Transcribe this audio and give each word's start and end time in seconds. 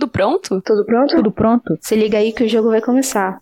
Tudo 0.00 0.08
pronto? 0.12 0.62
Tudo 0.62 0.82
pronto? 0.86 1.16
Tudo 1.16 1.30
pronto? 1.30 1.78
Se 1.82 1.94
liga 1.94 2.16
aí 2.16 2.32
que 2.32 2.44
o 2.44 2.48
jogo 2.48 2.70
vai 2.70 2.80
começar. 2.80 3.38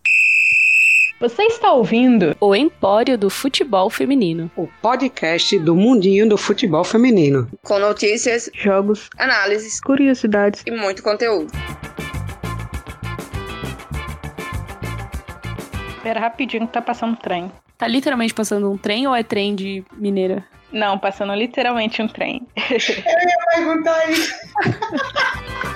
Você 1.20 1.44
está 1.44 1.70
ouvindo 1.72 2.36
o 2.40 2.52
Empório 2.52 3.16
do 3.16 3.30
Futebol 3.30 3.88
Feminino, 3.88 4.50
o 4.56 4.66
podcast 4.82 5.56
do 5.60 5.76
mundinho 5.76 6.28
do 6.28 6.36
futebol 6.36 6.82
feminino, 6.82 7.48
com 7.62 7.78
notícias, 7.78 8.50
jogos, 8.54 9.08
análises, 9.16 9.80
curiosidades 9.80 10.64
e 10.66 10.72
muito 10.72 11.00
conteúdo. 11.00 11.52
Espera 15.96 16.18
rapidinho 16.18 16.66
que 16.66 16.72
tá 16.72 16.82
passando 16.82 17.12
um 17.12 17.16
trem. 17.16 17.52
Tá 17.76 17.86
literalmente 17.86 18.34
passando 18.34 18.68
um 18.68 18.76
trem 18.76 19.06
ou 19.06 19.14
é 19.14 19.22
trem 19.22 19.54
de 19.54 19.84
mineira? 19.96 20.44
Não, 20.72 20.98
passando 20.98 21.32
literalmente 21.34 22.02
um 22.02 22.08
trem. 22.08 22.44
Eu 22.68 22.78
ia 22.78 23.38
perguntar 23.54 24.10
isso. 24.10 24.34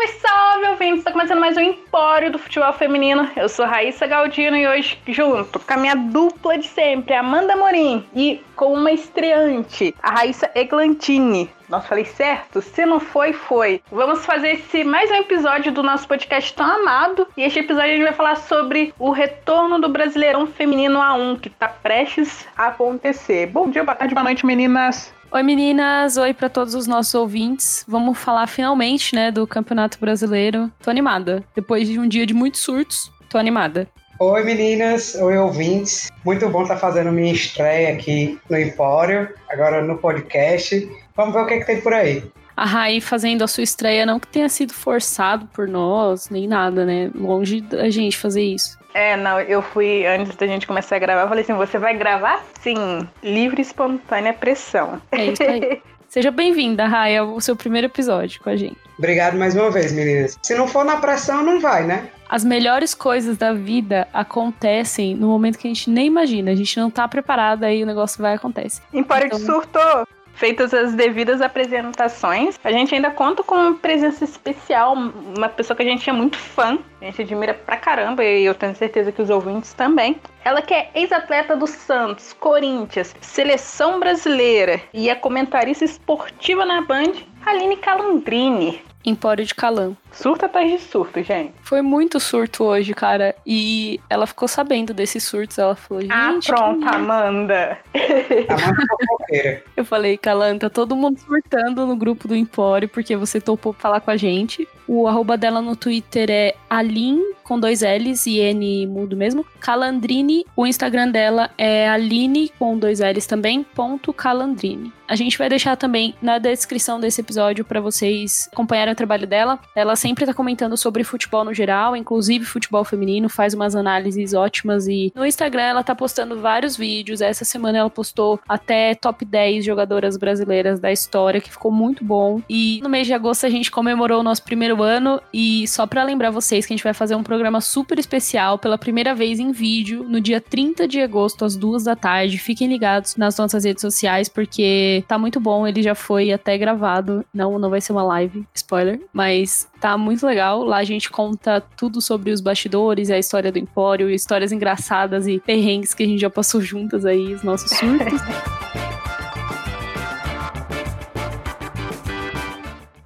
Salve, 0.00 0.20
salve, 0.20 0.66
ouvintes! 0.68 0.98
Está 1.00 1.12
começando 1.12 1.40
mais 1.40 1.56
um 1.58 1.60
Empório 1.60 2.32
do 2.32 2.38
Futebol 2.38 2.72
Feminino. 2.72 3.28
Eu 3.36 3.48
sou 3.50 3.66
Raíssa 3.66 4.06
Galdino 4.06 4.56
e 4.56 4.66
hoje, 4.66 4.98
junto 5.08 5.58
com 5.58 5.74
a 5.74 5.76
minha 5.76 5.94
dupla 5.94 6.56
de 6.56 6.66
sempre, 6.68 7.14
Amanda 7.14 7.54
Morim, 7.54 8.06
e 8.14 8.42
com 8.56 8.72
uma 8.72 8.92
estreante, 8.92 9.94
a 10.02 10.10
Raíssa 10.12 10.50
Eglantini. 10.54 11.50
Nossa, 11.68 11.88
falei 11.88 12.06
certo? 12.06 12.62
Se 12.62 12.86
não 12.86 12.98
foi, 12.98 13.34
foi. 13.34 13.82
Vamos 13.92 14.24
fazer 14.24 14.52
esse 14.52 14.84
mais 14.84 15.10
um 15.10 15.16
episódio 15.16 15.70
do 15.70 15.82
nosso 15.82 16.08
podcast 16.08 16.54
tão 16.54 16.66
amado. 16.66 17.26
E 17.36 17.42
este 17.42 17.58
episódio 17.58 17.90
a 17.90 17.96
gente 17.96 18.04
vai 18.04 18.14
falar 18.14 18.36
sobre 18.36 18.94
o 18.98 19.10
retorno 19.10 19.78
do 19.78 19.88
Brasileirão 19.88 20.46
Feminino 20.46 20.98
A1, 20.98 21.40
que 21.40 21.48
está 21.48 21.68
prestes 21.68 22.46
a 22.56 22.68
acontecer. 22.68 23.48
Bom 23.48 23.68
dia, 23.68 23.84
boa 23.84 23.94
tarde, 23.94 24.14
boa 24.14 24.24
noite, 24.24 24.46
meninas! 24.46 25.12
Oi 25.32 25.44
meninas, 25.44 26.16
oi 26.16 26.34
para 26.34 26.48
todos 26.48 26.74
os 26.74 26.88
nossos 26.88 27.14
ouvintes. 27.14 27.84
Vamos 27.86 28.18
falar 28.18 28.48
finalmente, 28.48 29.14
né, 29.14 29.30
do 29.30 29.46
Campeonato 29.46 29.96
Brasileiro. 30.00 30.68
Tô 30.82 30.90
animada. 30.90 31.44
Depois 31.54 31.86
de 31.86 32.00
um 32.00 32.08
dia 32.08 32.26
de 32.26 32.34
muitos 32.34 32.62
surtos, 32.62 33.12
tô 33.28 33.38
animada. 33.38 33.86
Oi 34.18 34.42
meninas, 34.42 35.14
oi 35.14 35.38
ouvintes. 35.38 36.10
Muito 36.24 36.48
bom 36.48 36.62
estar 36.62 36.74
tá 36.74 36.80
fazendo 36.80 37.12
minha 37.12 37.32
estreia 37.32 37.94
aqui 37.94 38.40
no 38.50 38.58
Empório, 38.58 39.32
agora 39.48 39.80
no 39.84 39.98
podcast. 39.98 40.90
Vamos 41.14 41.32
ver 41.32 41.40
o 41.42 41.46
que, 41.46 41.54
é 41.54 41.60
que 41.60 41.66
tem 41.66 41.80
por 41.80 41.94
aí. 41.94 42.24
A 42.56 42.64
Rai 42.64 43.00
fazendo 43.00 43.44
a 43.44 43.46
sua 43.46 43.62
estreia, 43.62 44.04
não 44.04 44.18
que 44.18 44.26
tenha 44.26 44.48
sido 44.48 44.74
forçado 44.74 45.46
por 45.52 45.68
nós, 45.68 46.28
nem 46.28 46.48
nada, 46.48 46.84
né? 46.84 47.08
Longe 47.14 47.60
da 47.60 47.88
gente 47.88 48.18
fazer 48.18 48.42
isso. 48.42 48.79
É, 48.92 49.16
não, 49.16 49.40
eu 49.40 49.62
fui, 49.62 50.04
antes 50.06 50.34
da 50.36 50.46
gente 50.46 50.66
começar 50.66 50.96
a 50.96 50.98
gravar, 50.98 51.22
eu 51.22 51.28
falei 51.28 51.44
assim, 51.44 51.54
você 51.54 51.78
vai 51.78 51.96
gravar? 51.96 52.44
Sim, 52.60 53.08
livre 53.22 53.60
e 53.60 53.62
espontânea 53.62 54.32
pressão. 54.32 55.00
É 55.12 55.26
isso 55.26 55.42
aí. 55.42 55.80
Seja 56.08 56.32
bem-vinda, 56.32 56.88
Raia, 56.88 57.20
ao 57.20 57.40
seu 57.40 57.54
primeiro 57.54 57.86
episódio 57.86 58.40
com 58.42 58.50
a 58.50 58.56
gente. 58.56 58.76
Obrigado 58.98 59.38
mais 59.38 59.54
uma 59.54 59.70
vez, 59.70 59.92
meninas. 59.92 60.36
Se 60.42 60.56
não 60.56 60.66
for 60.66 60.84
na 60.84 60.96
pressão, 60.96 61.44
não 61.44 61.60
vai, 61.60 61.86
né? 61.86 62.08
As 62.28 62.44
melhores 62.44 62.94
coisas 62.94 63.36
da 63.36 63.52
vida 63.52 64.08
acontecem 64.12 65.14
no 65.14 65.28
momento 65.28 65.56
que 65.56 65.68
a 65.68 65.70
gente 65.70 65.88
nem 65.88 66.08
imagina. 66.08 66.50
A 66.50 66.54
gente 66.56 66.76
não 66.80 66.90
tá 66.90 67.06
preparado, 67.06 67.62
aí 67.62 67.82
o 67.82 67.86
negócio 67.86 68.20
vai 68.20 68.32
e 68.32 68.36
acontece. 68.36 68.82
Empório 68.92 69.26
então... 69.26 69.38
surtou! 69.38 70.06
Feitas 70.40 70.72
as 70.72 70.94
devidas 70.94 71.42
apresentações, 71.42 72.58
a 72.64 72.72
gente 72.72 72.94
ainda 72.94 73.10
conta 73.10 73.42
com 73.42 73.54
uma 73.54 73.74
presença 73.74 74.24
especial, 74.24 74.94
uma 74.94 75.50
pessoa 75.50 75.76
que 75.76 75.82
a 75.82 75.86
gente 75.86 76.08
é 76.08 76.12
muito 76.14 76.38
fã, 76.38 76.78
a 76.98 77.04
gente 77.04 77.20
admira 77.20 77.52
pra 77.52 77.76
caramba 77.76 78.24
e 78.24 78.46
eu 78.46 78.54
tenho 78.54 78.74
certeza 78.74 79.12
que 79.12 79.20
os 79.20 79.28
ouvintes 79.28 79.74
também. 79.74 80.16
Ela 80.42 80.62
que 80.62 80.72
é 80.72 80.90
ex-atleta 80.94 81.54
do 81.54 81.66
Santos, 81.66 82.32
Corinthians, 82.32 83.14
seleção 83.20 84.00
brasileira 84.00 84.80
e 84.94 85.10
é 85.10 85.14
comentarista 85.14 85.84
esportiva 85.84 86.64
na 86.64 86.80
Band, 86.80 87.12
Aline 87.44 87.76
Calandrini. 87.76 88.89
Empório 89.04 89.44
de 89.44 89.54
Calan. 89.54 89.96
Surto 90.12 90.44
atrás 90.44 90.70
de 90.70 90.78
surto, 90.78 91.22
gente. 91.22 91.54
Foi 91.62 91.80
muito 91.80 92.20
surto 92.20 92.64
hoje, 92.64 92.92
cara. 92.92 93.34
E 93.46 93.98
ela 94.10 94.26
ficou 94.26 94.46
sabendo 94.46 94.92
desses 94.92 95.24
surtos. 95.24 95.58
Ela 95.58 95.74
falou, 95.74 96.02
ah, 96.10 96.32
gente. 96.32 96.52
Ah, 96.52 96.54
pronto, 96.54 96.80
que... 96.80 96.94
Amanda. 96.94 97.78
Amanda 98.48 99.62
Eu 99.76 99.84
falei, 99.84 100.18
Calan, 100.18 100.58
tá 100.58 100.68
todo 100.68 100.94
mundo 100.94 101.18
surtando 101.18 101.86
no 101.86 101.96
grupo 101.96 102.28
do 102.28 102.36
Empório 102.36 102.88
porque 102.88 103.16
você 103.16 103.40
topou 103.40 103.72
falar 103.72 104.00
com 104.00 104.10
a 104.10 104.16
gente. 104.16 104.68
O 104.92 105.06
arroba 105.06 105.36
dela 105.36 105.62
no 105.62 105.76
Twitter 105.76 106.28
é 106.28 106.56
Alin, 106.68 107.22
com 107.44 107.60
dois 107.60 107.82
L's 107.82 108.26
e 108.26 108.38
N 108.38 108.88
mudo 108.88 109.16
mesmo. 109.16 109.46
Calandrini. 109.60 110.44
O 110.56 110.66
Instagram 110.66 111.10
dela 111.10 111.48
é 111.56 111.88
Aline, 111.88 112.50
com 112.58 112.76
dois 112.76 112.98
L's 112.98 113.24
também, 113.24 113.62
ponto 113.62 114.12
Calandrini. 114.12 114.92
A 115.08 115.16
gente 115.16 115.36
vai 115.36 115.48
deixar 115.48 115.76
também 115.76 116.14
na 116.22 116.38
descrição 116.38 117.00
desse 117.00 117.20
episódio 117.20 117.64
para 117.64 117.80
vocês 117.80 118.48
acompanharem 118.52 118.92
o 118.92 118.96
trabalho 118.96 119.26
dela. 119.26 119.58
Ela 119.74 119.96
sempre 119.96 120.24
tá 120.24 120.32
comentando 120.32 120.76
sobre 120.76 121.02
futebol 121.02 121.44
no 121.44 121.52
geral, 121.52 121.96
inclusive 121.96 122.44
futebol 122.44 122.84
feminino, 122.84 123.28
faz 123.28 123.52
umas 123.52 123.74
análises 123.74 124.34
ótimas 124.34 124.86
e 124.86 125.12
no 125.12 125.26
Instagram 125.26 125.62
ela 125.62 125.82
tá 125.82 125.96
postando 125.96 126.40
vários 126.40 126.76
vídeos. 126.76 127.20
Essa 127.20 127.44
semana 127.44 127.78
ela 127.78 127.90
postou 127.90 128.38
até 128.48 128.94
top 128.94 129.24
10 129.24 129.64
jogadoras 129.64 130.16
brasileiras 130.16 130.78
da 130.78 130.92
história, 130.92 131.40
que 131.40 131.50
ficou 131.50 131.72
muito 131.72 132.04
bom. 132.04 132.40
E 132.48 132.78
no 132.80 132.88
mês 132.88 133.08
de 133.08 133.12
agosto 133.12 133.44
a 133.44 133.50
gente 133.50 133.68
comemorou 133.68 134.20
o 134.20 134.24
nosso 134.24 134.44
primeiro 134.44 134.76
ano 134.82 135.20
e 135.32 135.66
só 135.68 135.86
para 135.86 136.02
lembrar 136.04 136.30
vocês 136.30 136.66
que 136.66 136.72
a 136.72 136.76
gente 136.76 136.84
vai 136.84 136.94
fazer 136.94 137.14
um 137.14 137.22
programa 137.22 137.60
super 137.60 137.98
especial 137.98 138.58
pela 138.58 138.78
primeira 138.78 139.14
vez 139.14 139.38
em 139.38 139.52
vídeo 139.52 140.04
no 140.04 140.20
dia 140.20 140.40
30 140.40 140.86
de 140.86 141.00
agosto 141.00 141.44
às 141.44 141.56
duas 141.56 141.84
da 141.84 141.96
tarde. 141.96 142.38
Fiquem 142.38 142.68
ligados 142.68 143.16
nas 143.16 143.36
nossas 143.36 143.64
redes 143.64 143.80
sociais 143.80 144.28
porque 144.28 145.04
tá 145.06 145.18
muito 145.18 145.40
bom, 145.40 145.66
ele 145.66 145.82
já 145.82 145.94
foi 145.94 146.32
até 146.32 146.56
gravado. 146.56 147.24
Não, 147.32 147.58
não 147.58 147.70
vai 147.70 147.80
ser 147.80 147.92
uma 147.92 148.02
live, 148.02 148.46
spoiler, 148.54 149.00
mas 149.12 149.68
tá 149.80 149.96
muito 149.96 150.26
legal. 150.26 150.64
Lá 150.64 150.78
a 150.78 150.84
gente 150.84 151.10
conta 151.10 151.60
tudo 151.76 152.00
sobre 152.00 152.30
os 152.30 152.40
bastidores, 152.40 153.10
a 153.10 153.18
história 153.18 153.52
do 153.52 153.58
Empório, 153.58 154.10
histórias 154.10 154.52
engraçadas 154.52 155.26
e 155.26 155.38
perrengues 155.38 155.94
que 155.94 156.02
a 156.02 156.06
gente 156.06 156.20
já 156.20 156.30
passou 156.30 156.60
juntas 156.60 157.04
aí, 157.04 157.34
os 157.34 157.42
nossos 157.42 157.70
surtos. 157.70 158.20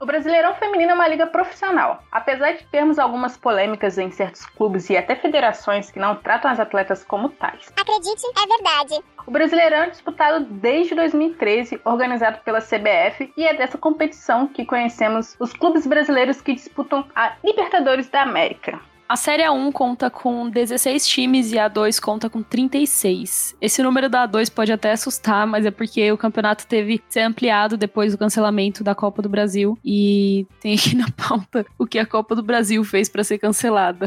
O 0.05 0.07
Brasileirão 0.07 0.55
Feminino 0.57 0.91
é 0.91 0.95
uma 0.95 1.09
liga 1.09 1.27
profissional. 1.27 2.05
Apesar 2.13 2.53
de 2.53 2.67
termos 2.67 2.99
algumas 2.99 3.39
polêmicas 3.39 3.97
em 3.97 4.11
certos 4.11 4.45
clubes 4.45 4.91
e 4.91 4.99
até 4.99 5.17
federações 5.17 5.91
que 5.91 5.99
não 5.99 6.15
tratam 6.15 6.51
as 6.51 6.61
atletas 6.61 7.03
como 7.03 7.31
tais. 7.31 7.73
Acredite, 7.75 8.23
é 8.37 8.47
verdade. 8.47 9.03
O 9.27 9.31
Brasileirão 9.31 9.85
é 9.85 9.89
disputado 9.89 10.45
desde 10.45 10.95
2013, 10.95 11.81
organizado 11.87 12.37
pela 12.45 12.61
CBF, 12.61 13.33
e 13.35 13.47
é 13.47 13.55
dessa 13.55 13.79
competição 13.79 14.47
que 14.47 14.67
conhecemos 14.67 15.37
os 15.41 15.55
clubes 15.55 15.87
brasileiros 15.87 16.43
que 16.43 16.53
disputam 16.53 17.07
a 17.17 17.37
Libertadores 17.43 18.07
da 18.11 18.21
América. 18.21 18.79
A 19.07 19.17
Série 19.17 19.43
A1 19.43 19.71
conta 19.71 20.09
com 20.09 20.49
16 20.49 21.07
times 21.07 21.53
e 21.53 21.59
a 21.59 21.69
A2 21.69 22.01
conta 22.01 22.31
com 22.31 22.43
36. 22.43 23.55
Esse 23.61 23.83
número 23.83 24.09
da 24.09 24.27
A2 24.27 24.51
pode 24.51 24.73
até 24.73 24.93
assustar, 24.93 25.47
mas 25.47 25.67
é 25.67 25.71
porque 25.71 26.11
o 26.11 26.17
campeonato 26.17 26.67
teve 26.67 26.99
que 26.99 27.05
ser 27.11 27.21
ampliado 27.21 27.77
depois 27.77 28.13
do 28.13 28.19
cancelamento 28.19 28.83
da 28.83 28.95
Copa 28.95 29.21
do 29.21 29.29
Brasil. 29.29 29.79
E 29.85 30.47
tem 30.59 30.75
aqui 30.75 30.97
na 30.97 31.11
pauta 31.11 31.67
o 31.79 31.87
que 31.87 31.99
a 31.99 32.07
Copa 32.07 32.35
do 32.35 32.43
Brasil 32.43 32.83
fez 32.83 33.09
para 33.09 33.23
ser 33.23 33.39
cancelada. 33.39 34.07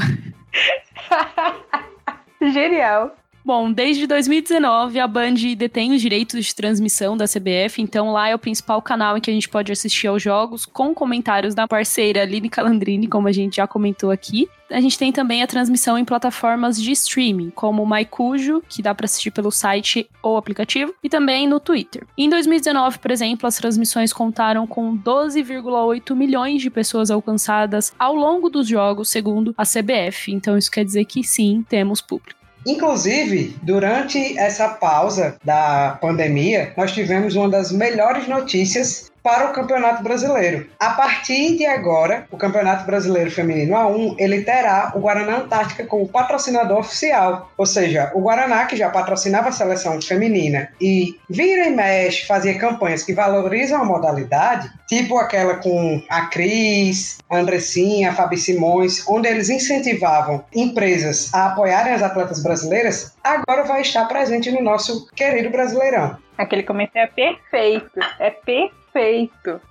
Genial. 2.41 3.15
Bom, 3.47 3.71
desde 3.71 4.05
2019 4.05 4.99
a 4.99 5.07
Band 5.07 5.35
detém 5.57 5.93
os 5.93 6.01
direitos 6.01 6.47
de 6.47 6.53
transmissão 6.53 7.15
da 7.15 7.23
CBF, 7.23 7.81
então 7.81 8.11
lá 8.11 8.27
é 8.27 8.35
o 8.35 8.37
principal 8.37 8.81
canal 8.81 9.17
em 9.17 9.21
que 9.21 9.31
a 9.31 9.33
gente 9.33 9.47
pode 9.47 9.71
assistir 9.71 10.07
aos 10.07 10.21
jogos, 10.21 10.65
com 10.65 10.93
comentários 10.93 11.55
da 11.55 11.65
parceira 11.65 12.23
Aline 12.23 12.49
Calandrini, 12.49 13.07
como 13.07 13.25
a 13.25 13.31
gente 13.31 13.55
já 13.55 13.65
comentou 13.65 14.11
aqui. 14.11 14.49
A 14.69 14.81
gente 14.81 14.99
tem 14.99 15.13
também 15.13 15.41
a 15.41 15.47
transmissão 15.47 15.97
em 15.97 16.03
plataformas 16.03 16.75
de 16.75 16.91
streaming, 16.91 17.49
como 17.51 17.83
o 17.83 17.89
MyCujo, 17.89 18.61
que 18.67 18.81
dá 18.81 18.93
para 18.93 19.05
assistir 19.05 19.31
pelo 19.31 19.49
site 19.49 20.09
ou 20.21 20.35
aplicativo, 20.35 20.93
e 21.01 21.07
também 21.07 21.47
no 21.47 21.61
Twitter. 21.61 22.05
Em 22.17 22.29
2019, 22.29 22.99
por 22.99 23.11
exemplo, 23.11 23.47
as 23.47 23.55
transmissões 23.55 24.11
contaram 24.11 24.67
com 24.67 24.97
12,8 24.97 26.13
milhões 26.13 26.61
de 26.61 26.69
pessoas 26.69 27.09
alcançadas 27.09 27.93
ao 27.97 28.13
longo 28.13 28.49
dos 28.49 28.67
jogos, 28.67 29.07
segundo 29.07 29.55
a 29.57 29.63
CBF. 29.63 30.33
Então 30.33 30.57
isso 30.57 30.69
quer 30.69 30.83
dizer 30.83 31.05
que 31.05 31.23
sim, 31.23 31.63
temos 31.69 32.01
público. 32.01 32.46
Inclusive, 32.67 33.55
durante 33.63 34.37
essa 34.37 34.67
pausa 34.67 35.37
da 35.41 35.97
pandemia, 36.01 36.73
nós 36.75 36.91
tivemos 36.91 37.33
uma 37.35 37.47
das 37.47 37.71
melhores 37.71 38.27
notícias 38.27 39.09
para 39.23 39.49
o 39.49 39.53
Campeonato 39.53 40.03
Brasileiro. 40.03 40.67
A 40.79 40.91
partir 40.91 41.57
de 41.57 41.65
agora, 41.65 42.25
o 42.31 42.37
Campeonato 42.37 42.85
Brasileiro 42.85 43.31
Feminino 43.31 43.75
A1, 43.75 44.15
ele 44.17 44.43
terá 44.43 44.93
o 44.95 44.99
Guaraná 44.99 45.37
Antártica 45.37 45.85
como 45.85 46.07
patrocinador 46.07 46.79
oficial. 46.79 47.51
Ou 47.57 47.65
seja, 47.65 48.11
o 48.13 48.21
Guaraná, 48.21 48.65
que 48.65 48.75
já 48.75 48.89
patrocinava 48.89 49.49
a 49.49 49.51
seleção 49.51 50.01
feminina 50.01 50.69
e 50.79 51.19
vira 51.29 51.65
e 51.65 51.69
mexe, 51.69 52.25
fazia 52.25 52.57
campanhas 52.57 53.03
que 53.03 53.13
valorizam 53.13 53.81
a 53.81 53.85
modalidade, 53.85 54.71
tipo 54.87 55.17
aquela 55.17 55.55
com 55.55 56.01
a 56.09 56.27
Cris, 56.27 57.17
a 57.29 57.37
Andressinha, 57.37 58.11
a 58.11 58.13
Fabi 58.13 58.37
Simões, 58.37 59.03
onde 59.07 59.27
eles 59.27 59.49
incentivavam 59.49 60.43
empresas 60.55 61.33
a 61.33 61.47
apoiarem 61.47 61.93
as 61.93 62.03
atletas 62.03 62.41
brasileiras, 62.41 63.15
agora 63.23 63.63
vai 63.63 63.81
estar 63.81 64.05
presente 64.05 64.51
no 64.51 64.61
nosso 64.61 65.07
querido 65.13 65.49
Brasileirão. 65.49 66.17
Aquele 66.37 66.63
comentário 66.63 67.09
é 67.09 67.11
perfeito. 67.11 67.99
É 68.19 68.29
perfeito. 68.29 68.86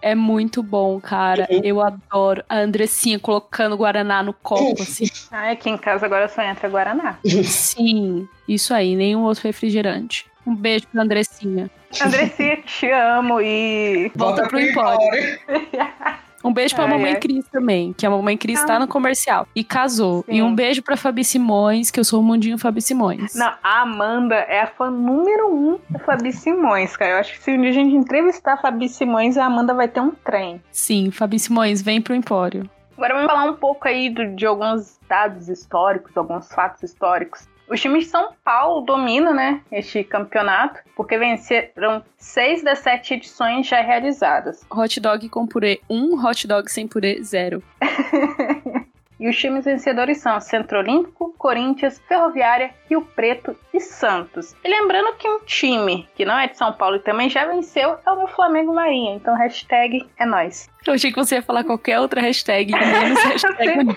É 0.00 0.14
muito 0.14 0.62
bom, 0.62 1.00
cara. 1.00 1.46
Uhum. 1.50 1.60
Eu 1.62 1.80
adoro 1.80 2.44
a 2.48 2.58
Andressinha 2.58 3.18
colocando 3.18 3.76
Guaraná 3.76 4.22
no 4.22 4.32
copo, 4.32 4.82
assim. 4.82 5.06
Ah, 5.30 5.50
aqui 5.50 5.68
em 5.68 5.76
casa 5.76 6.06
agora 6.06 6.28
só 6.28 6.40
entra 6.42 6.68
Guaraná. 6.68 7.18
Sim, 7.44 8.28
isso 8.48 8.72
aí, 8.72 8.94
nenhum 8.94 9.22
outro 9.24 9.42
refrigerante. 9.42 10.24
Um 10.46 10.54
beijo 10.54 10.86
pra 10.86 11.02
Andressinha. 11.02 11.68
Andressinha, 12.00 12.56
te 12.62 12.90
amo 12.90 13.40
e. 13.40 14.10
Volta 14.14 14.46
pro 14.46 14.60
Empório. 14.60 15.38
Um 16.46 16.52
beijo 16.52 16.74
pra 16.74 16.84
Ai, 16.84 16.90
Mamãe 16.90 17.12
ai. 17.14 17.20
Cris 17.20 17.46
também, 17.48 17.92
que 17.92 18.06
a 18.06 18.10
Mamãe 18.10 18.36
Cris 18.36 18.62
tá 18.64 18.76
Ah. 18.76 18.78
no 18.78 18.86
comercial 18.88 19.46
e 19.54 19.64
casou. 19.64 20.22
Sim. 20.26 20.36
E 20.36 20.42
um 20.42 20.54
beijo 20.54 20.82
pra 20.82 20.96
Fabi 20.96 21.24
Simões, 21.24 21.90
que 21.90 21.98
eu 22.00 22.04
sou 22.04 22.20
o 22.20 22.22
Mundinho 22.22 22.58
Fabi 22.58 22.80
Simões. 22.80 23.34
Não, 23.34 23.52
a 23.62 23.82
Amanda 23.82 24.34
é 24.36 24.60
a 24.62 24.66
fã 24.66 24.90
número 24.90 25.48
um 25.52 25.78
da 25.90 25.98
Fabi 25.98 26.32
Simões, 26.32 26.96
cara. 26.96 27.12
Eu 27.12 27.18
acho 27.18 27.32
que 27.32 27.42
se 27.42 27.50
um 27.52 27.60
dia 27.60 27.70
a 27.70 27.74
gente 27.74 27.94
entrevistar 27.94 28.54
a 28.54 28.56
Fabi 28.56 28.88
Simões, 28.88 29.36
a 29.36 29.44
Amanda 29.46 29.74
vai 29.74 29.88
ter 29.88 30.00
um 30.00 30.10
trem. 30.10 30.62
Sim, 30.70 31.10
Fabi 31.10 31.38
Simões, 31.38 31.82
vem 31.82 32.00
pro 32.00 32.14
Empório. 32.14 32.68
Agora 32.96 33.12
vamos 33.14 33.30
falar 33.30 33.44
um 33.50 33.54
pouco 33.54 33.86
aí 33.86 34.08
do- 34.08 34.34
de 34.34 34.46
alguns 34.46 34.98
dados 35.08 35.48
históricos, 35.50 36.16
alguns 36.16 36.50
fatos 36.52 36.82
históricos. 36.82 37.46
Os 37.68 37.80
times 37.80 38.04
de 38.04 38.10
São 38.10 38.30
Paulo 38.44 38.82
dominam, 38.82 39.34
né, 39.34 39.60
este 39.72 40.04
campeonato, 40.04 40.80
porque 40.94 41.18
venceram 41.18 42.02
seis 42.16 42.62
das 42.62 42.78
sete 42.78 43.14
edições 43.14 43.66
já 43.66 43.80
realizadas. 43.80 44.64
Hot 44.70 45.00
dog 45.00 45.28
com 45.28 45.46
purê 45.46 45.80
1, 45.90 46.24
hot 46.24 46.46
dog 46.46 46.70
sem 46.70 46.86
purê 46.86 47.22
0. 47.22 47.62
E 49.18 49.28
os 49.28 49.36
times 49.36 49.64
vencedores 49.64 50.18
são 50.18 50.38
Centro 50.40 50.78
Olímpico, 50.78 51.34
Corinthians, 51.38 51.98
Ferroviária, 52.06 52.70
Rio 52.88 53.00
Preto 53.00 53.56
e 53.72 53.80
Santos. 53.80 54.54
E 54.62 54.68
lembrando 54.68 55.14
que 55.16 55.26
um 55.26 55.40
time 55.40 56.06
que 56.14 56.24
não 56.24 56.38
é 56.38 56.48
de 56.48 56.58
São 56.58 56.72
Paulo 56.72 56.96
e 56.96 57.00
também 57.00 57.30
já 57.30 57.46
venceu 57.46 57.96
é 58.06 58.10
o 58.10 58.18
meu 58.18 58.28
Flamengo 58.28 58.74
Marinha. 58.74 59.14
Então, 59.14 59.34
hashtag 59.34 60.06
é 60.18 60.26
nóis. 60.26 60.68
Eu 60.86 60.92
achei 60.92 61.10
que 61.10 61.16
você 61.16 61.36
ia 61.36 61.42
falar 61.42 61.64
qualquer 61.64 61.98
outra 61.98 62.20
hashtag, 62.20 62.72
menos 62.72 63.18
hashtag. 63.24 63.96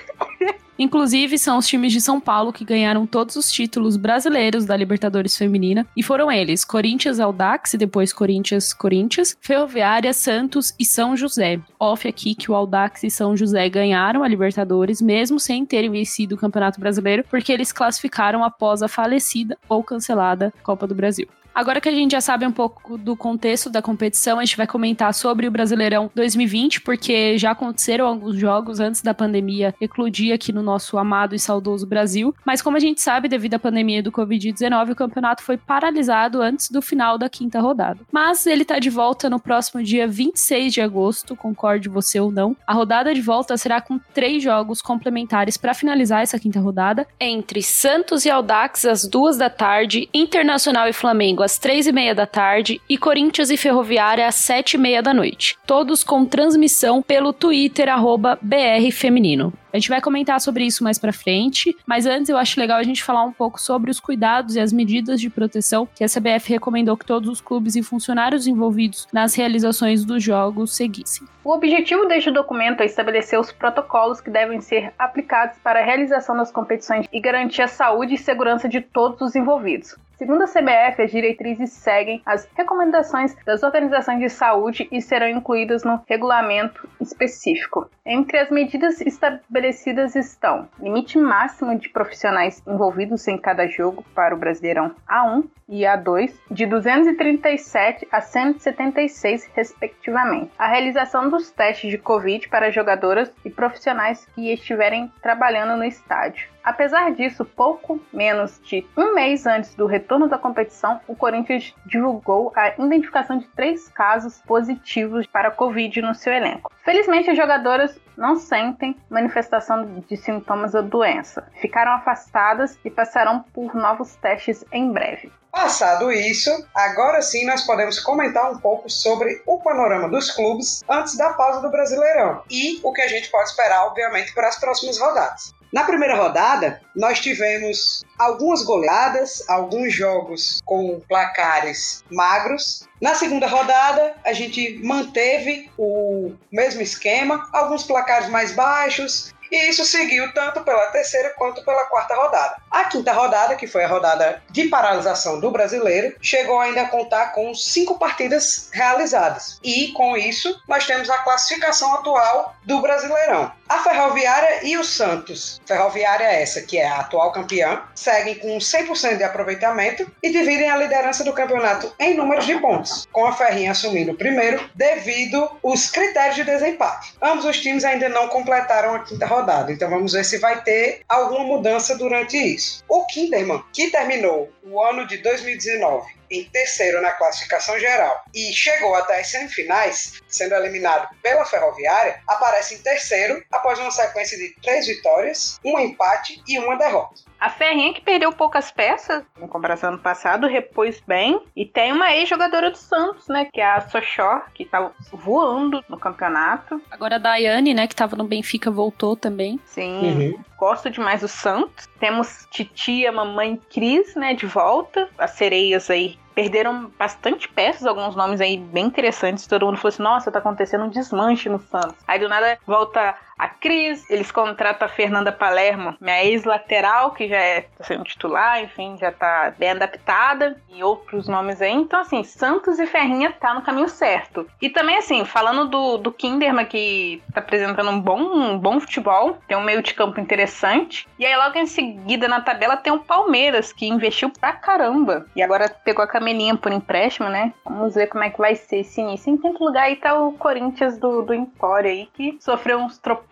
Inclusive, 0.79 1.37
são 1.37 1.57
os 1.57 1.67
times 1.67 1.91
de 1.91 1.99
São 1.99 2.21
Paulo 2.21 2.53
que 2.53 2.63
ganharam 2.63 3.05
todos 3.05 3.35
os 3.35 3.51
títulos 3.51 3.97
brasileiros 3.97 4.65
da 4.65 4.77
Libertadores 4.77 5.35
Feminina. 5.37 5.85
E 5.95 6.01
foram 6.01 6.31
eles: 6.31 6.63
Corinthians 6.63 7.19
Audax 7.19 7.73
e 7.73 7.77
depois 7.77 8.13
Corinthians 8.13 8.73
Corinthians, 8.73 9.37
Ferroviária, 9.41 10.13
Santos 10.13 10.73
e 10.79 10.85
São 10.85 11.17
José. 11.17 11.59
Off 11.77 12.07
aqui 12.07 12.33
que 12.33 12.49
o 12.49 12.55
Audax 12.55 13.03
e 13.03 13.09
São 13.09 13.35
José 13.35 13.67
ganharam 13.67 14.23
a 14.23 14.27
Libertadores, 14.27 15.01
mesmo 15.01 15.37
sem 15.39 15.65
terem 15.65 15.91
vencido 15.91 16.35
o 16.35 16.37
Campeonato 16.37 16.79
Brasileiro, 16.79 17.25
porque 17.29 17.51
eles 17.51 17.73
classificaram 17.73 18.43
após 18.43 18.81
a 18.81 18.87
falecida 18.87 19.57
ou 19.67 19.83
cancelada 19.83 20.53
Copa 20.63 20.87
do 20.87 20.95
Brasil. 20.95 21.27
Agora 21.53 21.81
que 21.81 21.89
a 21.89 21.91
gente 21.91 22.11
já 22.11 22.21
sabe 22.21 22.45
um 22.45 22.51
pouco 22.51 22.97
do 22.97 23.15
contexto 23.15 23.69
da 23.69 23.81
competição, 23.81 24.39
a 24.39 24.45
gente 24.45 24.55
vai 24.55 24.67
comentar 24.67 25.13
sobre 25.13 25.47
o 25.47 25.51
Brasileirão 25.51 26.09
2020, 26.15 26.81
porque 26.81 27.37
já 27.37 27.51
aconteceram 27.51 28.07
alguns 28.07 28.37
jogos 28.37 28.79
antes 28.79 29.01
da 29.01 29.13
pandemia 29.13 29.75
eclodir 29.81 30.33
aqui 30.33 30.53
no 30.53 30.61
nosso 30.63 30.97
amado 30.97 31.35
e 31.35 31.39
saudoso 31.39 31.85
Brasil. 31.85 32.33
Mas 32.45 32.61
como 32.61 32.77
a 32.77 32.79
gente 32.79 33.01
sabe, 33.01 33.27
devido 33.27 33.55
à 33.55 33.59
pandemia 33.59 34.01
do 34.01 34.11
Covid-19, 34.11 34.91
o 34.91 34.95
campeonato 34.95 35.43
foi 35.43 35.57
paralisado 35.57 36.41
antes 36.41 36.69
do 36.69 36.81
final 36.81 37.17
da 37.17 37.29
quinta 37.29 37.59
rodada. 37.59 37.99
Mas 38.11 38.45
ele 38.45 38.63
tá 38.63 38.79
de 38.79 38.89
volta 38.89 39.29
no 39.29 39.39
próximo 39.39 39.83
dia 39.83 40.07
26 40.07 40.73
de 40.73 40.81
agosto, 40.81 41.35
concorde 41.35 41.89
você 41.89 42.19
ou 42.19 42.31
não. 42.31 42.55
A 42.65 42.73
rodada 42.73 43.13
de 43.13 43.21
volta 43.21 43.57
será 43.57 43.81
com 43.81 43.99
três 44.13 44.41
jogos 44.41 44.81
complementares 44.81 45.57
para 45.57 45.73
finalizar 45.73 46.21
essa 46.21 46.39
quinta 46.39 46.59
rodada, 46.59 47.07
entre 47.19 47.61
Santos 47.61 48.23
e 48.23 48.29
Audax 48.29 48.85
às 48.85 49.05
duas 49.05 49.37
da 49.37 49.49
tarde, 49.49 50.07
Internacional 50.13 50.87
e 50.87 50.93
Flamengo 50.93 51.43
às 51.49 51.57
três 51.57 51.87
e 51.87 51.91
meia 51.91 52.13
da 52.13 52.27
tarde 52.27 52.79
e 52.87 52.95
Corinthians 52.95 53.49
e 53.49 53.57
Ferroviária 53.57 54.27
às 54.27 54.35
sete 54.35 54.75
e 54.75 54.77
meia 54.77 55.01
da 55.01 55.15
noite. 55.15 55.57
Todos 55.65 56.03
com 56.03 56.23
transmissão 56.23 57.01
pelo 57.01 57.33
Twitter, 57.33 57.89
arroba 57.89 58.37
BR 58.39 58.91
Feminino. 58.93 59.51
A 59.73 59.77
gente 59.77 59.89
vai 59.89 59.99
comentar 59.99 60.39
sobre 60.39 60.63
isso 60.63 60.83
mais 60.83 60.99
pra 60.99 61.11
frente, 61.11 61.75
mas 61.87 62.05
antes 62.05 62.29
eu 62.29 62.37
acho 62.37 62.59
legal 62.59 62.77
a 62.77 62.83
gente 62.83 63.03
falar 63.03 63.23
um 63.23 63.31
pouco 63.31 63.59
sobre 63.59 63.89
os 63.89 63.99
cuidados 63.99 64.55
e 64.55 64.59
as 64.59 64.71
medidas 64.71 65.19
de 65.19 65.27
proteção 65.27 65.89
que 65.95 66.03
a 66.03 66.07
CBF 66.07 66.51
recomendou 66.51 66.95
que 66.95 67.05
todos 67.05 67.27
os 67.27 67.41
clubes 67.41 67.75
e 67.75 67.81
funcionários 67.81 68.45
envolvidos 68.45 69.07
nas 69.11 69.33
realizações 69.33 70.05
dos 70.05 70.23
jogos 70.23 70.75
seguissem. 70.75 71.27
O 71.43 71.51
objetivo 71.51 72.05
deste 72.05 72.29
documento 72.29 72.81
é 72.81 72.85
estabelecer 72.85 73.39
os 73.39 73.51
protocolos 73.51 74.21
que 74.21 74.29
devem 74.29 74.61
ser 74.61 74.93
aplicados 74.99 75.57
para 75.63 75.79
a 75.79 75.83
realização 75.83 76.37
das 76.37 76.51
competições 76.51 77.07
e 77.11 77.19
garantir 77.19 77.63
a 77.63 77.67
saúde 77.67 78.13
e 78.13 78.19
segurança 78.19 78.69
de 78.69 78.81
todos 78.81 79.19
os 79.21 79.35
envolvidos. 79.35 79.95
Segundo 80.19 80.41
a 80.41 80.47
CBF, 80.47 81.01
as 81.01 81.11
diretrizes 81.11 81.71
seguem 81.71 82.21
as 82.25 82.45
recomendações 82.53 83.33
das 83.45 83.63
organizações 83.63 84.19
de 84.19 84.29
saúde 84.29 84.85
e 84.91 85.01
serão 85.01 85.29
incluídas 85.29 85.85
no 85.85 86.03
regulamento 86.09 86.89
específico. 86.99 87.89
Entre 88.05 88.37
as 88.37 88.51
medidas 88.51 88.99
estabelecidas 88.99 90.17
estão 90.17 90.67
limite 90.77 91.17
máximo 91.17 91.79
de 91.79 91.87
profissionais 91.87 92.61
envolvidos 92.67 93.25
em 93.29 93.37
cada 93.37 93.65
jogo 93.65 94.03
para 94.13 94.35
o 94.35 94.37
Brasileirão 94.37 94.93
A1 95.09 95.45
e 95.69 95.83
A2, 95.83 96.33
de 96.51 96.65
237 96.65 98.05
a 98.11 98.19
176, 98.19 99.49
respectivamente. 99.53 100.51
A 100.57 100.67
realização 100.67 101.29
dos 101.29 101.49
testes 101.49 101.89
de 101.89 101.97
Covid 101.97 102.49
para 102.49 102.71
jogadoras 102.71 103.31
e 103.45 103.49
profissionais 103.49 104.25
que 104.35 104.51
estiverem 104.51 105.09
trabalhando 105.21 105.77
no 105.77 105.85
estádio. 105.85 106.49
Apesar 106.63 107.11
disso, 107.13 107.45
pouco 107.45 107.99
menos 108.11 108.59
de 108.63 108.85
um 108.95 109.15
mês 109.15 109.45
antes 109.45 109.73
do 109.75 109.85
retorno 109.85 110.27
da 110.27 110.37
competição, 110.37 110.99
o 111.07 111.15
Corinthians 111.15 111.73
divulgou 111.85 112.51
a 112.55 112.69
identificação 112.77 113.37
de 113.37 113.47
três 113.49 113.87
casos 113.89 114.41
positivos 114.45 115.25
para 115.27 115.51
Covid 115.51 116.01
no 116.01 116.13
seu 116.13 116.33
elenco. 116.33 116.71
Felizmente, 116.83 117.29
as 117.29 117.37
jogadoras 117.37 117.99
não 118.17 118.35
sentem 118.35 118.95
manifestação 119.09 120.01
de 120.07 120.17
sintomas 120.17 120.73
da 120.73 120.81
doença, 120.81 121.47
ficaram 121.61 121.93
afastadas 121.93 122.77
e 122.83 122.89
passarão 122.89 123.43
por 123.53 123.73
novos 123.73 124.15
testes 124.15 124.65
em 124.71 124.91
breve. 124.91 125.31
Passado 125.51 126.11
isso, 126.11 126.51
agora 126.75 127.21
sim 127.21 127.45
nós 127.45 127.63
podemos 127.65 127.99
comentar 127.99 128.51
um 128.51 128.59
pouco 128.59 128.89
sobre 128.89 129.41
o 129.47 129.59
panorama 129.59 130.07
dos 130.07 130.29
clubes 130.31 130.83
antes 130.87 131.17
da 131.17 131.33
pausa 131.33 131.61
do 131.61 131.71
Brasileirão 131.71 132.43
e 132.49 132.79
o 132.83 132.93
que 132.93 133.01
a 133.01 133.07
gente 133.07 133.29
pode 133.31 133.49
esperar, 133.49 133.87
obviamente, 133.87 134.33
para 134.33 134.47
as 134.47 134.59
próximas 134.59 134.99
rodadas. 134.99 135.58
Na 135.71 135.83
primeira 135.83 136.15
rodada, 136.15 136.81
nós 136.95 137.19
tivemos 137.19 138.03
algumas 138.17 138.63
goleadas, 138.63 139.47
alguns 139.47 139.93
jogos 139.93 140.61
com 140.65 140.99
placares 141.07 142.03
magros. 142.09 142.87
Na 142.99 143.13
segunda 143.13 143.45
rodada, 143.45 144.15
a 144.25 144.33
gente 144.33 144.79
manteve 144.83 145.71
o 145.77 146.33
mesmo 146.51 146.81
esquema, 146.81 147.47
alguns 147.53 147.83
placares 147.83 148.29
mais 148.29 148.51
baixos, 148.51 149.31
e 149.51 149.69
isso 149.69 149.83
seguiu 149.83 150.31
tanto 150.31 150.61
pela 150.61 150.87
terceira 150.87 151.33
quanto 151.35 151.63
pela 151.63 151.85
quarta 151.85 152.15
rodada. 152.15 152.57
A 152.69 152.85
quinta 152.85 153.11
rodada, 153.11 153.55
que 153.55 153.65
foi 153.65 153.83
a 153.83 153.87
rodada 153.87 154.43
de 154.51 154.67
paralisação 154.67 155.39
do 155.39 155.49
brasileiro, 155.49 156.15
chegou 156.21 156.59
ainda 156.59 156.83
a 156.83 156.87
contar 156.87 157.33
com 157.33 157.53
cinco 157.55 157.97
partidas 157.97 158.69
realizadas. 158.71 159.59
E 159.63 159.91
com 159.93 160.15
isso, 160.15 160.61
nós 160.67 160.85
temos 160.85 161.09
a 161.09 161.19
classificação 161.19 161.95
atual 161.95 162.55
do 162.63 162.79
Brasileirão. 162.79 163.51
A 163.69 163.83
Ferroviária 163.83 164.61
e 164.63 164.75
o 164.79 164.83
Santos, 164.83 165.61
Ferroviária 165.63 166.23
essa 166.23 166.63
que 166.63 166.79
é 166.79 166.87
a 166.87 167.01
atual 167.01 167.31
campeã, 167.31 167.83
seguem 167.93 168.33
com 168.33 168.57
100% 168.57 169.17
de 169.17 169.23
aproveitamento 169.23 170.11
e 170.23 170.31
dividem 170.31 170.71
a 170.71 170.75
liderança 170.75 171.23
do 171.23 171.33
campeonato 171.33 171.93
em 171.99 172.15
números 172.15 172.47
de 172.47 172.57
pontos, 172.57 173.07
com 173.11 173.27
a 173.27 173.31
Ferrinha 173.31 173.69
assumindo 173.69 174.13
o 174.13 174.17
primeiro 174.17 174.67
devido 174.73 175.47
os 175.61 175.91
critérios 175.91 176.37
de 176.37 176.45
desempate. 176.45 177.13
Ambos 177.21 177.45
os 177.45 177.61
times 177.61 177.85
ainda 177.85 178.09
não 178.09 178.27
completaram 178.27 178.95
a 178.95 179.03
quinta 179.03 179.27
rodada, 179.27 179.71
então 179.71 179.87
vamos 179.87 180.13
ver 180.13 180.25
se 180.25 180.39
vai 180.39 180.63
ter 180.63 181.01
alguma 181.07 181.43
mudança 181.43 181.95
durante 181.95 182.37
isso. 182.37 182.83
O 182.89 183.05
Kinderman, 183.05 183.63
que 183.71 183.91
terminou 183.91 184.51
o 184.63 184.81
ano 184.81 185.05
de 185.05 185.17
2019 185.17 186.18
em 186.29 186.43
terceiro 186.45 187.01
na 187.01 187.11
classificação 187.11 187.79
geral 187.79 188.23
e 188.33 188.53
chegou 188.53 188.95
até 188.95 189.19
as 189.19 189.27
semifinais, 189.27 190.21
sendo 190.27 190.55
eliminado 190.55 191.09
pela 191.21 191.45
Ferroviária, 191.45 192.21
aparece 192.27 192.75
em 192.75 192.79
terceiro 192.79 193.43
após 193.51 193.79
uma 193.79 193.91
sequência 193.91 194.37
de 194.37 194.53
três 194.61 194.87
vitórias, 194.87 195.59
um 195.63 195.79
empate 195.79 196.41
e 196.47 196.59
uma 196.59 196.77
derrota. 196.77 197.28
A 197.39 197.49
Ferrinha, 197.49 197.93
que 197.93 198.01
perdeu 198.01 198.31
poucas 198.33 198.69
peças, 198.69 199.23
em 199.41 199.47
comparação 199.47 199.89
ano 199.89 199.99
passado, 199.99 200.45
repôs 200.45 201.01
bem. 201.07 201.41
E 201.55 201.65
tem 201.65 201.93
uma 201.93 202.13
ex-jogadora 202.13 202.69
do 202.69 202.77
Santos, 202.77 203.27
né? 203.27 203.47
Que 203.51 203.61
é 203.61 203.65
a 203.65 203.81
Sochor, 203.81 204.43
que 204.53 204.65
tá 204.65 204.91
voando 205.11 205.83
no 205.87 205.97
campeonato. 205.97 206.81
Agora 206.91 207.15
a 207.15 207.19
Daiane, 207.19 207.73
né, 207.73 207.87
que 207.87 207.95
tava 207.95 208.15
no 208.15 208.25
Benfica, 208.25 208.69
voltou 208.69 209.15
também. 209.15 209.59
Sim, 209.65 210.37
gosto 210.57 210.89
demais 210.89 211.21
do 211.21 211.27
Santos. 211.27 211.87
Temos 211.99 212.47
titia, 212.51 213.11
mamãe 213.11 213.59
Cris, 213.71 214.15
né, 214.15 214.33
de 214.33 214.45
volta. 214.45 215.07
As 215.17 215.31
sereias 215.31 215.89
aí 215.89 216.17
perderam 216.39 216.89
bastante 216.97 217.49
peças, 217.49 217.85
alguns 217.85 218.15
nomes 218.15 218.39
aí 218.39 218.57
bem 218.57 218.85
interessantes. 218.85 219.45
Todo 219.45 219.65
mundo 219.65 219.77
falou 219.77 219.89
assim: 219.89 220.03
nossa, 220.03 220.31
tá 220.31 220.39
acontecendo 220.39 220.85
um 220.85 220.89
desmanche 220.89 221.49
no 221.49 221.59
Santos. 221.59 221.97
Aí 222.07 222.17
do 222.17 222.29
nada 222.29 222.57
volta 222.65 223.15
a 223.39 223.47
Cris, 223.47 224.07
eles 224.09 224.31
contratam 224.31 224.85
a 224.85 224.91
Fernanda 224.91 225.31
Palermo, 225.31 225.95
minha 226.01 226.25
ex-lateral, 226.25 227.11
que 227.11 227.29
já 227.29 227.37
é 227.37 227.61
tá 227.61 227.85
sendo 227.85 228.03
titular, 228.03 228.61
enfim, 228.61 228.97
já 228.99 229.13
tá 229.13 229.53
bem 229.57 229.71
adaptada, 229.71 230.61
e 230.69 230.83
outros 230.83 231.27
nomes 231.27 231.61
aí. 231.61 231.71
Então, 231.71 232.01
assim, 232.01 232.21
Santos 232.23 232.77
e 232.79 232.85
Ferrinha 232.85 233.31
tá 233.31 233.53
no 233.53 233.61
caminho 233.61 233.87
certo. 233.87 234.45
E 234.61 234.69
também, 234.69 234.97
assim, 234.97 235.23
falando 235.23 235.69
do, 235.69 235.97
do 235.97 236.11
Kinderman, 236.11 236.65
que 236.65 237.23
tá 237.33 237.39
apresentando 237.39 237.89
um 237.89 238.01
bom, 238.01 238.19
um 238.19 238.57
bom 238.57 238.79
futebol, 238.79 239.37
tem 239.47 239.55
um 239.55 239.63
meio 239.63 239.81
de 239.81 239.93
campo 239.93 240.19
interessante. 240.19 241.07
E 241.17 241.25
aí, 241.25 241.35
logo 241.37 241.57
em 241.57 241.65
seguida, 241.65 242.27
na 242.27 242.41
tabela, 242.41 242.75
tem 242.75 242.91
o 242.91 242.99
Palmeiras, 242.99 243.71
que 243.71 243.87
investiu 243.87 244.31
pra 244.37 244.51
caramba. 244.51 245.25
E 245.33 245.41
agora 245.41 245.69
pegou 245.69 246.03
a 246.03 246.07
Camelinha 246.07 246.57
por 246.57 246.73
empréstimo, 246.73 247.29
né? 247.29 247.53
Vamos 247.63 247.95
ver 247.95 248.07
como 248.07 248.25
é 248.25 248.29
que 248.29 248.37
vai 248.37 248.55
ser 248.55 248.79
esse 248.79 248.99
início. 248.99 249.31
Em 249.31 249.37
quinto 249.37 249.63
lugar 249.63 249.83
aí 249.83 249.95
tá 249.95 250.19
o 250.19 250.33
Corinthians 250.33 250.97
do, 250.97 251.21
do 251.21 251.33
Empório 251.33 251.89
aí, 251.89 252.09
que 252.13 252.37
sofreu 252.41 252.79
uns 252.79 252.97
tropeços, 252.97 253.28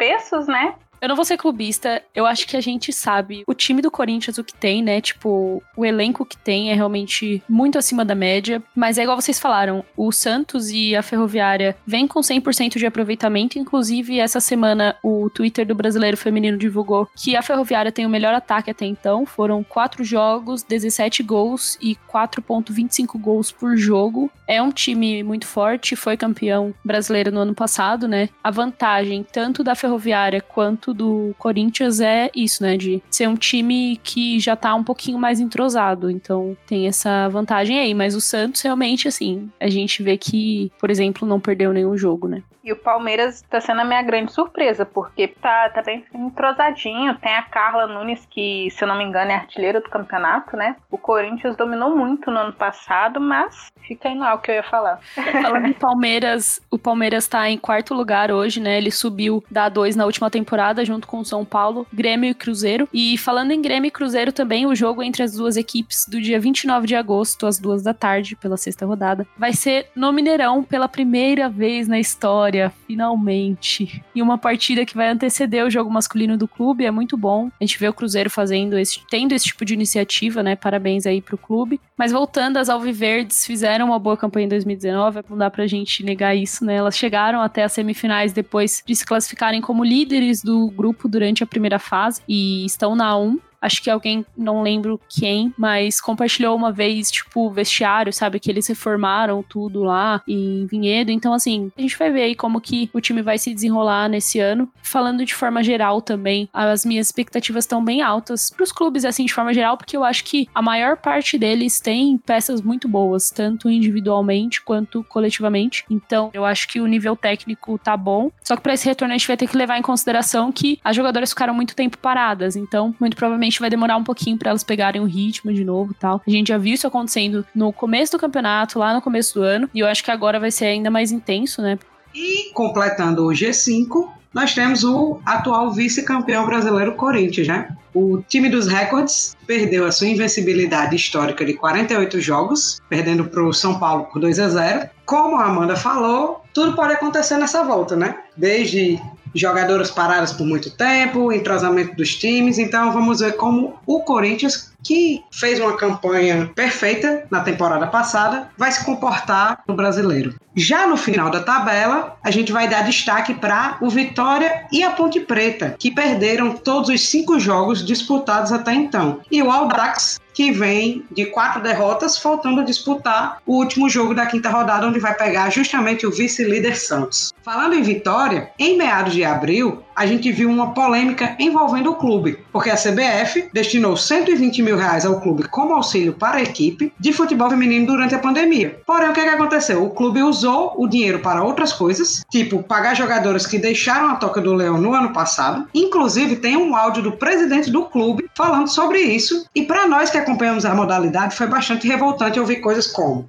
né? 0.47 0.75
Eu 1.01 1.09
não 1.09 1.15
vou 1.15 1.25
ser 1.25 1.37
clubista, 1.37 2.01
eu 2.13 2.25
acho 2.25 2.47
que 2.47 2.57
a 2.57 2.61
gente 2.61 2.91
sabe 2.91 3.43
o 3.47 3.53
time 3.53 3.81
do 3.81 3.91
Corinthians, 3.91 4.37
o 4.37 4.43
que 4.43 4.53
tem, 4.53 4.81
né? 4.81 4.99
Tipo, 4.99 5.61
o 5.75 5.85
elenco 5.85 6.25
que 6.25 6.37
tem 6.37 6.71
é 6.71 6.73
realmente 6.73 7.41
muito 7.47 7.77
acima 7.77 8.03
da 8.03 8.15
média. 8.15 8.61
Mas 8.75 8.97
é 8.97 9.03
igual 9.03 9.19
vocês 9.19 9.39
falaram, 9.39 9.83
o 9.95 10.11
Santos 10.11 10.69
e 10.69 10.95
a 10.95 11.03
Ferroviária 11.03 11.75
vêm 11.85 12.07
com 12.07 12.19
100% 12.19 12.77
de 12.77 12.85
aproveitamento. 12.85 13.59
Inclusive, 13.59 14.19
essa 14.19 14.39
semana 14.39 14.95
o 15.03 15.29
Twitter 15.29 15.65
do 15.65 15.75
Brasileiro 15.75 16.17
Feminino 16.17 16.57
divulgou 16.57 17.07
que 17.15 17.35
a 17.35 17.41
Ferroviária 17.41 17.91
tem 17.91 18.05
o 18.05 18.09
melhor 18.09 18.33
ataque 18.33 18.71
até 18.71 18.85
então. 18.85 19.25
Foram 19.25 19.63
quatro 19.63 20.03
jogos, 20.03 20.63
17 20.63 21.21
gols 21.23 21.77
e 21.81 21.95
4,25 22.11 23.19
gols 23.19 23.51
por 23.51 23.77
jogo. 23.77 24.31
É 24.47 24.61
um 24.61 24.71
time 24.71 25.23
muito 25.23 25.45
forte, 25.45 25.95
foi 25.95 26.17
campeão 26.17 26.73
brasileiro 26.83 27.31
no 27.31 27.41
ano 27.41 27.53
passado, 27.53 28.07
né? 28.07 28.29
A 28.43 28.49
vantagem 28.49 29.25
tanto 29.31 29.63
da 29.63 29.75
Ferroviária 29.75 30.41
quanto 30.41 30.86
do 30.93 31.33
Corinthians 31.37 31.99
é 31.99 32.29
isso, 32.35 32.63
né? 32.63 32.77
De 32.77 33.01
ser 33.09 33.27
um 33.27 33.35
time 33.35 33.99
que 34.03 34.39
já 34.39 34.55
tá 34.55 34.73
um 34.75 34.83
pouquinho 34.83 35.17
mais 35.17 35.39
entrosado. 35.39 36.09
Então 36.09 36.55
tem 36.65 36.87
essa 36.87 37.27
vantagem 37.29 37.79
aí. 37.79 37.93
Mas 37.93 38.15
o 38.15 38.21
Santos 38.21 38.61
realmente, 38.61 39.07
assim, 39.07 39.49
a 39.59 39.69
gente 39.69 40.03
vê 40.03 40.17
que, 40.17 40.71
por 40.79 40.89
exemplo, 40.89 41.27
não 41.27 41.39
perdeu 41.39 41.73
nenhum 41.73 41.97
jogo, 41.97 42.27
né? 42.27 42.43
E 42.67 42.71
o 42.73 42.75
Palmeiras 42.75 43.41
tá 43.49 43.61
sendo 43.61 43.79
a 43.79 43.85
minha 43.85 44.01
grande 44.01 44.33
surpresa, 44.33 44.85
porque 44.85 45.29
tá, 45.29 45.69
tá 45.69 45.81
bem 45.81 46.03
entrosadinho. 46.13 47.15
Tem 47.15 47.33
a 47.33 47.41
Carla 47.41 47.87
Nunes, 47.87 48.27
que, 48.29 48.67
se 48.71 48.83
eu 48.83 48.89
não 48.89 48.97
me 48.97 49.05
engano, 49.05 49.31
é 49.31 49.35
artilheira 49.35 49.79
do 49.79 49.89
campeonato, 49.89 50.57
né? 50.57 50.75
O 50.91 50.97
Corinthians 50.97 51.55
dominou 51.55 51.95
muito 51.95 52.29
no 52.29 52.37
ano 52.37 52.51
passado, 52.51 53.21
mas 53.21 53.71
fica 53.87 54.09
aí 54.09 54.15
no 54.15 54.25
o 54.25 54.37
que 54.39 54.51
eu 54.51 54.55
ia 54.55 54.63
falar. 54.63 54.99
Falando 55.15 55.67
em 55.67 55.71
Palmeiras, 55.71 56.61
o 56.69 56.77
Palmeiras 56.77 57.25
tá 57.25 57.49
em 57.49 57.57
quarto 57.57 57.93
lugar 57.93 58.33
hoje, 58.33 58.59
né? 58.59 58.77
Ele 58.77 58.91
subiu 58.91 59.41
da 59.49 59.69
2 59.69 59.95
na 59.95 60.03
última 60.03 60.29
temporada, 60.29 60.83
junto 60.83 61.07
com 61.07 61.19
o 61.19 61.25
São 61.25 61.45
Paulo, 61.45 61.87
Grêmio 61.93 62.29
e 62.29 62.33
Cruzeiro. 62.33 62.89
E 62.91 63.17
falando 63.17 63.51
em 63.51 63.61
Grêmio 63.61 63.87
e 63.87 63.91
Cruzeiro 63.91 64.33
também, 64.33 64.65
o 64.65 64.75
jogo 64.75 65.01
entre 65.01 65.23
as 65.23 65.35
duas 65.35 65.55
equipes 65.55 66.05
do 66.05 66.19
dia 66.19 66.37
29 66.37 66.85
de 66.85 66.97
agosto, 66.97 67.47
às 67.47 67.57
duas 67.57 67.81
da 67.81 67.93
tarde, 67.93 68.35
pela 68.35 68.57
sexta 68.57 68.85
rodada, 68.85 69.25
vai 69.37 69.53
ser 69.53 69.89
no 69.95 70.11
Mineirão 70.11 70.65
pela 70.65 70.89
primeira 70.89 71.47
vez 71.47 71.87
na 71.87 71.97
história 71.97 72.56
vitória, 72.57 72.73
finalmente. 72.87 74.03
E 74.13 74.21
uma 74.21 74.37
partida 74.37 74.85
que 74.85 74.95
vai 74.95 75.09
anteceder 75.09 75.65
o 75.65 75.69
jogo 75.69 75.91
masculino 75.91 76.37
do 76.37 76.47
clube, 76.47 76.85
é 76.85 76.91
muito 76.91 77.15
bom. 77.15 77.49
A 77.59 77.63
gente 77.63 77.77
vê 77.77 77.87
o 77.87 77.93
Cruzeiro 77.93 78.29
fazendo 78.29 78.77
esse, 78.77 78.99
tendo 79.09 79.33
esse 79.33 79.45
tipo 79.45 79.63
de 79.63 79.73
iniciativa, 79.73 80.41
né? 80.41 80.55
Parabéns 80.55 81.05
aí 81.05 81.21
pro 81.21 81.37
clube. 81.37 81.79
Mas 81.95 82.11
voltando, 82.11 82.57
as 82.57 82.69
Alviverdes 82.69 83.45
fizeram 83.45 83.87
uma 83.87 83.99
boa 83.99 84.17
campanha 84.17 84.45
em 84.45 84.49
2019, 84.49 85.21
não 85.29 85.37
dá 85.37 85.49
pra 85.49 85.67
gente 85.67 86.03
negar 86.03 86.35
isso, 86.35 86.65
né? 86.65 86.75
Elas 86.75 86.97
chegaram 86.97 87.41
até 87.41 87.63
as 87.63 87.73
semifinais 87.73 88.33
depois 88.33 88.83
de 88.85 88.95
se 88.95 89.05
classificarem 89.05 89.61
como 89.61 89.83
líderes 89.83 90.41
do 90.41 90.69
grupo 90.69 91.07
durante 91.07 91.43
a 91.43 91.47
primeira 91.47 91.79
fase 91.79 92.21
e 92.27 92.65
estão 92.65 92.95
na 92.95 93.17
1 93.17 93.39
acho 93.61 93.81
que 93.81 93.89
alguém, 93.89 94.25
não 94.37 94.61
lembro 94.61 94.99
quem, 95.09 95.53
mas 95.57 95.99
compartilhou 95.99 96.55
uma 96.55 96.71
vez, 96.71 97.11
tipo, 97.11 97.47
o 97.47 97.51
vestiário, 97.51 98.13
sabe? 98.13 98.39
Que 98.39 98.49
eles 98.49 98.67
reformaram 98.67 99.43
tudo 99.43 99.83
lá 99.83 100.21
em 100.27 100.65
Vinhedo. 100.65 101.11
Então, 101.11 101.33
assim, 101.33 101.71
a 101.77 101.81
gente 101.81 101.97
vai 101.97 102.11
ver 102.11 102.23
aí 102.23 102.35
como 102.35 102.61
que 102.61 102.89
o 102.93 103.01
time 103.01 103.21
vai 103.21 103.37
se 103.37 103.53
desenrolar 103.53 104.07
nesse 104.07 104.39
ano. 104.39 104.69
Falando 104.81 105.25
de 105.25 105.33
forma 105.33 105.63
geral 105.63 106.01
também, 106.01 106.49
as 106.53 106.85
minhas 106.85 107.07
expectativas 107.07 107.63
estão 107.63 107.83
bem 107.83 108.01
altas 108.01 108.49
pros 108.49 108.71
clubes, 108.71 109.05
assim, 109.05 109.25
de 109.25 109.33
forma 109.33 109.53
geral, 109.53 109.77
porque 109.77 109.97
eu 109.97 110.03
acho 110.03 110.23
que 110.23 110.47
a 110.53 110.61
maior 110.61 110.97
parte 110.97 111.37
deles 111.37 111.79
tem 111.79 112.17
peças 112.17 112.61
muito 112.61 112.87
boas, 112.87 113.29
tanto 113.31 113.69
individualmente 113.69 114.61
quanto 114.61 115.03
coletivamente. 115.03 115.83
Então, 115.89 116.29
eu 116.33 116.45
acho 116.45 116.67
que 116.67 116.79
o 116.79 116.87
nível 116.87 117.15
técnico 117.15 117.77
tá 117.77 117.97
bom. 117.97 118.31
Só 118.43 118.55
que 118.55 118.61
para 118.61 118.73
esse 118.73 118.85
retorno 118.85 119.13
a 119.13 119.17
gente 119.17 119.27
vai 119.27 119.37
ter 119.37 119.47
que 119.47 119.57
levar 119.57 119.77
em 119.77 119.81
consideração 119.81 120.51
que 120.51 120.79
as 120.83 120.95
jogadoras 120.95 121.29
ficaram 121.29 121.53
muito 121.53 121.75
tempo 121.75 121.97
paradas. 121.97 122.55
Então, 122.55 122.95
muito 122.99 123.15
provavelmente 123.15 123.46
provavelmente 123.47 123.59
vai 123.59 123.69
demorar 123.69 123.97
um 123.97 124.03
pouquinho 124.03 124.37
para 124.37 124.49
elas 124.49 124.63
pegarem 124.63 125.01
o 125.01 125.05
ritmo 125.05 125.53
de 125.53 125.63
novo 125.63 125.91
e 125.91 125.95
tal. 125.95 126.21
A 126.25 126.29
gente 126.29 126.49
já 126.49 126.57
viu 126.57 126.73
isso 126.73 126.87
acontecendo 126.87 127.45
no 127.55 127.71
começo 127.71 128.11
do 128.11 128.19
campeonato, 128.19 128.79
lá 128.79 128.93
no 128.93 129.01
começo 129.01 129.35
do 129.35 129.43
ano, 129.43 129.69
e 129.73 129.79
eu 129.79 129.87
acho 129.87 130.03
que 130.03 130.11
agora 130.11 130.39
vai 130.39 130.51
ser 130.51 130.65
ainda 130.65 130.91
mais 130.91 131.11
intenso, 131.11 131.61
né? 131.61 131.79
E 132.13 132.51
completando 132.53 133.25
o 133.25 133.29
G5, 133.29 134.09
nós 134.33 134.53
temos 134.53 134.83
o 134.83 135.19
atual 135.25 135.71
vice-campeão 135.71 136.45
brasileiro 136.45 136.95
Corinthians, 136.95 137.47
né? 137.47 137.75
O 137.93 138.21
time 138.27 138.49
dos 138.49 138.67
recordes 138.67 139.35
perdeu 139.47 139.85
a 139.85 139.91
sua 139.91 140.07
invencibilidade 140.07 140.95
histórica 140.95 141.43
de 141.43 141.53
48 141.53 142.21
jogos, 142.21 142.79
perdendo 142.87 143.25
para 143.25 143.43
o 143.43 143.53
São 143.53 143.79
Paulo 143.79 144.05
por 144.05 144.19
2 144.19 144.39
a 144.39 144.49
0. 144.49 144.89
Como 145.05 145.37
a 145.37 145.45
Amanda 145.45 145.75
falou, 145.75 146.43
tudo 146.53 146.75
pode 146.75 146.93
acontecer 146.93 147.37
nessa 147.37 147.63
volta, 147.63 147.95
né? 147.95 148.15
Desde 148.35 149.01
jogadoras 149.33 149.91
paradas 149.91 150.33
por 150.33 150.45
muito 150.45 150.69
tempo, 150.71 151.31
entrosamento 151.31 151.95
dos 151.95 152.15
times. 152.15 152.57
Então 152.57 152.91
vamos 152.91 153.19
ver 153.19 153.35
como 153.35 153.79
o 153.85 154.01
Corinthians, 154.01 154.71
que 154.83 155.23
fez 155.31 155.59
uma 155.59 155.75
campanha 155.75 156.51
perfeita 156.55 157.25
na 157.29 157.41
temporada 157.41 157.87
passada, 157.87 158.49
vai 158.57 158.71
se 158.71 158.83
comportar 158.83 159.63
no 159.67 159.75
brasileiro. 159.75 160.35
Já 160.55 160.87
no 160.87 160.97
final 160.97 161.29
da 161.29 161.41
tabela, 161.43 162.17
a 162.23 162.31
gente 162.31 162.51
vai 162.51 162.67
dar 162.67 162.83
destaque 162.83 163.33
para 163.33 163.77
o 163.81 163.89
Vitória 163.89 164.65
e 164.71 164.83
a 164.83 164.91
Ponte 164.91 165.19
Preta, 165.19 165.75
que 165.77 165.91
perderam 165.91 166.53
todos 166.53 166.89
os 166.89 167.09
cinco 167.09 167.39
jogos 167.39 167.85
disputados 167.85 168.51
até 168.51 168.73
então. 168.73 169.19
E 169.31 169.41
o 169.43 169.51
Aldax 169.51 170.19
que 170.37 170.51
vem 170.51 171.03
de 171.09 171.25
quatro 171.25 171.63
derrotas, 171.63 172.19
faltando 172.19 172.63
disputar 172.63 173.41
o 173.43 173.55
último 173.55 173.89
jogo 173.89 174.13
da 174.13 174.27
quinta 174.27 174.51
rodada, 174.51 174.85
onde 174.85 174.99
vai 174.99 175.15
pegar 175.15 175.49
justamente 175.49 176.05
o 176.05 176.11
vice-líder 176.11 176.77
Santos. 176.77 177.33
Falando 177.41 177.73
em 177.73 177.81
vitória, 177.81 178.51
em 178.59 178.77
meados 178.77 179.13
de 179.13 179.25
abril, 179.25 179.83
a 179.97 180.05
gente 180.05 180.31
viu 180.31 180.47
uma 180.47 180.75
polêmica 180.75 181.35
envolvendo 181.39 181.89
o 181.89 181.95
clube, 181.95 182.37
porque 182.53 182.69
a 182.69 182.75
CBF 182.75 183.49
destinou 183.51 183.97
120 183.97 184.61
mil 184.61 184.77
reais 184.77 185.07
ao 185.07 185.19
clube 185.19 185.47
como 185.49 185.73
auxílio 185.73 186.13
para 186.13 186.37
a 186.37 186.43
equipe 186.43 186.93
de 186.99 187.11
futebol 187.11 187.49
feminino 187.49 187.87
durante 187.87 188.13
a 188.13 188.19
pandemia. 188.19 188.79
Porém, 188.85 189.09
o 189.09 189.13
que, 189.13 189.19
é 189.19 189.23
que 189.23 189.29
aconteceu? 189.29 189.83
O 189.83 189.89
clube 189.89 190.21
usou 190.21 190.75
o 190.77 190.87
dinheiro 190.87 191.17
para 191.17 191.43
outras 191.43 191.73
coisas, 191.73 192.23
tipo 192.29 192.61
pagar 192.61 192.95
jogadores 192.95 193.47
que 193.47 193.57
deixaram 193.57 194.09
a 194.09 194.15
Toca 194.15 194.39
do 194.39 194.53
Leão 194.53 194.79
no 194.79 194.93
ano 194.93 195.11
passado. 195.11 195.67
Inclusive, 195.73 196.35
tem 196.35 196.55
um 196.55 196.75
áudio 196.75 197.01
do 197.01 197.13
presidente 197.13 197.71
do 197.71 197.85
clube 197.85 198.29
falando 198.35 198.67
sobre 198.67 198.99
isso. 198.99 199.47
E 199.55 199.63
para 199.63 199.87
nós 199.87 200.11
que 200.11 200.17
acompanhamos 200.19 200.63
a 200.63 200.75
modalidade, 200.75 201.35
foi 201.35 201.47
bastante 201.47 201.87
revoltante 201.87 202.39
ouvir 202.39 202.57
coisas 202.57 202.85
como: 202.85 203.27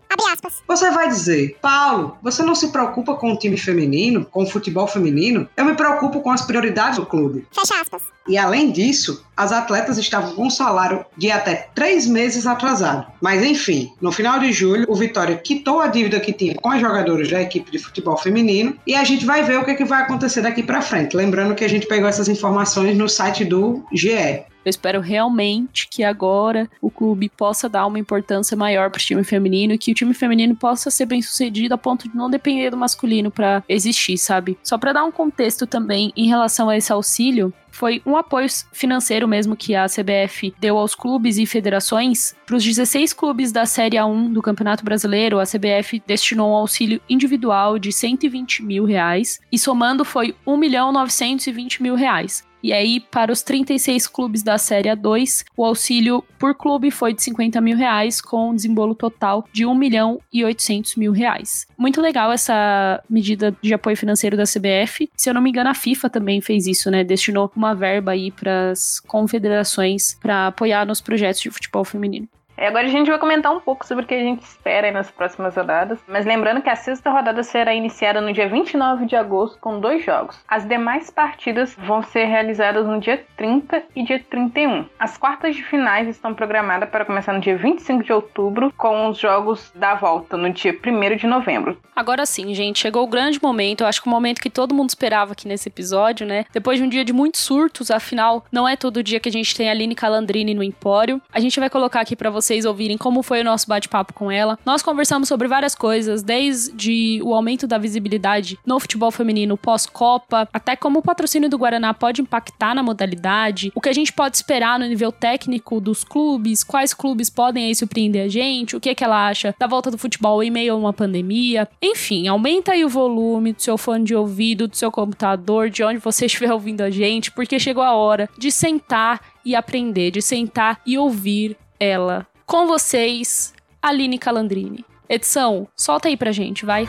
Você 0.66 0.90
vai 0.90 1.08
dizer, 1.08 1.56
Paulo, 1.62 2.18
você 2.22 2.42
não 2.42 2.54
se 2.54 2.68
preocupa 2.68 3.14
com 3.14 3.32
o 3.32 3.38
time 3.38 3.56
feminino, 3.56 4.26
com 4.26 4.42
o 4.42 4.46
futebol 4.46 4.86
feminino? 4.86 5.48
Eu 5.56 5.64
me 5.64 5.74
preocupo 5.74 6.20
com 6.20 6.30
as 6.30 6.42
prioridades 6.42 6.57
do 6.60 7.06
clube. 7.06 7.46
Fecha 7.52 7.80
aspas. 7.80 8.02
E 8.28 8.36
além 8.36 8.70
disso, 8.70 9.24
as 9.36 9.52
atletas 9.52 9.96
estavam 9.96 10.34
com 10.34 10.46
um 10.46 10.50
salário 10.50 11.04
de 11.16 11.30
até 11.30 11.68
três 11.74 12.06
meses 12.06 12.46
atrasado. 12.46 13.06
Mas 13.20 13.42
enfim, 13.42 13.90
no 14.00 14.12
final 14.12 14.38
de 14.38 14.52
julho, 14.52 14.84
o 14.88 14.94
Vitória 14.94 15.36
quitou 15.36 15.80
a 15.80 15.86
dívida 15.86 16.20
que 16.20 16.32
tinha 16.32 16.54
com 16.56 16.70
as 16.70 16.80
jogadoras 16.80 17.30
da 17.30 17.40
equipe 17.40 17.70
de 17.70 17.78
futebol 17.78 18.16
feminino 18.16 18.76
e 18.86 18.94
a 18.94 19.04
gente 19.04 19.24
vai 19.24 19.42
ver 19.42 19.58
o 19.58 19.64
que, 19.64 19.70
é 19.70 19.74
que 19.74 19.84
vai 19.84 20.02
acontecer 20.02 20.42
daqui 20.42 20.62
para 20.62 20.82
frente. 20.82 21.16
Lembrando 21.16 21.54
que 21.54 21.64
a 21.64 21.68
gente 21.68 21.86
pegou 21.86 22.08
essas 22.08 22.28
informações 22.28 22.96
no 22.96 23.08
site 23.08 23.44
do 23.44 23.82
GE. 23.92 24.44
Eu 24.68 24.70
espero 24.70 25.00
realmente 25.00 25.88
que 25.88 26.04
agora 26.04 26.68
o 26.82 26.90
clube 26.90 27.30
possa 27.30 27.70
dar 27.70 27.86
uma 27.86 27.98
importância 27.98 28.54
maior 28.54 28.90
para 28.90 28.98
o 28.98 29.02
time 29.02 29.24
feminino 29.24 29.72
e 29.72 29.78
que 29.78 29.90
o 29.90 29.94
time 29.94 30.12
feminino 30.12 30.54
possa 30.54 30.90
ser 30.90 31.06
bem 31.06 31.22
sucedido 31.22 31.72
a 31.72 31.78
ponto 31.78 32.06
de 32.06 32.14
não 32.14 32.28
depender 32.28 32.68
do 32.68 32.76
masculino 32.76 33.30
para 33.30 33.64
existir, 33.66 34.18
sabe? 34.18 34.58
Só 34.62 34.76
para 34.76 34.92
dar 34.92 35.04
um 35.04 35.10
contexto 35.10 35.66
também 35.66 36.12
em 36.14 36.28
relação 36.28 36.68
a 36.68 36.76
esse 36.76 36.92
auxílio, 36.92 37.50
foi 37.70 38.02
um 38.04 38.16
apoio 38.16 38.48
financeiro 38.72 39.26
mesmo 39.26 39.56
que 39.56 39.74
a 39.74 39.86
CBF 39.86 40.52
deu 40.58 40.76
aos 40.76 40.94
clubes 40.94 41.38
e 41.38 41.46
federações. 41.46 42.34
Para 42.44 42.56
os 42.56 42.64
16 42.64 43.14
clubes 43.14 43.52
da 43.52 43.64
Série 43.64 43.96
A1 43.96 44.32
do 44.32 44.42
Campeonato 44.42 44.84
Brasileiro, 44.84 45.38
a 45.38 45.44
CBF 45.44 46.02
destinou 46.06 46.50
um 46.50 46.56
auxílio 46.56 47.00
individual 47.08 47.78
de 47.78 47.90
120 47.90 48.64
mil 48.64 48.84
reais 48.84 49.40
e 49.50 49.58
somando 49.58 50.04
foi 50.04 50.34
1 50.46 50.56
milhão 50.58 50.92
920 50.92 51.82
mil 51.82 51.94
reais. 51.94 52.47
E 52.62 52.72
aí, 52.72 53.00
para 53.00 53.32
os 53.32 53.42
36 53.42 54.06
clubes 54.06 54.42
da 54.42 54.58
Série 54.58 54.88
A2, 54.88 55.44
o 55.56 55.64
auxílio 55.64 56.24
por 56.38 56.54
clube 56.54 56.90
foi 56.90 57.14
de 57.14 57.22
50 57.22 57.60
mil 57.60 57.76
reais, 57.76 58.20
com 58.20 58.50
um 58.50 58.54
desembolo 58.54 58.94
total 58.94 59.44
de 59.52 59.64
1 59.64 59.74
milhão 59.74 60.20
e 60.32 60.44
800 60.44 60.96
mil 60.96 61.12
reais. 61.12 61.66
Muito 61.76 62.00
legal 62.00 62.32
essa 62.32 63.02
medida 63.08 63.56
de 63.62 63.72
apoio 63.72 63.96
financeiro 63.96 64.36
da 64.36 64.44
CBF. 64.44 65.08
Se 65.16 65.30
eu 65.30 65.34
não 65.34 65.40
me 65.40 65.50
engano, 65.50 65.70
a 65.70 65.74
FIFA 65.74 66.10
também 66.10 66.40
fez 66.40 66.66
isso, 66.66 66.90
né? 66.90 67.04
Destinou 67.04 67.50
uma 67.54 67.74
verba 67.74 68.12
aí 68.12 68.30
para 68.30 68.70
as 68.70 69.00
confederações 69.00 70.18
para 70.20 70.48
apoiar 70.48 70.86
nos 70.86 71.00
projetos 71.00 71.40
de 71.40 71.50
futebol 71.50 71.84
feminino. 71.84 72.28
É, 72.58 72.66
agora 72.66 72.86
a 72.86 72.90
gente 72.90 73.08
vai 73.08 73.20
comentar 73.20 73.54
um 73.54 73.60
pouco 73.60 73.86
sobre 73.86 74.04
o 74.04 74.06
que 74.06 74.14
a 74.14 74.18
gente 74.18 74.42
espera 74.42 74.90
nas 74.90 75.08
próximas 75.12 75.54
rodadas. 75.54 76.00
Mas 76.08 76.26
lembrando 76.26 76.60
que 76.60 76.68
a 76.68 76.74
sexta 76.74 77.08
rodada 77.08 77.44
será 77.44 77.72
iniciada 77.72 78.20
no 78.20 78.32
dia 78.32 78.48
29 78.48 79.06
de 79.06 79.14
agosto 79.14 79.56
com 79.60 79.78
dois 79.78 80.04
jogos. 80.04 80.40
As 80.48 80.66
demais 80.66 81.08
partidas 81.08 81.76
vão 81.78 82.02
ser 82.02 82.24
realizadas 82.24 82.84
no 82.84 82.98
dia 82.98 83.24
30 83.36 83.84
e 83.94 84.02
dia 84.02 84.20
31. 84.28 84.86
As 84.98 85.16
quartas 85.16 85.54
de 85.54 85.62
finais 85.62 86.08
estão 86.08 86.34
programadas 86.34 86.90
para 86.90 87.04
começar 87.04 87.32
no 87.32 87.38
dia 87.38 87.56
25 87.56 88.02
de 88.02 88.12
outubro, 88.12 88.72
com 88.76 89.08
os 89.08 89.18
jogos 89.18 89.70
da 89.76 89.94
volta 89.94 90.36
no 90.36 90.52
dia 90.52 90.72
1 90.72 91.16
de 91.16 91.28
novembro. 91.28 91.78
Agora 91.94 92.26
sim, 92.26 92.52
gente, 92.54 92.80
chegou 92.80 93.04
o 93.04 93.08
grande 93.08 93.40
momento. 93.40 93.82
Eu 93.82 93.86
acho 93.86 94.02
que 94.02 94.08
o 94.08 94.10
momento 94.10 94.40
que 94.40 94.50
todo 94.50 94.74
mundo 94.74 94.88
esperava 94.88 95.30
aqui 95.30 95.46
nesse 95.46 95.68
episódio, 95.68 96.26
né? 96.26 96.44
Depois 96.52 96.80
de 96.80 96.84
um 96.84 96.88
dia 96.88 97.04
de 97.04 97.12
muitos 97.12 97.40
surtos, 97.40 97.88
afinal, 97.88 98.44
não 98.50 98.68
é 98.68 98.74
todo 98.74 99.00
dia 99.00 99.20
que 99.20 99.28
a 99.28 99.32
gente 99.32 99.56
tem 99.56 99.68
a 99.68 99.72
Aline 99.72 99.94
Calandrini 99.94 100.54
no 100.54 100.62
Empório. 100.64 101.22
A 101.32 101.38
gente 101.38 101.60
vai 101.60 101.70
colocar 101.70 102.00
aqui 102.00 102.16
para 102.16 102.30
vocês 102.30 102.47
ouvirem 102.64 102.98
como 102.98 103.22
foi 103.22 103.40
o 103.40 103.44
nosso 103.44 103.66
bate-papo 103.66 104.12
com 104.12 104.30
ela. 104.30 104.58
Nós 104.64 104.82
conversamos 104.82 105.28
sobre 105.28 105.48
várias 105.48 105.74
coisas, 105.74 106.22
desde 106.22 107.20
o 107.22 107.34
aumento 107.34 107.66
da 107.66 107.78
visibilidade 107.78 108.58
no 108.64 108.78
futebol 108.78 109.10
feminino 109.10 109.56
pós-Copa, 109.56 110.48
até 110.52 110.76
como 110.76 110.98
o 110.98 111.02
patrocínio 111.02 111.48
do 111.48 111.58
Guaraná 111.58 111.92
pode 111.92 112.22
impactar 112.22 112.74
na 112.74 112.82
modalidade, 112.82 113.72
o 113.74 113.80
que 113.80 113.88
a 113.88 113.92
gente 113.92 114.12
pode 114.12 114.36
esperar 114.36 114.78
no 114.78 114.86
nível 114.86 115.12
técnico 115.12 115.80
dos 115.80 116.04
clubes, 116.04 116.64
quais 116.64 116.94
clubes 116.94 117.30
podem 117.30 117.66
aí 117.66 117.74
surpreender 117.74 118.24
a 118.24 118.28
gente, 118.28 118.76
o 118.76 118.80
que, 118.80 118.90
é 118.90 118.94
que 118.94 119.04
ela 119.04 119.28
acha 119.28 119.54
da 119.58 119.66
volta 119.66 119.90
do 119.90 119.98
futebol 119.98 120.42
em 120.42 120.50
meio 120.50 120.74
a 120.74 120.76
uma 120.76 120.92
pandemia. 120.92 121.68
Enfim, 121.82 122.28
aumenta 122.28 122.72
aí 122.72 122.84
o 122.84 122.88
volume 122.88 123.52
do 123.52 123.62
seu 123.62 123.76
fone 123.78 124.04
de 124.04 124.14
ouvido, 124.14 124.68
do 124.68 124.76
seu 124.76 124.90
computador, 124.90 125.70
de 125.70 125.82
onde 125.82 125.98
você 125.98 126.26
estiver 126.26 126.52
ouvindo 126.52 126.82
a 126.82 126.90
gente, 126.90 127.30
porque 127.30 127.58
chegou 127.58 127.82
a 127.82 127.94
hora 127.94 128.28
de 128.38 128.50
sentar 128.50 129.20
e 129.44 129.54
aprender, 129.54 130.10
de 130.10 130.22
sentar 130.22 130.80
e 130.86 130.98
ouvir 130.98 131.56
ela. 131.80 132.26
Com 132.48 132.66
vocês, 132.66 133.52
Aline 133.82 134.16
Calandrini. 134.18 134.82
Edição, 135.06 135.68
solta 135.76 136.08
aí 136.08 136.16
pra 136.16 136.32
gente, 136.32 136.64
vai. 136.64 136.88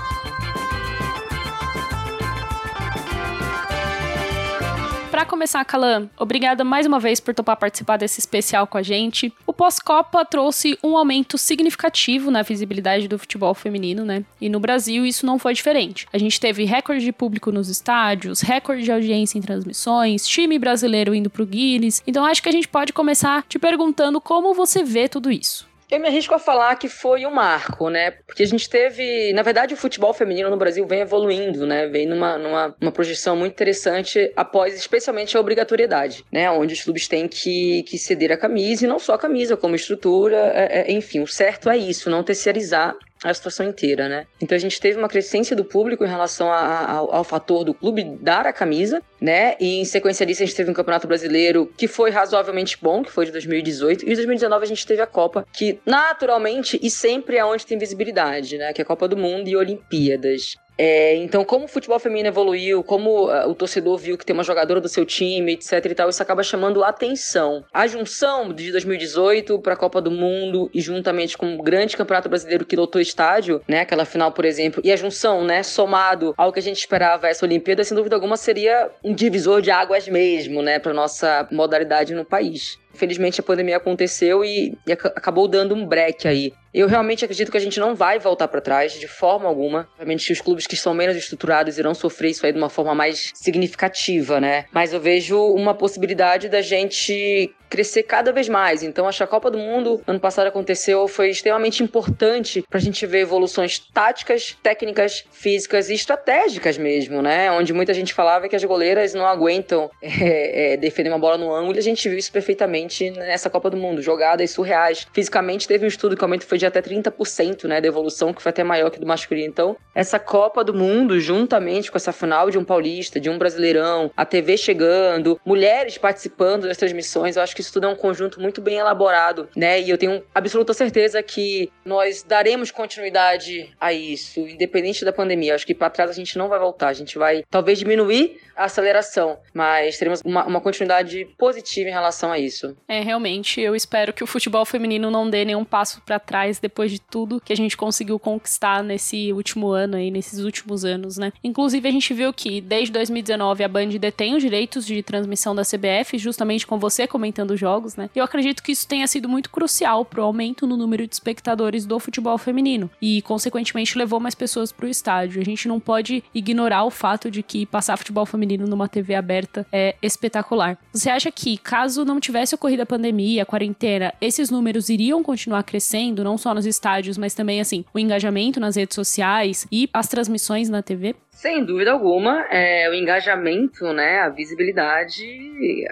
Para 5.19 5.25
começar, 5.25 5.65
Calan, 5.65 6.09
obrigada 6.17 6.63
mais 6.63 6.85
uma 6.85 6.97
vez 6.97 7.19
por 7.19 7.33
topar 7.33 7.57
participar 7.57 7.97
desse 7.97 8.21
especial 8.21 8.65
com 8.65 8.77
a 8.77 8.81
gente. 8.81 9.33
O 9.45 9.51
pós-Copa 9.51 10.23
trouxe 10.23 10.79
um 10.81 10.95
aumento 10.95 11.37
significativo 11.37 12.31
na 12.31 12.41
visibilidade 12.41 13.05
do 13.05 13.19
futebol 13.19 13.53
feminino, 13.53 14.05
né? 14.05 14.23
E 14.39 14.47
no 14.47 14.61
Brasil 14.61 15.05
isso 15.05 15.25
não 15.25 15.37
foi 15.37 15.53
diferente. 15.53 16.07
A 16.13 16.17
gente 16.17 16.39
teve 16.39 16.63
recorde 16.63 17.03
de 17.03 17.11
público 17.11 17.51
nos 17.51 17.67
estádios, 17.67 18.39
recorde 18.39 18.83
de 18.83 18.93
audiência 18.93 19.37
em 19.37 19.41
transmissões, 19.41 20.25
time 20.25 20.57
brasileiro 20.57 21.13
indo 21.13 21.29
pro 21.29 21.45
Guinness. 21.45 22.01
Então 22.07 22.23
acho 22.23 22.41
que 22.41 22.47
a 22.47 22.53
gente 22.53 22.69
pode 22.69 22.93
começar 22.93 23.43
te 23.49 23.59
perguntando 23.59 24.21
como 24.21 24.53
você 24.53 24.85
vê 24.85 25.09
tudo 25.09 25.29
isso. 25.29 25.68
Eu 25.91 25.99
me 25.99 26.07
arrisco 26.07 26.35
a 26.35 26.39
falar 26.39 26.75
que 26.75 26.87
foi 26.87 27.25
um 27.25 27.31
marco, 27.31 27.89
né? 27.89 28.11
Porque 28.11 28.43
a 28.43 28.45
gente 28.45 28.69
teve. 28.69 29.33
Na 29.33 29.41
verdade, 29.41 29.73
o 29.73 29.77
futebol 29.77 30.13
feminino 30.13 30.47
no 30.47 30.57
Brasil 30.57 30.85
vem 30.85 30.99
evoluindo, 30.99 31.65
né? 31.65 31.87
Vem 31.87 32.05
numa, 32.05 32.37
numa 32.37 32.75
uma 32.79 32.91
projeção 32.91 33.35
muito 33.35 33.53
interessante 33.53 34.31
após, 34.35 34.75
especialmente, 34.75 35.35
a 35.35 35.39
obrigatoriedade, 35.39 36.23
né? 36.31 36.49
Onde 36.51 36.75
os 36.75 36.83
clubes 36.83 37.07
têm 37.07 37.27
que, 37.27 37.81
que 37.83 37.97
ceder 37.97 38.31
a 38.31 38.37
camisa, 38.37 38.85
e 38.85 38.87
não 38.87 38.99
só 38.99 39.15
a 39.15 39.17
camisa, 39.17 39.57
como 39.57 39.75
estrutura, 39.75 40.51
é, 40.53 40.81
é, 40.81 40.91
enfim, 40.91 41.21
o 41.21 41.27
certo 41.27 41.69
é 41.69 41.77
isso, 41.77 42.09
não 42.09 42.23
terceirizar 42.23 42.95
a 43.23 43.33
situação 43.33 43.65
inteira, 43.65 44.07
né? 44.07 44.25
Então 44.41 44.55
a 44.55 44.59
gente 44.59 44.79
teve 44.79 44.97
uma 44.97 45.09
crescência 45.09 45.55
do 45.55 45.65
público 45.65 46.05
em 46.05 46.07
relação 46.07 46.51
a, 46.51 46.57
a, 46.57 46.91
ao, 46.91 47.15
ao, 47.15 47.23
fator 47.23 47.63
do 47.63 47.73
clube 47.73 48.17
dar 48.21 48.47
a 48.47 48.53
camisa, 48.53 49.01
né? 49.19 49.55
E 49.59 49.81
em 49.81 49.85
sequência 49.85 50.25
disso 50.25 50.43
a 50.43 50.45
gente 50.45 50.55
teve 50.55 50.71
um 50.71 50.73
campeonato 50.73 51.07
brasileiro 51.07 51.71
que 51.77 51.87
foi 51.87 52.11
razoavelmente 52.11 52.77
bom, 52.81 53.03
que 53.03 53.11
foi 53.11 53.25
de 53.25 53.31
2018, 53.31 54.05
e 54.05 54.11
em 54.11 54.15
2019 54.15 54.63
a 54.63 54.67
gente 54.67 54.87
teve 54.87 55.01
a 55.01 55.07
Copa, 55.07 55.45
que 55.53 55.79
naturalmente 55.85 56.79
e 56.81 56.89
sempre 56.89 57.37
é 57.37 57.43
onde 57.43 57.65
tem 57.65 57.77
visibilidade, 57.77 58.57
né? 58.57 58.71
Que 58.73 58.81
é 58.81 58.83
a 58.83 58.87
Copa 58.87 59.07
do 59.07 59.17
Mundo 59.17 59.47
e 59.47 59.55
Olimpíadas. 59.55 60.55
É, 60.81 61.13
então, 61.17 61.43
como 61.43 61.65
o 61.65 61.67
futebol 61.67 61.99
feminino 61.99 62.29
evoluiu, 62.29 62.81
como 62.81 63.25
uh, 63.27 63.49
o 63.49 63.53
torcedor 63.53 63.97
viu 63.97 64.17
que 64.17 64.25
tem 64.25 64.33
uma 64.33 64.45
jogadora 64.45 64.79
do 64.79 64.87
seu 64.87 65.05
time, 65.05 65.51
etc 65.51 65.85
e 65.85 65.93
tal, 65.93 66.07
isso 66.07 66.23
acaba 66.23 66.41
chamando 66.41 66.85
atenção. 66.85 67.65
A 67.73 67.85
junção 67.85 68.53
de 68.53 68.71
2018 68.71 69.59
para 69.59 69.73
a 69.73 69.75
Copa 69.75 70.01
do 70.01 70.09
Mundo 70.09 70.71
e 70.73 70.79
juntamente 70.79 71.37
com 71.37 71.53
o 71.53 71.61
grande 71.61 71.97
campeonato 71.97 72.29
brasileiro 72.29 72.65
que 72.65 72.77
lotou 72.77 73.01
estádio, 73.01 73.61
né, 73.67 73.81
aquela 73.81 74.05
final, 74.05 74.31
por 74.31 74.45
exemplo, 74.45 74.81
e 74.81 74.89
a 74.89 74.95
junção, 74.95 75.43
né, 75.43 75.63
somado 75.63 76.33
ao 76.37 76.53
que 76.53 76.59
a 76.59 76.63
gente 76.63 76.77
esperava 76.77 77.27
essa 77.27 77.45
Olimpíada, 77.45 77.83
sem 77.83 77.93
dúvida 77.93 78.15
alguma 78.15 78.37
seria 78.37 78.89
um 79.03 79.13
divisor 79.13 79.61
de 79.61 79.71
águas 79.71 80.07
mesmo, 80.07 80.61
né, 80.61 80.79
para 80.79 80.93
nossa 80.93 81.45
modalidade 81.51 82.13
no 82.13 82.23
país. 82.23 82.79
Infelizmente 82.99 83.39
a 83.39 83.43
pandemia 83.43 83.77
aconteceu 83.77 84.43
e, 84.43 84.77
e 84.85 84.91
acabou 84.91 85.47
dando 85.47 85.73
um 85.73 85.85
break 85.85 86.27
aí. 86.27 86.51
Eu 86.73 86.85
realmente 86.85 87.23
acredito 87.23 87.49
que 87.49 87.57
a 87.57 87.61
gente 87.61 87.79
não 87.79 87.95
vai 87.95 88.19
voltar 88.19 88.49
para 88.49 88.59
trás 88.59 88.91
de 88.91 89.07
forma 89.07 89.47
alguma. 89.47 89.87
Obviamente 89.93 90.33
os 90.33 90.41
clubes 90.41 90.67
que 90.67 90.75
são 90.75 90.93
menos 90.93 91.15
estruturados 91.15 91.77
irão 91.77 91.95
sofrer 91.95 92.31
isso 92.31 92.45
aí 92.45 92.51
de 92.51 92.57
uma 92.57 92.69
forma 92.69 92.93
mais 92.93 93.31
significativa, 93.33 94.41
né? 94.41 94.65
Mas 94.71 94.91
eu 94.91 94.99
vejo 94.99 95.41
uma 95.53 95.73
possibilidade 95.73 96.49
da 96.49 96.61
gente 96.61 97.49
crescer 97.69 98.03
cada 98.03 98.31
vez 98.31 98.49
mais. 98.49 98.83
Então, 98.83 99.07
acho 99.07 99.19
que 99.19 99.23
a 99.23 99.27
Copa 99.27 99.51
do 99.51 99.57
Mundo 99.57 100.01
ano 100.07 100.19
passado 100.19 100.47
aconteceu, 100.47 101.07
foi 101.07 101.29
extremamente 101.29 101.83
importante 101.83 102.63
para 102.67 102.77
a 102.77 102.81
gente 102.81 103.05
ver 103.05 103.19
evoluções 103.19 103.79
táticas, 103.79 104.57
técnicas, 104.61 105.23
físicas 105.31 105.89
e 105.89 105.93
estratégicas 105.93 106.77
mesmo, 106.77 107.21
né? 107.21 107.51
Onde 107.51 107.73
muita 107.73 107.93
gente 107.93 108.13
falava 108.13 108.49
que 108.49 108.55
as 108.55 108.63
goleiras 108.63 109.13
não 109.13 109.25
aguentam 109.25 109.89
é, 110.01 110.73
é, 110.73 110.77
defender 110.77 111.09
uma 111.09 111.19
bola 111.19 111.37
no 111.37 111.53
ângulo 111.53 111.75
e 111.75 111.79
a 111.79 111.83
gente 111.83 112.07
viu 112.09 112.17
isso 112.17 112.31
perfeitamente 112.31 113.11
nessa 113.11 113.49
Copa 113.49 113.69
do 113.69 113.77
Mundo. 113.77 114.01
Jogadas 114.01 114.51
surreais. 114.51 115.07
Fisicamente, 115.13 115.67
teve 115.67 115.85
um 115.85 115.87
estudo 115.87 116.15
que 116.15 116.21
o 116.21 116.25
aumento 116.25 116.45
foi 116.45 116.57
de 116.57 116.65
até 116.65 116.81
30%, 116.81 117.65
né? 117.65 117.79
Da 117.79 117.87
evolução, 117.87 118.33
que 118.33 118.41
foi 118.41 118.49
até 118.49 118.63
maior 118.63 118.89
que 118.89 118.99
do 118.99 119.05
masculino. 119.05 119.47
Então, 119.47 119.77
essa 119.93 120.19
Copa 120.19 120.63
do 120.63 120.73
Mundo, 120.73 121.19
juntamente 121.19 121.91
com 121.91 121.97
essa 121.97 122.11
final 122.11 122.49
de 122.49 122.57
um 122.57 122.63
paulista, 122.63 123.19
de 123.19 123.29
um 123.29 123.37
brasileirão, 123.37 124.11
a 124.15 124.25
TV 124.25 124.57
chegando, 124.57 125.39
mulheres 125.45 125.97
participando 125.97 126.67
das 126.67 126.77
transmissões, 126.77 127.35
eu 127.35 127.43
acho 127.43 127.55
que 127.55 127.58
isso 127.61 127.73
tudo 127.73 127.87
é 127.87 127.89
um 127.89 127.95
conjunto 127.95 128.41
muito 128.41 128.61
bem 128.61 128.77
elaborado, 128.77 129.49
né? 129.55 129.81
E 129.81 129.89
eu 129.89 129.97
tenho 129.97 130.23
absoluta 130.33 130.73
certeza 130.73 131.21
que 131.21 131.71
nós 131.85 132.23
daremos 132.23 132.71
continuidade 132.71 133.69
a 133.79 133.93
isso, 133.93 134.41
independente 134.41 135.03
da 135.05 135.13
pandemia. 135.13 135.51
Eu 135.51 135.55
acho 135.55 135.65
que 135.65 135.75
para 135.75 135.89
trás 135.89 136.09
a 136.09 136.13
gente 136.13 136.37
não 136.37 136.47
vai 136.47 136.59
voltar, 136.59 136.89
a 136.89 136.93
gente 136.93 137.17
vai 137.17 137.43
talvez 137.49 137.79
diminuir 137.79 138.39
a 138.55 138.65
aceleração, 138.65 139.39
mas 139.53 139.97
teremos 139.97 140.21
uma, 140.23 140.45
uma 140.45 140.61
continuidade 140.61 141.25
positiva 141.37 141.89
em 141.89 141.93
relação 141.93 142.31
a 142.31 142.37
isso. 142.37 142.75
É, 142.87 142.99
realmente, 143.01 143.61
eu 143.61 143.75
espero 143.75 144.11
que 144.11 144.23
o 144.23 144.27
futebol 144.27 144.65
feminino 144.65 145.09
não 145.09 145.29
dê 145.29 145.45
nenhum 145.45 145.63
passo 145.63 146.01
para 146.01 146.19
trás 146.19 146.59
depois 146.59 146.91
de 146.91 146.99
tudo 146.99 147.39
que 147.39 147.53
a 147.53 147.55
gente 147.55 147.77
conseguiu 147.77 148.19
conquistar 148.19 148.83
nesse 148.83 149.31
último 149.31 149.69
ano 149.69 149.95
aí, 149.95 150.11
nesses 150.11 150.39
últimos 150.39 150.83
anos, 150.83 151.17
né? 151.17 151.31
Inclusive, 151.43 151.87
a 151.87 151.91
gente 151.91 152.13
viu 152.13 152.33
que 152.33 152.59
desde 152.59 152.91
2019 152.91 153.63
a 153.63 153.67
Band 153.67 153.87
detém 153.87 154.35
os 154.35 154.43
direitos 154.43 154.85
de 154.85 155.01
transmissão 155.01 155.55
da 155.55 155.63
CBF, 155.63 156.17
justamente 156.17 156.67
com 156.67 156.77
você 156.77 157.07
comentando 157.07 157.48
os 157.49 157.59
jogos, 157.59 157.95
né? 157.95 158.09
Eu 158.15 158.23
acredito 158.23 158.63
que 158.63 158.71
isso 158.71 158.87
tenha 158.87 159.07
sido 159.07 159.27
muito 159.27 159.49
crucial 159.49 160.05
pro 160.05 160.23
aumento 160.23 160.67
no 160.67 160.77
número 160.77 161.07
de 161.07 161.13
espectadores 161.13 161.85
do 161.85 161.99
futebol 161.99 162.37
feminino 162.37 162.89
e, 163.01 163.21
consequentemente, 163.21 163.97
levou 163.97 164.19
mais 164.19 164.35
pessoas 164.35 164.71
pro 164.71 164.87
estádio. 164.87 165.41
A 165.41 165.45
gente 165.45 165.67
não 165.67 165.79
pode 165.79 166.23
ignorar 166.33 166.83
o 166.83 166.89
fato 166.89 167.29
de 167.29 167.43
que 167.43 167.65
passar 167.65 167.97
futebol 167.97 168.25
feminino 168.25 168.67
numa 168.67 168.87
TV 168.87 169.15
aberta 169.15 169.65
é 169.71 169.95
espetacular. 170.01 170.77
Você 170.93 171.09
acha 171.09 171.31
que, 171.31 171.57
caso 171.57 172.05
não 172.05 172.19
tivesse 172.19 172.55
ocorrido 172.55 172.83
a 172.83 172.85
pandemia, 172.85 173.43
a 173.43 173.45
quarentena, 173.45 174.13
esses 174.19 174.49
números 174.49 174.89
iriam 174.89 175.23
continuar 175.23 175.63
crescendo, 175.63 176.23
não 176.23 176.37
só 176.37 176.53
nos 176.53 176.65
estádios, 176.65 177.17
mas 177.17 177.33
também, 177.33 177.59
assim, 177.59 177.85
o 177.93 177.99
engajamento 177.99 178.59
nas 178.59 178.75
redes 178.75 178.95
sociais 178.95 179.67
e 179.71 179.89
as 179.93 180.07
transmissões 180.07 180.69
na 180.69 180.81
TV? 180.81 181.15
Sem 181.39 181.63
dúvida 181.63 181.93
alguma, 181.93 182.45
é, 182.51 182.89
o 182.89 182.93
engajamento, 182.93 183.93
né, 183.93 184.19
a 184.19 184.27
visibilidade 184.27 185.23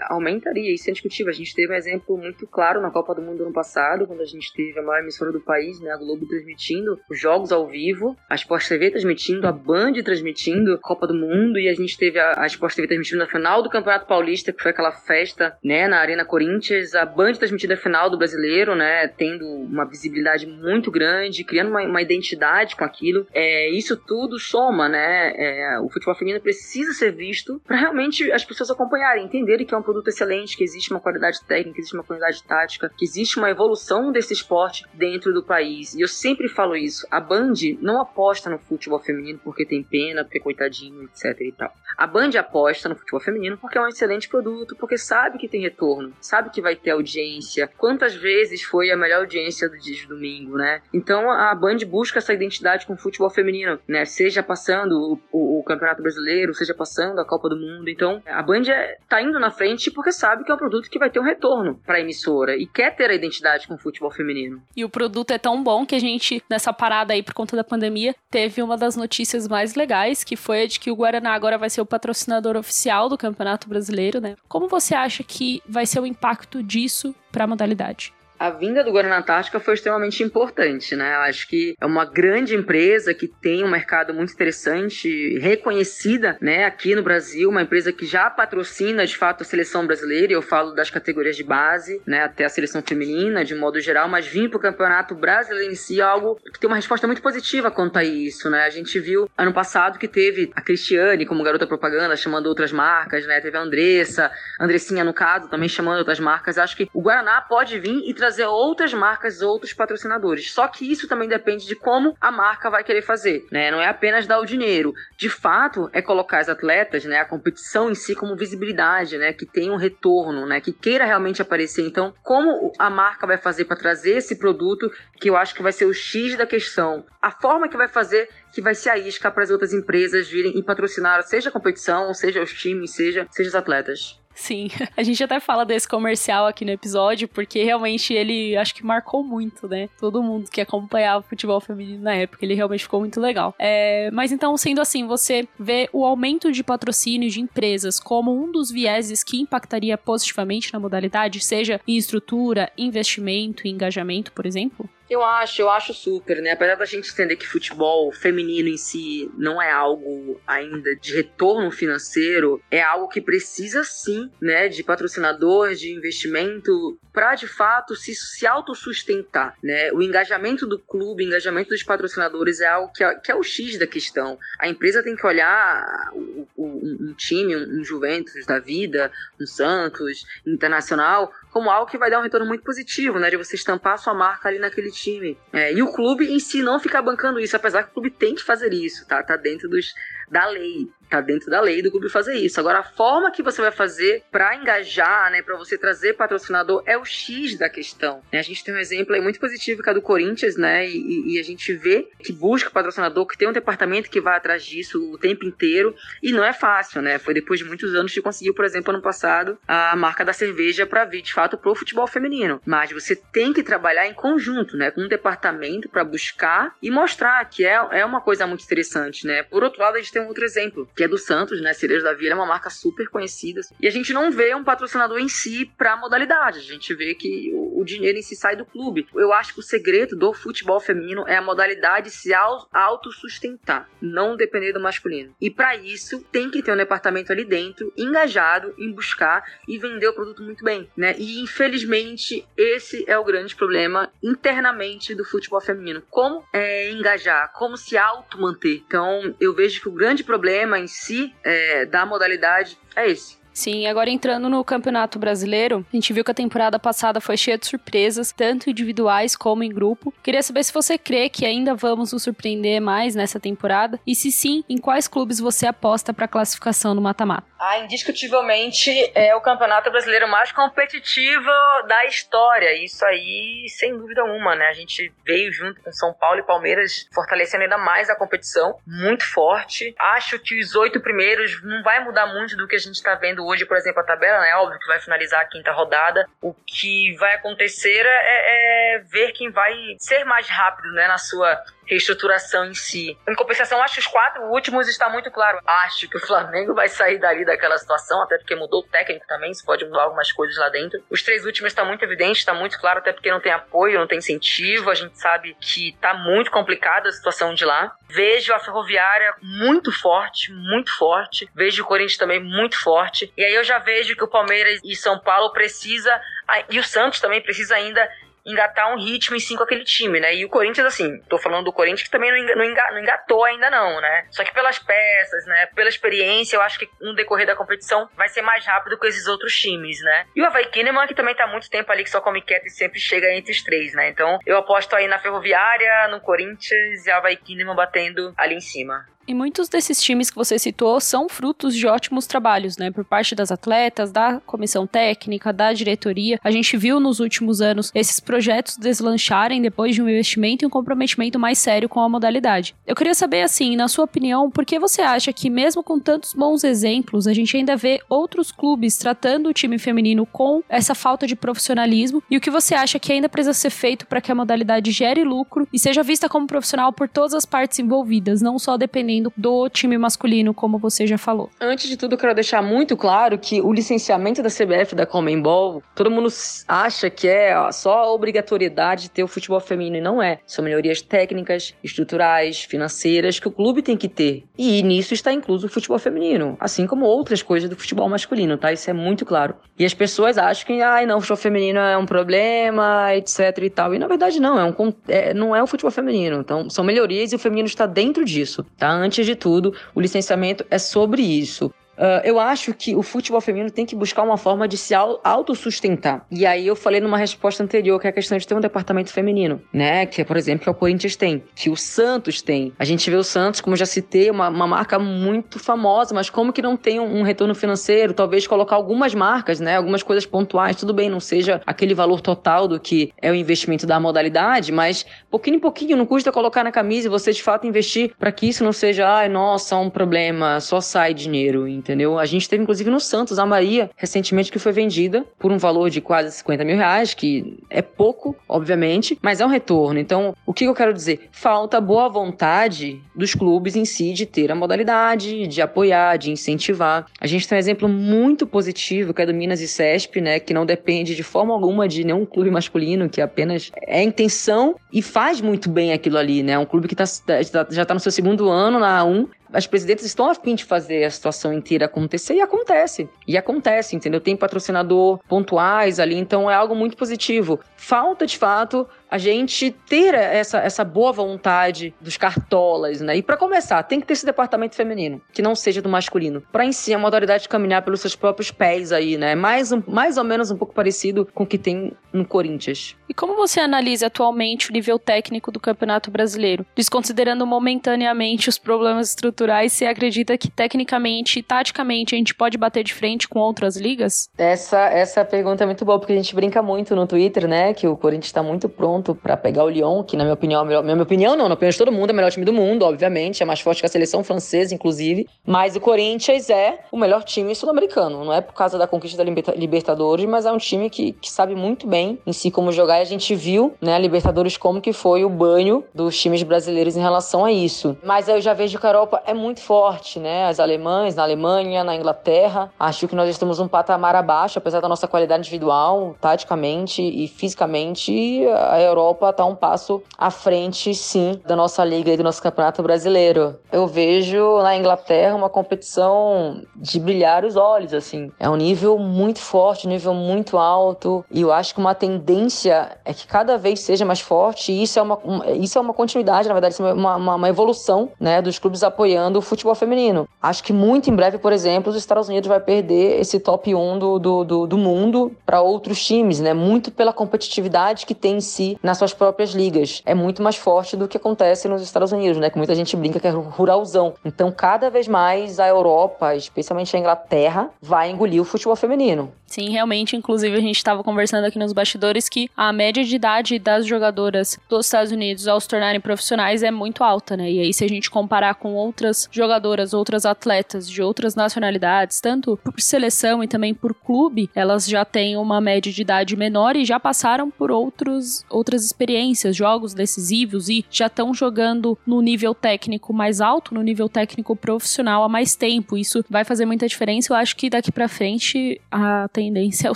aumentaria, 0.10 0.74
isso 0.74 0.90
é 0.90 0.92
indiscutível. 0.92 1.32
A 1.32 1.34
gente 1.34 1.56
teve 1.56 1.72
um 1.72 1.76
exemplo 1.78 2.18
muito 2.18 2.46
claro 2.46 2.82
na 2.82 2.92
Copa 2.92 3.16
do 3.16 3.22
Mundo 3.22 3.44
ano 3.44 3.54
passado, 3.54 4.06
quando 4.06 4.20
a 4.20 4.26
gente 4.26 4.54
teve 4.54 4.78
a 4.78 4.84
maior 4.84 5.02
emissora 5.02 5.32
do 5.32 5.40
país, 5.40 5.80
né, 5.80 5.90
a 5.92 5.96
Globo 5.96 6.28
transmitindo 6.28 7.00
os 7.10 7.18
jogos 7.18 7.54
ao 7.54 7.66
vivo, 7.66 8.14
a 8.30 8.36
Sport 8.36 8.68
TV 8.68 8.92
transmitindo, 8.92 9.48
a 9.48 9.54
Band 9.54 9.94
transmitindo 10.04 10.74
a 10.74 10.78
Copa 10.80 11.08
do 11.08 11.14
Mundo, 11.14 11.58
e 11.58 11.70
a 11.70 11.74
gente 11.74 11.98
teve 11.98 12.20
a, 12.20 12.42
a 12.42 12.46
Sport 12.48 12.76
TV 12.76 12.90
transmitindo 12.90 13.24
a 13.24 13.28
final 13.28 13.64
do 13.64 13.70
Campeonato 13.70 14.06
Paulista, 14.06 14.52
que 14.52 14.62
foi 14.62 14.72
aquela 14.72 14.92
festa, 14.92 15.58
né, 15.64 15.88
na 15.88 16.00
Arena 16.00 16.26
Corinthians, 16.26 16.94
a 16.94 17.06
Band 17.06 17.32
transmitindo 17.36 17.74
a 17.74 17.78
final 17.78 18.10
do 18.10 18.18
Brasileiro, 18.18 18.76
né, 18.76 19.08
tendo 19.08 19.48
uma 19.48 19.86
visibilidade 19.86 20.46
muito 20.46 20.92
grande, 20.92 21.46
criando 21.46 21.70
uma, 21.70 21.84
uma 21.84 22.02
identidade 22.02 22.76
com 22.76 22.84
aquilo. 22.84 23.26
É, 23.34 23.70
isso 23.70 23.96
tudo 23.96 24.38
soma, 24.38 24.90
né? 24.90 25.37
É, 25.38 25.80
o 25.80 25.90
futebol 25.90 26.16
feminino 26.16 26.42
precisa 26.42 26.94
ser 26.94 27.12
visto 27.12 27.62
para 27.66 27.78
realmente 27.78 28.32
as 28.32 28.44
pessoas 28.44 28.72
acompanharem, 28.72 29.26
entenderem 29.26 29.66
que 29.66 29.74
é 29.74 29.78
um 29.78 29.84
produto 29.84 30.08
excelente, 30.08 30.58
que 30.58 30.64
existe 30.64 30.90
uma 30.90 31.00
qualidade 31.00 31.40
técnica, 31.46 31.76
que 31.76 31.82
existe 31.82 31.96
uma 31.96 32.04
qualidade 32.04 32.44
tática, 32.44 32.92
que 32.98 33.06
existe 33.06 33.38
uma 33.38 33.50
evolução 33.50 34.12
desse 34.12 34.34
esporte 34.34 34.86
dentro 34.94 35.32
do 35.32 35.44
país. 35.44 35.94
E 35.94 36.02
eu 36.02 36.08
sempre 36.08 36.50
falo 36.50 36.76
isso. 36.76 37.06
A 37.12 37.20
Band 37.20 37.54
não 37.80 38.02
aposta 38.02 38.50
no 38.50 38.58
futebol 38.58 39.00
feminino 39.00 39.40
porque 39.44 39.66
tem 39.66 39.84
pena, 39.84 40.24
porque 40.24 40.40
coitadinho, 40.40 41.04
etc 41.04 41.40
e 41.40 41.52
tal. 41.52 41.72
A 41.96 42.08
Band 42.08 42.32
aposta 42.40 42.90
no 42.90 42.96
futebol 42.96 43.20
feminino 43.20 43.58
porque 43.58 43.78
é 43.78 43.82
um 43.82 43.88
excelente 43.88 44.28
produto, 44.28 44.76
porque 44.76 44.98
sabe 44.98 45.38
que 45.38 45.48
tem 45.48 45.62
retorno, 45.62 46.14
sabe 46.20 46.50
que 46.50 46.62
vai 46.62 46.76
ter 46.76 46.92
audiência. 46.92 47.70
Quantas 47.78 48.16
vezes 48.16 48.64
foi 48.64 48.90
a 48.90 48.98
melhor 48.98 49.20
audiência 49.20 49.70
do 49.70 49.78
dia 49.78 49.96
de 49.96 50.08
domingo, 50.08 50.58
né? 50.58 50.82
Então 50.92 51.30
a 51.30 51.54
Band 51.54 51.78
busca 51.88 52.18
essa 52.18 52.34
identidade 52.34 52.88
com 52.88 52.94
o 52.94 52.98
futebol 52.98 53.30
feminino, 53.30 53.80
né? 53.88 54.04
Seja 54.06 54.42
passando 54.42 55.20
o, 55.32 55.60
o, 55.60 55.64
Campeonato 55.64 56.02
Brasileiro, 56.02 56.54
seja 56.54 56.74
passando 56.74 57.20
a 57.20 57.26
Copa 57.26 57.50
do 57.50 57.58
Mundo. 57.58 57.90
Então 57.90 58.22
a 58.26 58.42
Band 58.42 58.64
é, 58.70 58.98
tá 59.08 59.22
indo 59.22 59.40
na 59.40 59.52
frente 59.52 59.92
porque 59.92 60.12
sabe 60.12 60.44
que 60.44 60.52
é 60.52 60.56
um 60.56 60.58
produto 60.58 60.90
que 60.90 61.00
vai 61.00 61.10
ter 61.10 61.20
um 61.20 61.24
retorno 61.24 61.80
para 61.86 61.98
a 61.98 62.02
emissora 62.02 62.56
e 62.56 62.66
quer 62.66 62.96
ter 62.96 63.10
a 63.10 63.14
identidade 63.14 63.68
com 63.68 63.76
o 63.76 63.78
futebol 63.78 64.12
feminino. 64.12 64.62
E 64.76 64.84
o 64.84 64.90
produto 64.90 65.32
é 65.32 65.38
tão 65.38 65.64
bom 65.64 65.86
que 65.86 65.96
a 65.96 66.00
gente, 66.00 66.44
nessa 66.50 66.72
parada 66.72 67.14
aí 67.14 67.24
por 67.24 67.34
conta 67.34 67.56
da 67.56 67.64
pandemia, 67.64 68.16
teve 68.30 68.62
uma 68.62 68.78
das 68.78 68.96
notícias 68.96 69.48
mais 69.48 69.76
legais, 69.76 70.24
que 70.24 70.36
foi 70.36 70.64
a 70.64 70.68
de 70.68 70.80
que 70.80 70.92
o 70.92 70.96
Guaraná 70.96 71.34
agora 71.34 71.58
vai 71.58 71.70
ser 71.70 71.82
o 71.82 71.86
patrocinador 71.86 72.56
oficial 72.56 73.10
do 73.10 73.18
Campeonato 73.18 73.68
Brasileiro, 73.70 74.20
né? 74.20 74.36
Como 74.48 74.68
você 74.68 74.96
acha 74.96 75.24
que 75.24 75.62
vai 75.68 75.86
ser 75.86 76.00
o 76.00 76.06
impacto 76.06 76.64
disso 76.64 77.16
para 77.32 77.44
a 77.44 77.48
modalidade? 77.48 78.14
A 78.40 78.50
vinda 78.50 78.84
do 78.84 78.92
Guaraná 78.92 79.20
Antártica 79.20 79.60
foi 79.60 79.74
extremamente 79.74 80.24
importante, 80.24 80.96
né? 80.96 81.16
Acho 81.16 81.48
que 81.48 81.76
é 81.80 81.86
uma 81.86 82.06
grande 82.06 82.56
empresa 82.56 83.14
que 83.14 83.28
tem 83.28 83.64
um 83.64 83.70
mercado 83.70 84.14
muito 84.14 84.34
interessante, 84.34 85.38
reconhecida, 85.40 86.38
né, 86.40 86.66
aqui 86.66 86.96
no 86.96 87.04
Brasil, 87.04 87.50
uma 87.50 87.62
empresa 87.62 87.92
que 87.92 88.06
já 88.06 88.30
patrocina 88.30 89.06
de 89.06 89.18
fato 89.18 89.42
a 89.42 89.46
seleção 89.46 89.86
brasileira, 89.86 90.34
eu 90.34 90.42
falo 90.42 90.74
das 90.74 90.90
categorias 90.90 91.36
de 91.36 91.44
base, 91.44 92.02
né, 92.06 92.24
até 92.24 92.46
a 92.46 92.50
seleção 92.50 92.82
feminina, 92.82 93.44
de 93.44 93.56
modo 93.56 93.80
geral, 93.80 94.08
mas 94.08 94.28
vir 94.28 94.50
para 94.50 94.58
o 94.58 94.62
Campeonato 94.62 95.16
Brasileiro 95.16 95.72
em 95.72 95.76
si 95.76 96.00
é 96.00 96.04
algo 96.04 96.40
que 96.54 96.60
tem 96.60 96.68
uma 96.68 96.76
resposta 96.76 97.08
muito 97.08 97.22
positiva 97.22 97.72
quanto 97.72 97.98
a 97.98 98.04
isso, 98.04 98.50
né? 98.50 98.64
A 98.64 98.70
gente 98.70 99.00
viu 99.00 99.30
ano 99.38 99.54
passado 99.54 99.98
que 99.98 100.08
teve 100.08 100.52
a 100.56 100.62
Cristiane 100.62 101.26
como 101.26 101.44
garota 101.44 101.66
propaganda 101.66 102.16
chamando 102.16 102.48
outras 102.48 102.72
marcas, 102.72 103.26
né? 103.26 103.40
Teve 103.42 103.58
a 103.58 103.62
Andressa, 103.62 104.32
Andressinha 104.60 105.04
no 105.04 105.14
caso 105.14 105.50
também 105.50 105.70
chamando 105.70 106.00
outras 106.00 106.20
marcas. 106.20 106.58
Acho 106.58 106.76
que 106.78 106.90
o 106.94 107.02
Guaraná 107.02 107.42
pode 107.42 107.80
vir 107.80 108.04
e 108.08 108.14
trazer 108.14 108.27
trazer 108.28 108.46
outras 108.46 108.94
marcas, 108.94 109.42
outros 109.42 109.74
patrocinadores. 109.74 110.52
Só 110.52 110.68
que 110.68 110.92
isso 110.92 111.08
também 111.08 111.30
depende 111.30 111.66
de 111.66 111.76
como 111.76 112.14
a 112.20 112.30
marca 112.30 112.70
vai 112.70 112.84
querer 112.84 113.02
fazer, 113.02 113.46
né? 113.50 113.72
Não 113.72 113.82
é 113.82 113.88
apenas 113.88 114.28
dar 114.28 114.40
o 114.40 114.46
dinheiro. 114.46 114.94
De 115.16 115.30
fato, 115.30 115.90
é 115.94 116.02
colocar 116.02 116.40
as 116.40 116.50
atletas, 116.50 117.06
né, 117.06 117.20
a 117.20 117.26
competição 117.26 117.90
em 117.90 117.96
si 117.96 118.14
como 118.14 118.36
visibilidade, 118.36 119.18
né, 119.18 119.32
que 119.32 119.46
tenha 119.46 119.72
um 119.72 119.78
retorno, 119.78 120.46
né, 120.46 120.60
que 120.60 120.74
queira 120.74 121.06
realmente 121.06 121.42
aparecer. 121.42 121.86
Então, 121.86 122.14
como 122.22 122.74
a 122.78 122.90
marca 122.90 123.26
vai 123.26 123.38
fazer 123.38 123.66
para 123.66 123.78
trazer 123.78 124.18
esse 124.18 124.38
produto, 124.38 124.92
que 125.20 125.30
eu 125.30 125.38
acho 125.38 125.56
que 125.56 125.64
vai 125.64 125.72
ser 125.72 125.86
o 125.86 125.94
X 125.94 126.36
da 126.36 126.46
questão. 126.46 127.06
A 127.22 127.32
forma 127.32 127.70
que 127.70 127.78
vai 127.78 127.88
fazer 127.88 128.28
que 128.52 128.62
vai 128.62 128.76
ser 128.76 128.90
a 128.90 128.98
isca 128.98 129.30
para 129.32 129.44
as 129.44 129.52
outras 129.52 129.74
empresas 129.74 130.28
virem 130.28 130.58
e 130.58 130.64
patrocinar, 130.64 131.22
seja 131.24 131.50
a 131.50 131.52
competição, 131.52 132.14
seja 132.14 132.42
os 132.42 132.52
times, 132.52 132.92
seja, 132.92 133.28
seja 133.30 133.50
os 133.50 133.56
atletas. 133.56 134.20
Sim, 134.38 134.70
a 134.96 135.02
gente 135.02 135.22
até 135.24 135.40
fala 135.40 135.66
desse 135.66 135.88
comercial 135.88 136.46
aqui 136.46 136.64
no 136.64 136.70
episódio, 136.70 137.28
porque 137.28 137.64
realmente 137.64 138.14
ele 138.14 138.56
acho 138.56 138.74
que 138.76 138.86
marcou 138.86 139.24
muito, 139.24 139.68
né? 139.68 139.90
Todo 140.00 140.22
mundo 140.22 140.50
que 140.50 140.62
acompanhava 140.62 141.26
o 141.26 141.28
futebol 141.28 141.60
feminino 141.60 142.04
na 142.04 142.14
época, 142.14 142.46
ele 142.46 142.54
realmente 142.54 142.84
ficou 142.84 143.00
muito 143.00 143.20
legal. 143.20 143.56
É, 143.58 144.12
mas 144.12 144.32
então, 144.32 144.56
sendo 144.56 144.80
assim, 144.80 145.08
você 145.08 145.48
vê 145.60 145.90
o 145.92 146.06
aumento 146.06 146.52
de 146.52 146.64
patrocínio 146.64 147.30
de 147.32 147.42
empresas 147.42 148.00
como 148.00 148.32
um 148.32 148.52
dos 148.52 148.70
vieses 148.70 149.24
que 149.24 149.42
impactaria 149.42 149.98
positivamente 149.98 150.72
na 150.72 150.80
modalidade, 150.80 151.44
seja 151.44 151.82
em 151.88 151.98
estrutura, 151.98 152.72
investimento 152.78 153.68
e 153.68 153.72
engajamento, 153.72 154.32
por 154.32 154.46
exemplo? 154.46 154.88
Eu 155.10 155.24
acho, 155.24 155.62
eu 155.62 155.70
acho 155.70 155.94
super, 155.94 156.42
né? 156.42 156.52
Apesar 156.52 156.76
da 156.76 156.86
gente 156.86 157.12
entender 157.12 157.38
que 157.38 157.48
futebol 157.48 158.12
feminino 158.12 158.68
em 158.68 158.78
si 158.78 159.32
não 159.38 159.62
é 159.62 159.72
algo 159.72 160.40
ainda 160.46 160.96
de 160.96 161.16
retorno 161.16 161.72
financeiro, 161.72 162.62
é 162.70 162.82
algo 162.82 163.08
que 163.08 163.22
precisa 163.22 163.84
sim, 163.84 164.30
né, 164.42 164.68
de 164.68 164.84
patrocinador, 164.84 165.74
de 165.74 165.94
investimento 165.94 167.00
para 167.14 167.34
de 167.34 167.48
fato 167.48 167.96
se, 167.96 168.14
se 168.14 168.46
autossustentar, 168.46 169.56
né? 169.64 169.92
O 169.92 170.04
engajamento 170.04 170.68
do 170.68 170.78
clube, 170.78 171.24
o 171.24 171.28
engajamento 171.28 171.70
dos 171.70 171.82
patrocinadores 171.82 172.60
é 172.60 172.68
algo 172.68 172.92
que 172.94 173.04
é, 173.04 173.16
que 173.16 173.32
é 173.32 173.36
o 173.36 173.42
X 173.42 173.80
da 173.80 173.88
questão. 173.88 174.38
A 174.60 174.68
empresa 174.68 175.02
tem 175.02 175.16
que 175.16 175.26
olhar 175.26 176.12
o, 176.14 176.48
o, 176.56 176.66
um 176.66 177.14
time, 177.18 177.56
um 177.56 177.84
Juventus 177.84 178.46
da 178.46 178.60
vida, 178.60 179.12
um 179.42 179.48
Santos, 179.48 180.28
Internacional, 180.46 181.34
como 181.50 181.72
algo 181.72 181.90
que 181.90 181.98
vai 181.98 182.12
dar 182.12 182.20
um 182.20 182.24
retorno 182.24 182.46
muito 182.46 182.64
positivo, 182.64 183.18
né? 183.18 183.32
De 183.32 183.38
você 183.38 183.56
estampar 183.56 183.94
a 183.94 183.98
sua 183.98 184.14
marca 184.14 184.48
ali 184.48 184.60
naquele 184.60 184.92
time. 184.98 185.38
É, 185.54 185.72
e 185.74 185.82
o 185.82 185.92
clube 185.92 186.26
em 186.26 186.40
si 186.40 186.62
não 186.62 186.80
ficar 186.80 187.02
bancando 187.02 187.40
isso, 187.40 187.56
apesar 187.56 187.84
que 187.84 187.90
o 187.90 187.94
clube 187.94 188.10
tem 188.10 188.36
que 188.36 188.44
fazer 188.44 188.74
isso, 188.74 189.08
tá? 189.08 189.22
Tá 189.24 189.38
dentro 189.38 189.70
dos, 189.70 189.94
da 190.30 190.46
lei 190.48 190.90
tá 191.10 191.22
dentro 191.22 191.50
da 191.50 191.62
lei 191.62 191.82
do 191.82 191.90
clube 191.90 192.10
fazer 192.10 192.36
isso. 192.36 192.60
Agora, 192.60 192.80
a 192.80 192.84
forma 192.84 193.32
que 193.32 193.42
você 193.42 193.62
vai 193.62 193.72
fazer 193.72 194.24
para 194.32 194.56
engajar, 194.56 195.32
né, 195.32 195.42
para 195.42 195.58
você 195.58 195.78
trazer 195.78 196.14
patrocinador 196.14 196.84
é 196.86 196.98
o 196.98 197.06
X 197.06 197.58
da 197.58 197.70
questão. 197.70 198.22
Né? 198.32 198.40
A 198.40 198.44
gente 198.44 198.64
tem 198.64 198.74
um 198.74 198.80
exemplo 198.80 199.16
aí 199.16 199.22
muito 199.22 199.40
positivo 199.40 199.82
que 199.82 199.90
é 199.90 199.94
do 199.94 200.02
Corinthians, 200.02 200.58
né, 200.58 200.88
e, 200.88 201.36
e, 201.36 201.40
a 201.40 201.44
gente 201.44 201.74
vê 201.74 202.08
que 202.20 202.34
busca 202.34 202.70
patrocinador, 202.70 203.26
que 203.26 203.38
tem 203.38 203.48
um 203.48 203.54
departamento 203.54 204.10
que 204.10 204.22
vai 204.22 204.36
atrás 204.36 204.64
disso 204.64 205.00
o 205.12 205.18
tempo 205.18 205.46
inteiro, 205.46 205.96
e 206.22 206.32
não 206.32 206.44
é 206.44 206.54
fácil, 206.54 207.02
né? 207.02 207.18
Foi 207.18 207.34
depois 207.34 207.60
de 207.60 207.66
muitos 207.66 207.94
anos 207.96 208.14
que 208.14 208.22
conseguiu, 208.22 208.54
por 208.54 208.66
exemplo, 208.66 208.94
ano 208.94 209.02
passado, 209.02 209.58
a 209.68 209.96
marca 209.96 210.26
da 210.26 210.34
cerveja 210.34 210.86
para 210.86 211.06
vir 211.06 211.22
de 211.22 211.34
fato 211.34 211.58
pro 211.58 211.76
futebol 211.76 212.08
feminino. 212.08 212.62
Mas 212.66 212.92
você 212.92 213.16
tem 213.16 213.54
que 213.54 213.64
trabalhar 213.64 214.08
em 214.08 214.14
conjunto, 214.14 214.76
né, 214.76 214.92
com 214.92 215.02
um 215.02 215.08
departamento 215.08 215.90
para 215.90 216.04
buscar 216.04 216.76
e 216.82 216.90
mostrar 216.92 217.44
que 217.46 217.66
é, 217.66 217.76
é 217.92 218.06
uma 218.06 218.22
coisa 218.22 218.46
muito 218.46 218.64
interessante, 218.64 219.26
né? 219.26 219.44
Por 219.44 219.64
outro 219.64 219.82
lado, 219.82 219.96
a 219.96 220.00
gente 220.00 220.12
um 220.22 220.28
outro 220.28 220.44
exemplo, 220.44 220.90
que 220.96 221.04
é 221.04 221.08
do 221.08 221.18
Santos, 221.18 221.62
né? 221.62 221.74
Cereja 221.74 222.04
da 222.04 222.14
Vila 222.14 222.34
é 222.34 222.36
uma 222.36 222.46
marca 222.46 222.70
super 222.70 223.08
conhecida. 223.10 223.62
E 223.80 223.88
a 223.88 223.92
gente 223.92 224.14
não 224.14 224.32
vê 224.32 224.54
um 224.56 224.64
patrocinador 224.64 225.20
em 225.20 225.28
si 225.28 225.66
para 225.78 225.94
a 225.94 225.98
modalidade. 225.98 226.60
A 226.60 226.64
gente 226.64 226.94
vê 226.96 227.14
que 227.14 227.52
o, 227.54 227.82
o, 227.82 227.86
dinheiro 227.86 228.18
em 228.18 228.22
si 228.22 228.36
sai 228.36 228.56
do 228.56 228.66
clube. 228.66 229.08
Eu 229.16 229.34
acho 229.34 229.54
que 229.54 229.60
o 229.60 229.64
segredo 229.64 230.16
do 230.16 230.34
futebol 230.34 230.80
feminino 230.80 231.26
é 231.28 231.36
a 231.36 231.42
modalidade 231.42 232.10
se 232.10 232.34
autossustentar, 232.34 233.90
não 234.02 234.36
depender 234.36 234.74
do 234.74 234.80
masculino. 234.80 235.34
E 235.42 235.50
para 235.50 235.76
isso, 235.76 236.22
tem 236.32 236.50
que 236.50 236.62
ter 236.62 236.72
um 236.72 236.78
departamento 236.78 237.32
ali 237.32 237.46
dentro 237.46 237.92
engajado 237.98 238.74
em 238.78 238.92
buscar 238.92 239.44
e 239.68 239.78
vender 239.78 240.08
o 240.08 240.14
produto 240.14 240.44
muito 240.44 240.64
bem, 240.64 240.90
né? 240.96 241.16
E 241.18 241.42
infelizmente, 241.42 242.46
esse 242.56 243.04
é 243.08 243.18
o 243.18 243.24
grande 243.24 243.56
problema 243.56 244.12
internamente 244.22 245.16
do 245.16 245.26
futebol 245.26 245.62
feminino. 245.62 246.04
Como 246.10 246.44
é, 246.54 246.90
engajar, 246.92 247.52
como 247.54 247.78
se 247.78 247.98
auto-manter. 247.98 248.84
Então, 248.86 249.36
eu 249.40 249.54
vejo 249.54 249.82
que 249.82 249.90
o 249.90 249.92
grande 249.92 250.07
problema 250.24 250.80
em 250.80 250.88
si 250.88 251.34
é, 251.44 251.86
da 251.86 252.06
modalidade 252.06 252.78
é 252.96 253.10
esse. 253.10 253.37
Sim, 253.58 253.88
agora 253.88 254.12
entrando 254.12 254.50
no 254.50 254.64
Campeonato 254.64 255.18
Brasileiro, 255.18 255.84
a 255.92 255.96
gente 255.96 256.14
viu 256.14 256.24
que 256.24 256.30
a 256.30 256.34
temporada 256.34 256.78
passada 256.78 257.20
foi 257.20 257.36
cheia 257.36 257.58
de 257.58 257.66
surpresas, 257.66 258.32
tanto 258.32 258.70
individuais 258.70 259.36
como 259.36 259.64
em 259.64 259.70
grupo. 259.70 260.14
Queria 260.22 260.44
saber 260.44 260.64
se 260.64 260.72
você 260.72 260.96
crê 260.96 261.28
que 261.28 261.44
ainda 261.44 261.74
vamos 261.74 262.14
nos 262.14 262.22
surpreender 262.22 262.80
mais 262.80 263.16
nessa 263.16 263.40
temporada 263.40 264.00
e 264.06 264.14
se 264.14 264.32
sim, 264.32 264.64
em 264.70 264.78
quais 264.78 265.08
clubes 265.08 265.40
você 265.40 265.66
aposta 265.66 266.14
para 266.14 266.28
classificação 266.28 266.94
no 266.94 267.02
mata-mata. 267.02 267.48
Ah, 267.60 267.80
indiscutivelmente 267.80 268.92
é 269.16 269.36
o 269.36 269.42
campeonato 269.42 269.90
brasileiro 269.90 270.28
mais 270.28 270.52
competitivo 270.52 271.50
da 271.88 272.06
história. 272.06 272.84
Isso 272.86 273.04
aí, 273.04 273.66
sem 273.70 273.98
dúvida 273.98 274.24
uma, 274.24 274.56
né? 274.56 274.68
A 274.68 274.74
gente 274.74 275.12
veio 275.26 275.52
junto 275.52 275.82
com 275.82 275.92
São 275.92 276.14
Paulo 276.14 276.42
e 276.42 276.44
Palmeiras 276.46 277.10
fortalecendo 277.12 277.64
ainda 277.64 277.80
mais 277.80 278.08
a 278.08 278.16
competição, 278.16 278.78
muito 278.86 279.26
forte. 279.26 279.96
Acho 279.98 280.38
que 280.38 280.60
os 280.60 280.76
oito 280.76 281.00
primeiros 281.02 281.60
não 281.64 281.82
vai 281.82 282.04
mudar 282.04 282.28
muito 282.28 282.56
do 282.56 282.68
que 282.68 282.76
a 282.76 282.80
gente 282.80 282.94
está 282.94 283.16
vendo 283.16 283.47
hoje, 283.48 283.66
por 283.66 283.78
exemplo, 283.78 284.02
a 284.02 284.06
tabela, 284.06 284.42
né? 284.42 284.56
Óbvio 284.56 284.80
que 284.80 284.88
vai 284.88 285.00
finalizar 285.00 285.42
a 285.42 285.46
quinta 285.46 285.72
rodada. 285.72 286.28
O 286.42 286.54
que 286.54 287.16
vai 287.18 287.36
acontecer 287.36 288.06
é, 288.06 288.96
é 288.96 289.00
ver 289.00 289.32
quem 289.32 289.50
vai 289.50 289.74
ser 290.00 290.24
mais 290.26 290.48
rápido, 290.50 290.92
né? 290.92 291.08
Na 291.08 291.18
sua 291.18 291.64
reestruturação 291.88 292.66
em 292.66 292.74
si. 292.74 293.18
Em 293.28 293.36
compensação, 293.36 293.82
acho 293.82 293.96
que 293.96 294.00
os 294.02 294.08
quatro 294.08 294.44
últimos 294.44 294.88
está 294.88 295.10
muito 295.10 295.32
claro. 295.32 295.60
Acho 295.66 296.08
que 296.08 296.18
o 296.18 296.26
Flamengo 296.26 296.74
vai 296.74 296.88
sair 296.88 297.18
dali 297.18 297.46
daquela 297.46 297.78
situação, 297.78 298.22
até 298.22 298.38
porque 298.38 298.56
mudou 298.56 298.82
o 298.82 298.88
técnico 298.88 299.26
também, 299.28 299.54
se 299.54 299.66
pode 299.66 299.86
mudar 299.86 300.04
algumas 300.04 300.32
coisas 300.32 300.58
lá 300.58 300.70
dentro. 300.70 301.04
Os 301.10 301.24
três 301.24 301.46
últimos 301.46 301.72
está 301.72 301.84
muito 301.84 302.04
evidente, 302.04 302.40
está 302.40 302.54
muito 302.54 302.80
claro, 302.80 303.00
até 303.00 303.14
porque 303.14 303.32
não 303.32 303.40
tem 303.40 303.52
apoio, 303.52 304.00
não 304.00 304.08
tem 304.08 304.18
incentivo. 304.20 304.90
A 304.90 304.96
gente 304.96 305.18
sabe 305.20 305.56
que 305.60 305.90
está 305.90 306.14
muito 306.14 306.52
complicada 306.52 307.10
a 307.10 307.12
situação 307.12 307.54
de 307.54 307.66
lá. 307.66 307.96
Vejo 308.10 308.54
a 308.54 308.60
Ferroviária 308.60 309.34
muito 309.42 309.92
forte, 309.92 310.52
muito 310.54 310.96
forte. 310.98 311.50
Vejo 311.56 311.84
o 311.84 311.86
Corinthians 311.86 312.18
também 312.18 312.40
muito 312.40 312.78
forte. 312.80 313.32
E 313.36 313.44
aí 313.44 313.54
eu 313.54 313.64
já 313.64 313.80
vejo 313.80 314.16
que 314.16 314.24
o 314.24 314.28
Palmeiras 314.28 314.80
e 314.84 314.96
São 314.96 315.20
Paulo 315.20 315.52
precisa, 315.52 316.22
e 316.70 316.80
o 316.80 316.84
Santos 316.84 317.20
também 317.20 317.42
precisa 317.42 317.76
ainda 317.76 318.10
engatar 318.48 318.92
um 318.94 318.98
ritmo 318.98 319.36
em 319.36 319.58
com 319.58 319.64
aquele 319.64 319.84
time, 319.84 320.20
né? 320.20 320.36
E 320.36 320.46
o 320.46 320.50
Corinthians, 320.50 320.88
assim, 320.88 321.20
tô 321.30 321.38
falando 321.38 321.66
do 321.66 321.74
Corinthians 321.74 322.04
que 322.04 322.10
também 322.10 322.32
não 322.56 323.00
engatou 323.00 323.44
ainda 323.44 323.70
não, 323.70 324.00
né? 324.02 324.26
Só 324.32 324.44
que 324.44 324.54
pelas 324.54 324.80
peças, 324.80 325.46
né? 325.46 325.68
Pela 325.68 325.90
experiência, 325.90 326.56
eu 326.56 326.62
acho 326.62 326.80
que 326.80 326.90
no 327.02 327.14
decorrer 327.14 327.46
da 327.46 327.56
competição 327.56 328.10
vai 328.16 328.30
ser 328.30 328.42
mais 328.42 328.66
rápido 328.66 328.98
que 328.98 329.08
esses 329.08 329.28
outros 329.28 329.56
times, 329.56 330.02
né? 330.02 330.26
E 330.36 330.42
o 330.42 330.46
Havaí 330.46 330.66
Kinneman, 330.66 331.08
que 331.08 331.16
também 331.16 331.36
tá 331.36 331.48
muito 331.48 331.70
tempo 331.70 331.92
ali, 331.92 332.04
que 332.04 332.10
só 332.10 332.22
come 332.22 332.42
quieto 332.42 332.68
e 332.68 332.70
sempre 332.70 333.00
chega 333.00 333.34
entre 333.34 333.52
os 333.52 333.62
três, 333.64 333.94
né? 333.94 334.10
Então 334.10 334.40
eu 334.46 334.58
aposto 334.58 334.96
aí 334.96 335.08
na 335.08 335.20
Ferroviária, 335.20 336.08
no 336.10 336.22
Corinthians 336.22 337.06
e 337.06 337.12
Havaí 337.12 337.36
Kinneman 337.36 337.76
batendo 337.76 338.34
ali 338.38 338.56
em 338.56 338.62
cima. 338.62 339.06
E 339.28 339.34
muitos 339.34 339.68
desses 339.68 340.02
times 340.02 340.30
que 340.30 340.38
você 340.38 340.58
citou 340.58 341.02
são 341.02 341.28
frutos 341.28 341.76
de 341.76 341.86
ótimos 341.86 342.26
trabalhos, 342.26 342.78
né? 342.78 342.92
Por 342.92 343.04
parte 343.04 343.36
das 343.36 343.52
atletas, 343.52 344.10
da 344.10 344.40
comissão 344.40 344.88
técnica, 344.88 345.52
da 345.52 345.74
diretoria. 345.74 346.40
A 346.42 346.50
gente 346.50 346.78
viu 346.78 346.98
nos 346.98 347.20
últimos 347.20 347.60
anos 347.60 347.92
esses 347.94 348.22
projetos 348.22 348.78
deslancharem 348.78 349.62
depois 349.62 349.94
de 349.94 350.02
um 350.02 350.08
investimento 350.08 350.64
e 350.64 350.66
um 350.66 350.70
comprometimento 350.70 351.38
mais 351.38 351.58
sério 351.58 351.90
com 351.90 352.00
a 352.00 352.08
modalidade. 352.08 352.74
Eu 352.86 352.96
queria 352.96 353.14
saber, 353.14 353.42
assim, 353.42 353.76
na 353.76 353.90
sua 353.90 354.06
opinião, 354.06 354.50
por 354.50 354.64
que 354.64 354.80
você 354.80 355.02
acha 355.02 355.34
que, 355.34 355.50
mesmo 355.50 355.84
com 355.84 356.00
tantos 356.00 356.34
bons 356.34 356.64
exemplos, 356.64 357.28
a 357.28 357.34
gente 357.34 357.58
ainda 357.58 357.76
vê 357.76 358.00
outros 358.08 358.50
clubes 358.50 358.98
tratando 358.98 359.50
o 359.50 359.54
time 359.54 359.78
feminino 359.78 360.26
com 360.26 360.64
essa 360.70 360.96
falta 360.96 361.28
de 361.28 361.36
profissionalismo? 361.36 362.24
E 362.32 362.38
o 362.38 362.42
que 362.42 362.50
você 362.50 362.76
acha 362.76 362.98
que 362.98 363.12
ainda 363.12 363.28
precisa 363.28 363.54
ser 363.54 363.72
feito 363.72 364.08
para 364.08 364.22
que 364.22 364.32
a 364.32 364.36
modalidade 364.36 364.90
gere 364.92 365.26
lucro 365.26 365.68
e 365.74 365.78
seja 365.78 366.02
vista 366.02 366.30
como 366.30 366.48
profissional 366.48 366.94
por 366.94 367.10
todas 367.10 367.34
as 367.34 367.46
partes 367.46 367.78
envolvidas, 367.80 368.42
não 368.42 368.58
só 368.58 368.78
dependendo 368.78 369.17
do 369.36 369.70
time 369.70 369.98
masculino, 369.98 370.54
como 370.54 370.78
você 370.78 371.06
já 371.06 371.18
falou. 371.18 371.50
Antes 371.60 371.88
de 371.88 371.98
tudo, 371.98 372.14
eu 372.14 372.18
quero 372.18 372.34
deixar 372.34 372.62
muito 372.62 372.96
claro 372.96 373.38
que 373.38 373.62
o 373.62 373.72
licenciamento 373.72 374.42
da 374.42 374.50
CBF 374.50 374.96
da 374.96 375.06
Comembol, 375.06 375.84
todo 375.96 376.12
mundo 376.12 376.30
acha 376.68 377.10
que 377.10 377.28
é 377.28 377.56
só 377.72 378.00
a 378.00 378.14
obrigatoriedade 378.14 379.04
de 379.04 379.10
ter 379.10 379.24
o 379.24 379.28
futebol 379.28 379.60
feminino 379.60 379.98
e 379.98 380.02
não 380.02 380.22
é. 380.22 380.40
São 380.46 380.64
melhorias 380.64 381.02
técnicas, 381.02 381.74
estruturais, 381.84 382.64
financeiras 382.64 383.40
que 383.40 383.48
o 383.48 383.52
clube 383.52 383.82
tem 383.82 383.98
que 383.98 384.08
ter. 384.08 384.44
E 384.58 384.82
nisso 384.84 385.14
está 385.14 385.32
incluso 385.32 385.68
o 385.68 385.70
futebol 385.70 386.00
feminino, 386.00 386.58
assim 386.60 386.86
como 386.86 387.06
outras 387.06 387.42
coisas 387.42 387.70
do 387.70 387.76
futebol 387.76 388.10
masculino, 388.10 388.58
tá? 388.58 388.72
Isso 388.72 388.90
é 388.90 388.94
muito 388.94 389.26
claro. 389.26 389.56
E 389.78 389.86
as 389.86 389.94
pessoas 389.94 390.38
acham 390.38 390.66
que, 390.66 390.82
ai, 390.82 391.06
não, 391.06 391.18
o 391.18 391.22
futebol 391.22 391.38
feminino 391.38 391.80
é 391.80 391.98
um 391.98 392.06
problema, 392.06 393.16
etc 393.16 393.58
e 393.62 393.70
tal. 393.70 393.94
E 393.94 394.00
na 394.00 394.08
verdade 394.08 394.40
não, 394.40 394.60
é 394.60 394.64
um, 394.66 394.94
é, 395.08 395.34
não 395.34 395.56
é 395.56 395.62
o 395.62 395.68
futebol 395.68 395.92
feminino. 395.92 396.40
Então, 396.40 396.70
são 396.70 396.84
melhorias 396.84 397.32
e 397.32 397.36
o 397.36 397.40
feminino 397.40 397.68
está 397.68 397.86
dentro 397.86 398.26
disso, 398.26 398.66
tá? 398.78 399.07
Antes 399.08 399.26
de 399.26 399.38
tudo, 399.38 399.74
o 399.96 400.02
licenciamento 400.02 400.66
é 400.70 400.78
sobre 400.78 401.22
isso. 401.22 401.72
Uh, 401.98 402.22
eu 402.24 402.40
acho 402.40 402.74
que 402.74 402.96
o 402.96 403.02
futebol 403.02 403.42
feminino 403.42 403.72
tem 403.72 403.86
que 403.86 403.96
buscar 403.96 404.22
uma 404.24 404.38
forma 404.38 404.68
de 404.68 404.78
se 404.78 404.94
autossustentar. 404.94 406.26
E 406.30 406.46
aí 406.46 406.68
eu 406.68 406.76
falei 406.76 407.02
numa 407.02 407.18
resposta 407.18 407.64
anterior 407.64 408.00
que 408.00 408.06
é 408.06 408.10
a 408.12 408.14
questão 408.14 408.38
de 408.38 408.48
ter 408.48 408.54
um 408.54 408.60
departamento 408.60 409.12
feminino, 409.12 409.62
né? 409.74 410.06
Que 410.06 410.22
é, 410.22 410.24
por 410.24 410.38
exemplo, 410.38 410.64
que 410.64 410.70
o 410.70 410.74
Corinthians 410.74 411.16
tem, 411.16 411.44
que 411.56 411.70
o 411.70 411.76
Santos 411.76 412.42
tem. 412.42 412.72
A 412.78 412.86
gente 412.86 413.10
vê 413.10 413.16
o 413.16 413.24
Santos, 413.24 413.62
como 413.62 413.76
já 413.76 413.86
citei, 413.86 414.30
uma, 414.30 414.50
uma 414.50 414.68
marca 414.68 415.00
muito 415.00 415.60
famosa, 415.60 416.14
mas 416.14 416.30
como 416.30 416.54
que 416.54 416.62
não 416.62 416.78
tem 416.78 417.00
um, 417.00 417.20
um, 417.20 417.24
retorno 417.24 417.56
financeiro? 417.56 418.14
Talvez 418.14 418.46
colocar 418.46 418.76
algumas 418.76 419.16
marcas, 419.16 419.60
né? 419.60 419.78
Algumas 419.78 420.04
coisas 420.04 420.26
pontuais, 420.26 420.76
tudo 420.76 420.94
bem, 420.94 421.10
não 421.10 421.20
seja 421.20 421.62
aquele 421.66 421.96
valor 421.96 422.22
total 422.22 422.68
do 422.68 422.80
que 422.80 423.12
é 423.20 423.32
o 423.32 423.36
investimento 423.36 423.88
da 423.88 424.00
modalidade, 424.00 424.72
mas 424.72 425.06
pouquinho 425.32 425.56
em 425.56 425.60
pouquinho, 425.60 425.98
não 425.98 426.06
custa 426.06 426.32
colocar 426.32 426.64
na 426.64 426.72
camisa 426.72 427.08
e 427.08 427.10
você 427.10 427.32
de 427.32 427.42
fato 427.42 427.66
investir 427.66 428.12
para 428.20 428.32
que 428.32 428.48
isso 428.48 428.64
não 428.64 428.72
seja, 428.72 429.08
ai, 429.08 429.30
nossa, 429.30 429.76
um 429.78 429.90
problema, 429.90 430.60
só 430.60 430.80
sai 430.80 431.14
dinheiro 431.14 431.68
entendeu? 431.88 432.20
A 432.20 432.26
gente 432.26 432.50
teve, 432.50 432.64
inclusive, 432.64 432.90
no 432.90 433.00
Santos, 433.00 433.40
a 433.40 433.46
Maria, 433.46 433.90
recentemente, 433.96 434.52
que 434.52 434.60
foi 434.60 434.74
vendida 434.74 435.26
por 435.40 435.52
um 435.52 435.58
valor 435.58 435.90
de 435.90 436.02
quase 436.02 436.32
50 436.32 436.66
mil 436.66 436.76
reais, 436.76 437.14
que 437.14 437.58
é 437.70 437.82
pouco, 437.82 438.36
obviamente, 438.48 439.18
mas 439.22 439.40
é 439.40 439.46
um 439.46 439.50
retorno. 439.50 440.00
Então, 440.00 440.36
o 440.46 440.54
que 440.54 440.66
eu 440.66 440.74
quero 440.74 440.94
dizer? 440.94 441.30
Falta 441.32 441.80
boa 441.80 442.10
vontade 442.10 443.02
dos 443.16 443.34
clubes 443.34 443.76
em 443.76 443.86
si 443.86 444.12
de 444.12 444.26
ter 444.26 444.52
a 444.52 444.56
modalidade, 444.56 445.48
de 445.48 445.62
apoiar, 445.62 446.18
de 446.18 446.30
incentivar. 446.30 447.06
A 447.20 447.28
gente 447.28 447.48
tem 447.48 447.56
um 447.56 447.60
exemplo 447.60 447.88
muito 447.88 448.46
positivo, 448.46 449.14
que 449.14 449.22
é 449.22 449.26
do 449.26 449.34
Minas 449.34 449.62
e 449.62 449.68
Cesp, 449.68 450.20
né, 450.20 450.40
que 450.40 450.54
não 450.54 450.66
depende 450.66 451.16
de 451.16 451.24
forma 451.24 451.54
alguma 451.54 451.88
de 451.88 452.04
nenhum 452.04 452.26
clube 452.26 452.52
masculino, 452.52 453.10
que 453.10 453.22
apenas 453.22 453.72
é 453.82 454.04
intenção 454.04 454.76
e 454.92 455.02
faz 455.02 455.40
muito 455.40 455.70
bem 455.70 455.94
aquilo 455.94 456.18
ali, 456.18 456.44
né? 456.44 456.58
Um 456.58 456.66
clube 456.66 456.88
que 456.88 456.96
tá, 456.96 457.06
já 457.06 457.82
está 457.82 457.94
no 457.94 458.00
seu 458.00 458.12
segundo 458.12 458.50
ano 458.50 458.80
na 458.80 459.02
A1 459.04 459.28
as 459.52 459.68
presidentes 459.68 460.06
estão 460.06 460.30
a 460.30 460.36
fim 460.36 460.56
de 460.56 460.66
fazer 460.66 461.04
a 461.04 461.12
situação 461.12 461.54
inteira 461.54 461.86
acontecer 461.86 462.36
e 462.36 462.42
acontece. 462.42 463.10
E 463.28 463.38
acontece, 463.38 463.96
entendeu? 463.96 464.20
Tem 464.20 464.36
patrocinador 464.36 465.20
pontuais 465.28 466.00
ali, 466.00 466.16
então 466.16 466.50
é 466.50 466.56
algo 466.56 466.76
muito 466.76 466.98
positivo. 466.98 467.60
Falta, 467.76 468.26
de 468.26 468.38
fato, 468.38 468.88
a 469.10 469.18
gente 469.18 469.72
ter 469.72 470.14
essa, 470.14 470.60
essa 470.60 470.84
boa 470.84 471.12
vontade 471.12 471.94
dos 472.00 472.18
cartolas, 472.18 473.02
né? 473.02 473.18
E 473.18 473.24
para 473.24 473.38
começar, 473.38 473.82
tem 473.84 474.00
que 474.00 474.06
ter 474.06 474.14
esse 474.14 474.26
departamento 474.26 474.76
feminino, 474.76 475.22
que 475.32 475.42
não 475.42 475.56
seja 475.56 475.82
do 475.82 475.90
masculino, 475.90 476.42
para 476.52 476.66
em 476.66 476.72
si 476.72 476.94
a 476.94 477.00
modalidade 477.00 477.44
de 477.44 477.50
caminhar 477.50 477.82
pelos 477.82 478.02
seus 478.02 478.16
próprios 478.16 478.52
pés 478.52 478.92
aí, 478.92 479.18
né? 479.18 479.36
Mais, 479.36 479.72
um, 479.72 479.82
mais 479.88 480.18
ou 480.18 480.24
menos 480.24 480.52
um 480.52 480.58
pouco 480.58 480.74
parecido 480.74 481.28
com 481.34 481.44
o 481.44 481.48
que 481.48 481.58
tem 481.58 481.94
no 482.12 482.26
Corinthians. 482.26 482.96
E 483.08 483.14
como 483.14 483.36
você 483.36 483.60
analisa 483.60 484.08
atualmente 484.08 484.70
o 484.70 484.74
nível 484.74 485.00
técnico 485.00 485.52
do 485.52 485.60
Campeonato 485.60 486.12
Brasileiro? 486.12 486.66
Desconsiderando 486.76 487.46
momentaneamente 487.46 488.50
os 488.50 488.58
problemas 488.58 489.10
estruturais, 489.10 489.74
você 489.74 489.86
acredita 489.86 490.38
que 490.38 490.50
tecnicamente 490.50 491.40
e 491.40 491.44
taticamente 491.44 492.16
a 492.16 492.18
gente 492.18 492.36
pode 492.36 492.58
bater 492.58 492.84
de 492.84 492.94
frente 492.94 493.28
com 493.28 493.40
outras 493.40 493.78
ligas? 493.78 494.30
Essa, 494.38 494.88
essa 494.90 495.24
pergunta 495.24 495.64
é 495.64 495.68
muito 495.68 495.86
boa, 495.86 496.00
porque 496.00 496.14
a 496.14 496.16
gente 496.18 496.36
brinca 496.36 496.62
muito 496.62 496.96
no 496.96 497.08
Twitter, 497.08 497.48
né? 497.48 497.74
Que 497.74 497.88
o 497.88 497.96
Corinthians 497.96 498.28
está 498.28 498.44
muito 498.44 498.68
pronto 498.68 498.97
pronto 498.98 499.16
para 499.16 499.38
pegar 499.38 499.64
o 499.64 499.70
Lyon, 499.70 500.04
que 500.04 500.18
na 500.18 500.24
minha 500.24 500.34
opinião, 500.34 500.62
é 500.62 500.66
melhor, 500.66 500.84
na 500.84 500.94
minha 500.94 501.04
opinião 501.04 501.36
não, 501.36 501.48
na 501.48 501.54
opinião 501.54 501.72
de 501.72 501.78
todo 501.78 501.92
mundo, 501.92 502.10
é 502.10 502.14
o 502.14 502.16
melhor 502.16 502.32
time 502.32 502.46
do 502.46 502.54
mundo, 502.54 502.84
obviamente, 502.84 503.44
é 503.44 503.46
mais 503.46 503.60
forte 503.60 503.82
que 503.82 503.86
a 503.86 503.90
seleção 503.90 504.24
francesa, 504.24 504.74
inclusive, 504.74 505.28
mas 505.46 505.76
o 505.76 505.80
Corinthians 505.80 506.50
é 506.50 506.80
o 506.92 506.98
melhor 506.98 507.24
time 507.24 507.54
sul-americano, 507.56 508.26
não 508.26 508.34
é 508.34 508.42
por 508.42 508.54
causa 508.54 508.78
da 508.78 508.88
conquista 508.88 509.24
da 509.24 509.54
Libertadores, 509.56 510.26
mas 510.26 510.46
é 510.46 510.52
um 510.52 510.58
time 510.58 510.90
que, 510.90 511.14
que 511.14 511.30
sabe 511.30 511.56
muito 511.56 511.88
bem 511.88 512.20
em 512.26 512.34
si 512.34 512.50
como 512.50 512.72
jogar, 512.72 513.00
e 513.00 513.02
a 513.02 513.06
gente 513.06 513.36
viu, 513.36 513.74
né, 513.82 513.94
a 513.94 514.00
Libertadores 514.00 514.58
como 514.58 514.82
que 514.82 514.94
foi 514.94 515.24
o 515.24 515.30
banho 515.30 515.84
dos 515.94 516.20
times 516.20 516.44
brasileiros 516.44 516.96
em 516.96 517.02
relação 517.02 517.46
a 517.46 517.52
isso. 517.52 517.98
Mas 518.04 518.28
eu 518.28 518.42
já 518.42 518.54
vejo 518.54 518.80
que 518.80 518.86
a 518.86 518.90
Europa 518.90 519.22
é 519.26 519.34
muito 519.34 519.62
forte, 519.62 520.20
né, 520.20 520.46
as 520.46 520.60
alemães 520.60 521.16
na 521.16 521.24
Alemanha, 521.24 521.84
na 521.84 521.96
Inglaterra, 521.96 522.72
acho 522.80 523.08
que 523.08 523.16
nós 523.16 523.30
estamos 523.30 523.60
um 523.60 523.68
patamar 523.68 524.16
abaixo, 524.16 524.58
apesar 524.58 524.80
da 524.80 524.88
nossa 524.88 525.08
qualidade 525.08 525.42
individual, 525.42 526.16
taticamente 526.20 527.02
e 527.02 527.28
fisicamente, 527.28 528.46
a 528.48 528.87
Europa 528.88 529.30
está 529.30 529.46
um 529.46 529.56
passo 529.56 530.02
à 530.18 530.30
frente, 530.32 530.94
sim, 530.94 531.40
da 531.46 531.56
nossa 531.56 531.84
liga 531.84 532.12
e 532.12 532.18
do 532.18 532.24
nosso 532.24 532.42
campeonato 532.42 532.82
brasileiro. 532.82 533.56
Eu 533.72 533.88
vejo 533.88 534.62
na 534.62 534.76
Inglaterra 534.76 535.36
uma 535.36 535.50
competição 535.50 536.62
de 536.76 537.00
brilhar 537.00 537.46
os 537.46 537.56
olhos, 537.56 537.94
assim. 537.94 538.32
É 538.40 538.50
um 538.50 538.56
nível 538.56 538.98
muito 538.98 539.40
forte, 539.40 539.88
um 539.88 539.90
nível 539.90 540.14
muito 540.14 540.58
alto, 540.58 541.24
e 541.32 541.42
eu 541.42 541.52
acho 541.52 541.74
que 541.74 541.80
uma 541.80 541.96
tendência 541.96 542.98
é 543.04 543.14
que 543.14 543.28
cada 543.28 543.58
vez 543.58 543.80
seja 543.80 544.06
mais 544.06 544.20
forte, 544.20 544.72
e 544.72 544.84
isso 544.84 545.00
é 545.00 545.02
uma, 545.02 545.20
isso 545.60 545.78
é 545.78 545.82
uma 545.82 545.94
continuidade, 545.94 546.48
na 546.48 546.54
verdade, 546.54 546.76
é 546.80 546.94
uma, 546.94 547.16
uma, 547.16 547.36
uma 547.36 547.50
evolução, 547.50 548.10
né, 548.20 548.42
dos 548.42 548.60
clubes 548.60 548.84
apoiando 548.84 549.40
o 549.40 549.42
futebol 549.42 549.76
feminino. 549.76 550.28
Acho 550.42 550.64
que 550.64 550.74
muito 550.74 551.10
em 551.10 551.16
breve, 551.16 551.38
por 551.38 551.52
exemplo, 551.52 551.90
os 551.90 551.98
Estados 551.98 552.28
Unidos 552.30 552.48
vai 552.48 552.60
perder 552.60 553.20
esse 553.20 553.40
top 553.40 553.74
1 553.74 554.00
do, 554.00 554.20
do, 554.20 554.44
do, 554.44 554.68
do 554.68 554.78
mundo 554.78 555.36
para 555.46 555.62
outros 555.62 556.04
times, 556.06 556.40
né, 556.40 556.54
muito 556.54 556.92
pela 556.92 557.14
competitividade 557.14 558.06
que 558.06 558.16
tem 558.16 558.38
em 558.38 558.42
si 558.42 558.77
nas 558.82 558.98
suas 558.98 559.14
próprias 559.14 559.52
ligas. 559.52 560.02
É 560.06 560.14
muito 560.14 560.42
mais 560.42 560.56
forte 560.56 560.96
do 560.96 561.08
que 561.08 561.18
acontece 561.18 561.68
nos 561.68 561.82
Estados 561.82 562.12
Unidos, 562.12 562.38
né? 562.38 562.50
Que 562.50 562.58
muita 562.58 562.76
gente 562.76 562.96
brinca 562.96 563.20
que 563.20 563.28
é 563.28 563.32
ruralzão. 563.32 564.14
Então, 564.24 564.52
cada 564.52 564.90
vez 564.90 565.08
mais 565.08 565.60
a 565.60 565.68
Europa, 565.68 566.36
especialmente 566.36 566.96
a 566.96 567.00
Inglaterra, 567.00 567.70
vai 567.82 568.10
engolir 568.10 568.42
o 568.42 568.46
futebol 568.46 568.76
feminino. 568.76 569.32
Sim, 569.48 569.70
realmente, 569.70 570.16
inclusive 570.16 570.56
a 570.56 570.60
gente 570.60 570.76
estava 570.76 571.04
conversando 571.04 571.46
aqui 571.46 571.58
nos 571.58 571.72
bastidores 571.72 572.28
que 572.28 572.50
a 572.56 572.74
média 572.74 573.04
de 573.04 573.16
idade 573.16 573.58
das 573.58 573.86
jogadoras 573.86 574.60
dos 574.70 574.86
Estados 574.86 575.12
Unidos 575.12 575.48
ao 575.48 575.60
se 575.60 575.68
tornarem 575.70 576.02
profissionais 576.02 576.64
é 576.64 576.70
muito 576.70 577.02
alta, 577.04 577.38
né? 577.38 577.50
E 577.50 577.62
aí 577.62 577.74
se 577.74 577.86
a 577.86 577.88
gente 577.88 578.12
comparar 578.12 578.56
com 578.56 578.74
outras 578.74 579.28
jogadoras, 579.32 579.94
outras 579.94 580.26
atletas 580.26 580.88
de 580.90 581.02
outras 581.02 581.34
nacionalidades, 581.34 582.20
tanto 582.20 582.60
por 582.62 582.80
seleção 582.82 583.42
e 583.42 583.48
também 583.48 583.74
por 583.74 583.94
clube, 583.94 584.50
elas 584.54 584.86
já 584.86 585.06
têm 585.06 585.38
uma 585.38 585.62
média 585.62 585.92
de 585.92 586.02
idade 586.02 586.36
menor 586.36 586.76
e 586.76 586.84
já 586.84 587.00
passaram 587.00 587.50
por 587.50 587.72
outros 587.72 588.46
outras 588.68 588.84
experiências, 588.84 589.56
jogos 589.56 589.94
decisivos 589.94 590.68
e 590.68 590.86
já 590.92 591.08
estão 591.08 591.34
jogando 591.34 591.98
no 592.06 592.22
nível 592.22 592.54
técnico 592.54 593.14
mais 593.14 593.40
alto, 593.40 593.74
no 593.74 593.82
nível 593.82 594.10
técnico 594.10 594.56
profissional 594.56 595.24
há 595.24 595.30
mais 595.30 595.56
tempo. 595.56 595.98
Isso 595.98 596.24
vai 596.30 596.44
fazer 596.44 596.66
muita 596.66 596.88
diferença. 596.88 597.32
Eu 597.32 597.38
acho 597.38 597.56
que 597.56 597.70
daqui 597.70 597.92
para 597.92 598.10
frente 598.10 598.80
a 598.92 599.30
tendência 599.30 599.88
é 599.88 599.92
o 599.92 599.96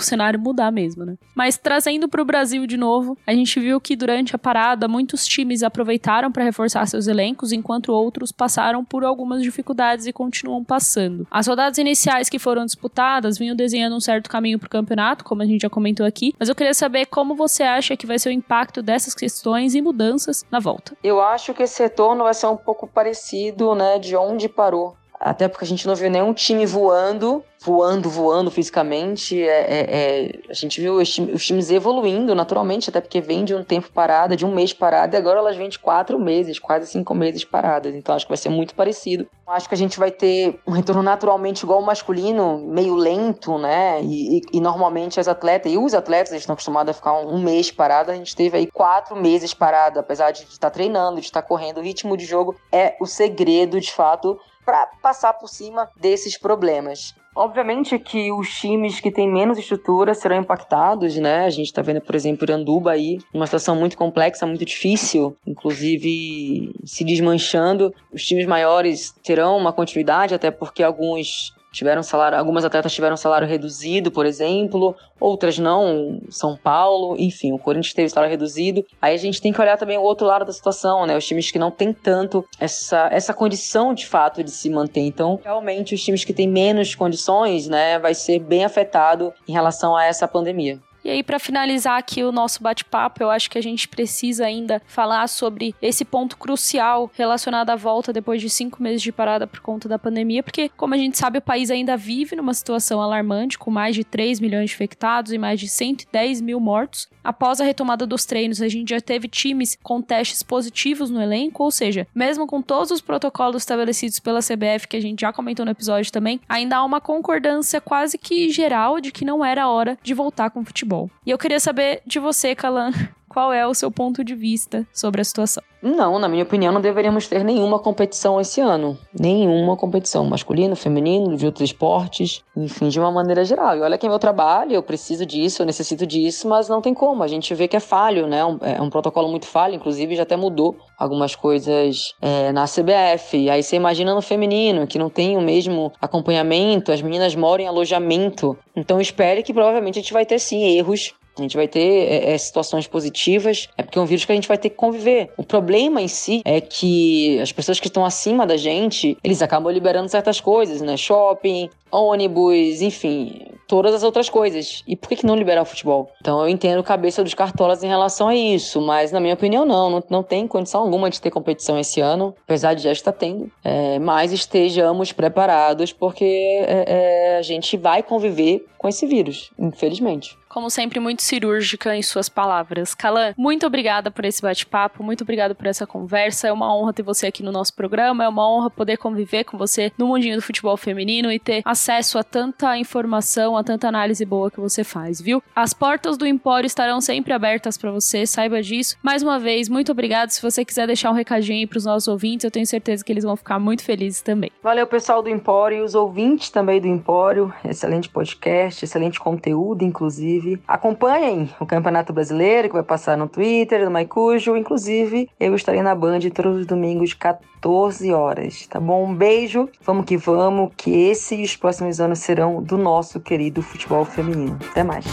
cenário 0.00 0.40
mudar 0.40 0.72
mesmo, 0.72 1.04
né? 1.04 1.16
Mas 1.34 1.58
trazendo 1.58 2.08
para 2.08 2.22
o 2.22 2.24
Brasil 2.24 2.66
de 2.66 2.78
novo, 2.78 3.18
a 3.26 3.34
gente 3.34 3.60
viu 3.60 3.78
que 3.80 3.94
durante 3.94 4.34
a 4.34 4.38
parada 4.38 4.88
muitos 4.88 5.26
times 5.26 5.62
aproveitaram 5.62 6.32
para 6.32 6.44
reforçar 6.44 6.86
seus 6.86 7.06
elencos, 7.06 7.52
enquanto 7.52 7.92
outros 7.92 8.32
passaram 8.32 8.82
por 8.82 9.04
algumas 9.04 9.42
dificuldades 9.42 10.06
e 10.06 10.12
continuam 10.12 10.64
passando. 10.64 11.26
As 11.30 11.46
rodadas 11.46 11.76
iniciais 11.76 12.30
que 12.30 12.38
foram 12.38 12.64
disputadas 12.64 13.36
vinham 13.36 13.54
desenhando 13.54 13.96
um 13.96 14.00
certo 14.00 14.30
caminho 14.30 14.58
para 14.58 14.66
o 14.66 14.70
campeonato, 14.70 15.24
como 15.24 15.42
a 15.42 15.46
gente 15.46 15.62
já 15.62 15.68
comentou 15.68 16.06
aqui, 16.06 16.34
mas 16.38 16.48
eu 16.48 16.54
queria 16.54 16.74
saber 16.74 17.06
como 17.06 17.34
você 17.34 17.62
acha 17.62 17.96
que 17.96 18.06
vai 18.06 18.18
ser 18.18 18.30
o 18.30 18.32
impacto 18.32 18.61
dessas 18.82 19.14
questões 19.14 19.74
e 19.74 19.82
mudanças 19.82 20.44
na 20.50 20.60
volta. 20.60 20.96
Eu 21.02 21.20
acho 21.20 21.52
que 21.54 21.62
esse 21.62 21.82
retorno 21.82 22.24
vai 22.24 22.34
ser 22.34 22.46
um 22.46 22.56
pouco 22.56 22.86
parecido, 22.86 23.74
né, 23.74 23.98
de 23.98 24.14
onde 24.14 24.48
parou. 24.48 24.96
Até 25.22 25.46
porque 25.46 25.64
a 25.64 25.68
gente 25.68 25.86
não 25.86 25.94
viu 25.94 26.10
nenhum 26.10 26.34
time 26.34 26.66
voando 26.66 27.44
voando, 27.64 28.10
voando 28.10 28.50
fisicamente. 28.50 29.40
É, 29.40 29.46
é, 29.46 29.86
é, 29.90 30.40
a 30.50 30.52
gente 30.52 30.80
viu 30.80 30.96
os, 30.96 31.18
os, 31.18 31.46
times 31.46 31.70
evoluindo 31.70 32.34
naturalmente, 32.34 32.90
até 32.90 33.00
porque 33.00 33.20
vem 33.20 33.44
de 33.44 33.54
um 33.54 33.64
tempo 33.64 33.90
parada, 33.92 34.36
de 34.36 34.44
um 34.44 34.52
mês 34.52 34.72
parada, 34.72 35.16
e 35.16 35.18
agora 35.18 35.38
elas 35.38 35.56
vêm 35.56 35.68
de 35.68 35.78
quatro 35.78 36.18
meses, 36.18 36.58
quase 36.58 36.86
cinco 36.86 37.14
meses 37.14 37.44
paradas. 37.44 37.94
Então 37.94 38.14
acho 38.14 38.26
que 38.26 38.30
vai 38.30 38.36
ser 38.36 38.48
muito 38.48 38.74
parecido. 38.74 39.26
Acho 39.46 39.68
que 39.68 39.74
a 39.74 39.78
gente 39.78 39.98
vai 39.98 40.10
ter 40.10 40.58
um 40.66 40.72
retorno 40.72 41.02
naturalmente 41.02 41.62
igual 41.62 41.80
ao 41.80 41.84
masculino, 41.84 42.58
meio 42.58 42.94
lento, 42.94 43.58
né? 43.58 44.00
E, 44.02 44.38
e, 44.38 44.42
e 44.54 44.60
normalmente 44.60 45.20
as 45.20 45.28
atletas, 45.28 45.70
e 45.70 45.76
os 45.76 45.94
atletas 45.94 46.32
estão 46.32 46.54
acostumados 46.54 46.90
a 46.90 46.94
ficar 46.94 47.12
um, 47.12 47.34
um, 47.34 47.42
mês 47.42 47.70
parado, 47.70 48.10
a 48.10 48.14
gente 48.14 48.34
teve 48.34 48.56
aí 48.56 48.66
quatro 48.66 49.14
meses 49.14 49.52
parado, 49.52 49.98
apesar 49.98 50.30
de 50.30 50.44
estar 50.44 50.70
treinando, 50.70 51.20
de 51.20 51.26
estar 51.26 51.42
correndo. 51.42 51.78
O 51.78 51.82
ritmo 51.82 52.16
de 52.16 52.24
jogo 52.24 52.56
é 52.70 52.96
o 53.00 53.06
segredo, 53.06 53.80
de 53.80 53.92
fato, 53.92 54.38
para 54.64 54.86
passar 55.02 55.32
por 55.34 55.48
cima 55.48 55.88
desses 56.00 56.38
problemas. 56.38 57.14
Obviamente 57.34 57.98
que 57.98 58.30
os 58.30 58.50
times 58.60 59.00
que 59.00 59.10
têm 59.10 59.30
menos 59.30 59.58
estrutura 59.58 60.14
serão 60.14 60.36
impactados, 60.36 61.16
né? 61.16 61.46
A 61.46 61.50
gente 61.50 61.66
está 61.66 61.80
vendo, 61.80 62.02
por 62.02 62.14
exemplo, 62.14 62.44
Iranduba 62.44 62.92
aí, 62.92 63.18
uma 63.32 63.46
situação 63.46 63.74
muito 63.74 63.96
complexa, 63.96 64.46
muito 64.46 64.64
difícil, 64.64 65.34
inclusive 65.46 66.74
se 66.84 67.04
desmanchando. 67.04 67.94
Os 68.12 68.22
times 68.22 68.44
maiores 68.44 69.14
terão 69.22 69.56
uma 69.56 69.72
continuidade, 69.72 70.34
até 70.34 70.50
porque 70.50 70.82
alguns 70.82 71.54
tiveram 71.72 72.02
salário, 72.02 72.38
algumas 72.38 72.64
atletas 72.64 72.92
tiveram 72.92 73.16
salário 73.16 73.48
reduzido, 73.48 74.10
por 74.10 74.26
exemplo, 74.26 74.94
outras 75.18 75.58
não, 75.58 76.20
São 76.28 76.56
Paulo, 76.56 77.16
enfim, 77.18 77.52
o 77.52 77.58
Corinthians 77.58 77.94
teve 77.94 78.08
salário 78.08 78.30
reduzido. 78.30 78.84
Aí 79.00 79.14
a 79.14 79.18
gente 79.18 79.40
tem 79.40 79.52
que 79.52 79.60
olhar 79.60 79.76
também 79.76 79.96
o 79.96 80.02
outro 80.02 80.26
lado 80.26 80.44
da 80.44 80.52
situação, 80.52 81.06
né? 81.06 81.16
Os 81.16 81.26
times 81.26 81.50
que 81.50 81.58
não 81.58 81.70
têm 81.70 81.92
tanto 81.92 82.44
essa, 82.60 83.08
essa 83.10 83.32
condição 83.32 83.94
de 83.94 84.06
fato 84.06 84.44
de 84.44 84.50
se 84.50 84.68
manter. 84.68 85.00
Então, 85.00 85.40
realmente, 85.42 85.94
os 85.94 86.04
times 86.04 86.24
que 86.24 86.34
têm 86.34 86.48
menos 86.48 86.94
condições, 86.94 87.66
né, 87.66 87.98
vai 87.98 88.14
ser 88.14 88.38
bem 88.38 88.64
afetado 88.64 89.32
em 89.48 89.52
relação 89.52 89.96
a 89.96 90.04
essa 90.04 90.28
pandemia. 90.28 90.78
E 91.04 91.10
aí, 91.10 91.22
para 91.22 91.40
finalizar 91.40 91.98
aqui 91.98 92.22
o 92.22 92.30
nosso 92.30 92.62
bate-papo, 92.62 93.22
eu 93.22 93.30
acho 93.30 93.50
que 93.50 93.58
a 93.58 93.62
gente 93.62 93.88
precisa 93.88 94.46
ainda 94.46 94.80
falar 94.86 95.26
sobre 95.28 95.74
esse 95.82 96.04
ponto 96.04 96.36
crucial 96.36 97.10
relacionado 97.14 97.70
à 97.70 97.76
volta 97.76 98.12
depois 98.12 98.40
de 98.40 98.48
cinco 98.48 98.80
meses 98.80 99.02
de 99.02 99.10
parada 99.10 99.44
por 99.46 99.58
conta 99.58 99.88
da 99.88 99.98
pandemia, 99.98 100.44
porque, 100.44 100.68
como 100.68 100.94
a 100.94 100.98
gente 100.98 101.18
sabe, 101.18 101.38
o 101.38 101.42
país 101.42 101.72
ainda 101.72 101.96
vive 101.96 102.36
numa 102.36 102.54
situação 102.54 103.02
alarmante, 103.02 103.58
com 103.58 103.70
mais 103.70 103.96
de 103.96 104.04
3 104.04 104.38
milhões 104.38 104.70
de 104.70 104.76
infectados 104.76 105.32
e 105.32 105.38
mais 105.38 105.58
de 105.58 105.68
110 105.68 106.40
mil 106.40 106.60
mortos. 106.60 107.08
Após 107.24 107.60
a 107.60 107.64
retomada 107.64 108.06
dos 108.06 108.24
treinos, 108.24 108.60
a 108.62 108.68
gente 108.68 108.90
já 108.90 109.00
teve 109.00 109.26
times 109.28 109.76
com 109.82 110.00
testes 110.00 110.42
positivos 110.42 111.10
no 111.10 111.20
elenco, 111.20 111.64
ou 111.64 111.70
seja, 111.70 112.06
mesmo 112.14 112.46
com 112.46 112.62
todos 112.62 112.90
os 112.90 113.00
protocolos 113.00 113.62
estabelecidos 113.62 114.18
pela 114.20 114.40
CBF, 114.40 114.86
que 114.88 114.96
a 114.96 115.02
gente 115.02 115.20
já 115.20 115.32
comentou 115.32 115.64
no 115.64 115.72
episódio 115.72 116.12
também, 116.12 116.40
ainda 116.48 116.76
há 116.76 116.84
uma 116.84 117.00
concordância 117.00 117.80
quase 117.80 118.18
que 118.18 118.50
geral 118.50 119.00
de 119.00 119.10
que 119.10 119.24
não 119.24 119.44
era 119.44 119.68
hora 119.68 119.98
de 120.02 120.14
voltar 120.14 120.50
com 120.50 120.60
o 120.60 120.64
futebol. 120.64 120.91
E 121.24 121.30
eu 121.30 121.38
queria 121.38 121.60
saber 121.60 122.02
de 122.06 122.18
você, 122.18 122.54
Calan, 122.54 122.90
qual 123.32 123.52
é 123.52 123.66
o 123.66 123.74
seu 123.74 123.90
ponto 123.90 124.22
de 124.22 124.34
vista 124.34 124.86
sobre 124.92 125.20
a 125.20 125.24
situação? 125.24 125.62
Não, 125.82 126.16
na 126.16 126.28
minha 126.28 126.44
opinião, 126.44 126.72
não 126.72 126.80
deveríamos 126.80 127.26
ter 127.26 127.42
nenhuma 127.42 127.76
competição 127.76 128.40
esse 128.40 128.60
ano. 128.60 128.96
Nenhuma 129.18 129.76
competição, 129.76 130.24
masculino, 130.24 130.76
feminino, 130.76 131.36
de 131.36 131.44
outros 131.44 131.70
esportes, 131.70 132.44
enfim, 132.56 132.88
de 132.88 133.00
uma 133.00 133.10
maneira 133.10 133.44
geral. 133.44 133.76
E 133.76 133.80
olha 133.80 133.98
que 133.98 134.06
é 134.06 134.08
meu 134.08 134.18
trabalho, 134.18 134.74
eu 134.74 134.82
preciso 134.82 135.26
disso, 135.26 135.60
eu 135.60 135.66
necessito 135.66 136.06
disso, 136.06 136.48
mas 136.48 136.68
não 136.68 136.80
tem 136.80 136.94
como. 136.94 137.24
A 137.24 137.26
gente 137.26 137.52
vê 137.52 137.66
que 137.66 137.76
é 137.76 137.80
falho, 137.80 138.28
né? 138.28 138.38
É 138.60 138.80
um 138.80 138.88
protocolo 138.88 139.28
muito 139.28 139.46
falho, 139.46 139.74
inclusive 139.74 140.14
já 140.14 140.22
até 140.22 140.36
mudou 140.36 140.76
algumas 140.96 141.34
coisas 141.34 142.14
é, 142.20 142.52
na 142.52 142.66
CBF. 142.66 143.50
Aí 143.50 143.60
você 143.60 143.74
imagina 143.74 144.14
no 144.14 144.22
feminino, 144.22 144.86
que 144.86 145.00
não 145.00 145.10
tem 145.10 145.36
o 145.36 145.40
mesmo 145.40 145.90
acompanhamento, 146.00 146.92
as 146.92 147.02
meninas 147.02 147.34
moram 147.34 147.64
em 147.64 147.66
alojamento. 147.66 148.56
Então 148.76 149.00
espere 149.00 149.42
que 149.42 149.52
provavelmente 149.52 149.98
a 149.98 150.02
gente 150.02 150.12
vai 150.12 150.24
ter 150.24 150.38
sim 150.38 150.62
erros 150.76 151.12
a 151.36 151.42
gente 151.42 151.56
vai 151.56 151.66
ter 151.66 151.80
é, 151.80 152.32
é, 152.32 152.38
situações 152.38 152.86
positivas, 152.86 153.68
é 153.76 153.82
porque 153.82 153.98
é 153.98 154.02
um 154.02 154.06
vírus 154.06 154.24
que 154.24 154.32
a 154.32 154.34
gente 154.34 154.48
vai 154.48 154.58
ter 154.58 154.70
que 154.70 154.76
conviver. 154.76 155.30
O 155.36 155.42
problema 155.42 156.00
em 156.00 156.08
si 156.08 156.42
é 156.44 156.60
que 156.60 157.38
as 157.40 157.52
pessoas 157.52 157.80
que 157.80 157.88
estão 157.88 158.04
acima 158.04 158.46
da 158.46 158.56
gente, 158.56 159.16
eles 159.24 159.40
acabam 159.40 159.72
liberando 159.72 160.08
certas 160.08 160.40
coisas, 160.40 160.80
né? 160.80 160.96
Shopping, 160.96 161.70
ônibus, 161.90 162.80
enfim, 162.80 163.46
todas 163.66 163.94
as 163.94 164.02
outras 164.02 164.28
coisas. 164.28 164.82
E 164.86 164.96
por 164.96 165.08
que, 165.08 165.16
que 165.16 165.26
não 165.26 165.36
liberar 165.36 165.62
o 165.62 165.66
futebol? 165.66 166.10
Então 166.20 166.40
eu 166.40 166.48
entendo 166.48 166.80
a 166.80 166.84
cabeça 166.84 167.22
dos 167.22 167.34
cartolas 167.34 167.82
em 167.82 167.88
relação 167.88 168.28
a 168.28 168.34
isso, 168.34 168.80
mas 168.80 169.12
na 169.12 169.20
minha 169.20 169.34
opinião 169.34 169.64
não, 169.64 169.90
não, 169.90 170.04
não 170.08 170.22
tem 170.22 170.46
condição 170.46 170.82
alguma 170.82 171.10
de 171.10 171.20
ter 171.20 171.30
competição 171.30 171.78
esse 171.78 172.00
ano, 172.00 172.34
apesar 172.44 172.74
de 172.74 172.82
já 172.82 172.92
estar 172.92 173.12
tendo. 173.12 173.50
É, 173.64 173.98
mas 173.98 174.32
estejamos 174.32 175.12
preparados 175.12 175.92
porque 175.92 176.24
é, 176.24 176.84
é, 176.86 177.38
a 177.38 177.42
gente 177.42 177.76
vai 177.76 178.02
conviver 178.02 178.66
com 178.78 178.88
esse 178.88 179.06
vírus, 179.06 179.50
infelizmente 179.58 180.36
como 180.52 180.68
sempre, 180.68 181.00
muito 181.00 181.22
cirúrgica 181.22 181.96
em 181.96 182.02
suas 182.02 182.28
palavras. 182.28 182.94
Calan, 182.94 183.32
muito 183.38 183.66
obrigada 183.66 184.10
por 184.10 184.24
esse 184.24 184.42
bate-papo, 184.42 185.02
muito 185.02 185.22
obrigada 185.22 185.54
por 185.54 185.66
essa 185.66 185.86
conversa. 185.86 186.48
É 186.48 186.52
uma 186.52 186.74
honra 186.76 186.92
ter 186.92 187.02
você 187.02 187.26
aqui 187.26 187.42
no 187.42 187.50
nosso 187.50 187.74
programa, 187.74 188.24
é 188.24 188.28
uma 188.28 188.46
honra 188.46 188.68
poder 188.68 188.98
conviver 188.98 189.44
com 189.44 189.56
você 189.56 189.90
no 189.96 190.08
mundinho 190.08 190.36
do 190.36 190.42
futebol 190.42 190.76
feminino 190.76 191.32
e 191.32 191.38
ter 191.38 191.62
acesso 191.64 192.18
a 192.18 192.22
tanta 192.22 192.76
informação, 192.76 193.56
a 193.56 193.64
tanta 193.64 193.88
análise 193.88 194.24
boa 194.26 194.50
que 194.50 194.60
você 194.60 194.84
faz, 194.84 195.20
viu? 195.20 195.42
As 195.56 195.72
portas 195.72 196.18
do 196.18 196.26
Empório 196.26 196.66
estarão 196.66 197.00
sempre 197.00 197.32
abertas 197.32 197.78
para 197.78 197.90
você, 197.90 198.26
saiba 198.26 198.62
disso. 198.62 198.96
Mais 199.02 199.22
uma 199.22 199.38
vez, 199.38 199.70
muito 199.70 199.90
obrigado. 199.90 200.30
Se 200.30 200.42
você 200.42 200.64
quiser 200.66 200.86
deixar 200.86 201.10
um 201.10 201.14
recadinho 201.14 201.60
aí 201.60 201.66
pros 201.66 201.86
nossos 201.86 202.08
ouvintes, 202.08 202.44
eu 202.44 202.50
tenho 202.50 202.66
certeza 202.66 203.02
que 203.02 203.10
eles 203.10 203.24
vão 203.24 203.36
ficar 203.36 203.58
muito 203.58 203.82
felizes 203.82 204.20
também. 204.20 204.50
Valeu, 204.62 204.86
pessoal 204.86 205.22
do 205.22 205.30
Empório 205.30 205.78
e 205.78 205.80
os 205.80 205.94
ouvintes 205.94 206.50
também 206.50 206.78
do 206.78 206.86
Empório. 206.86 207.52
Excelente 207.64 208.10
podcast, 208.10 208.84
excelente 208.84 209.18
conteúdo, 209.18 209.82
inclusive 209.82 210.41
inclusive. 210.42 210.62
Acompanhem 210.66 211.48
o 211.60 211.66
Campeonato 211.66 212.12
Brasileiro, 212.12 212.68
que 212.68 212.74
vai 212.74 212.82
passar 212.82 213.16
no 213.16 213.28
Twitter, 213.28 213.84
no 213.84 213.90
Maicujo. 213.90 214.56
Inclusive, 214.56 215.28
eu 215.38 215.54
estarei 215.54 215.82
na 215.82 215.94
Band 215.94 216.20
todos 216.34 216.60
os 216.60 216.66
domingos, 216.66 217.14
14 217.14 218.12
horas, 218.12 218.66
tá 218.66 218.80
bom? 218.80 219.04
Um 219.04 219.14
beijo, 219.14 219.68
vamos 219.82 220.04
que 220.04 220.16
vamos, 220.16 220.72
que 220.76 220.90
esse 220.90 221.36
e 221.36 221.44
os 221.44 221.56
próximos 221.56 222.00
anos 222.00 222.18
serão 222.18 222.62
do 222.62 222.76
nosso 222.76 223.20
querido 223.20 223.62
futebol 223.62 224.04
feminino. 224.04 224.58
Até 224.70 224.82
mais. 224.82 225.06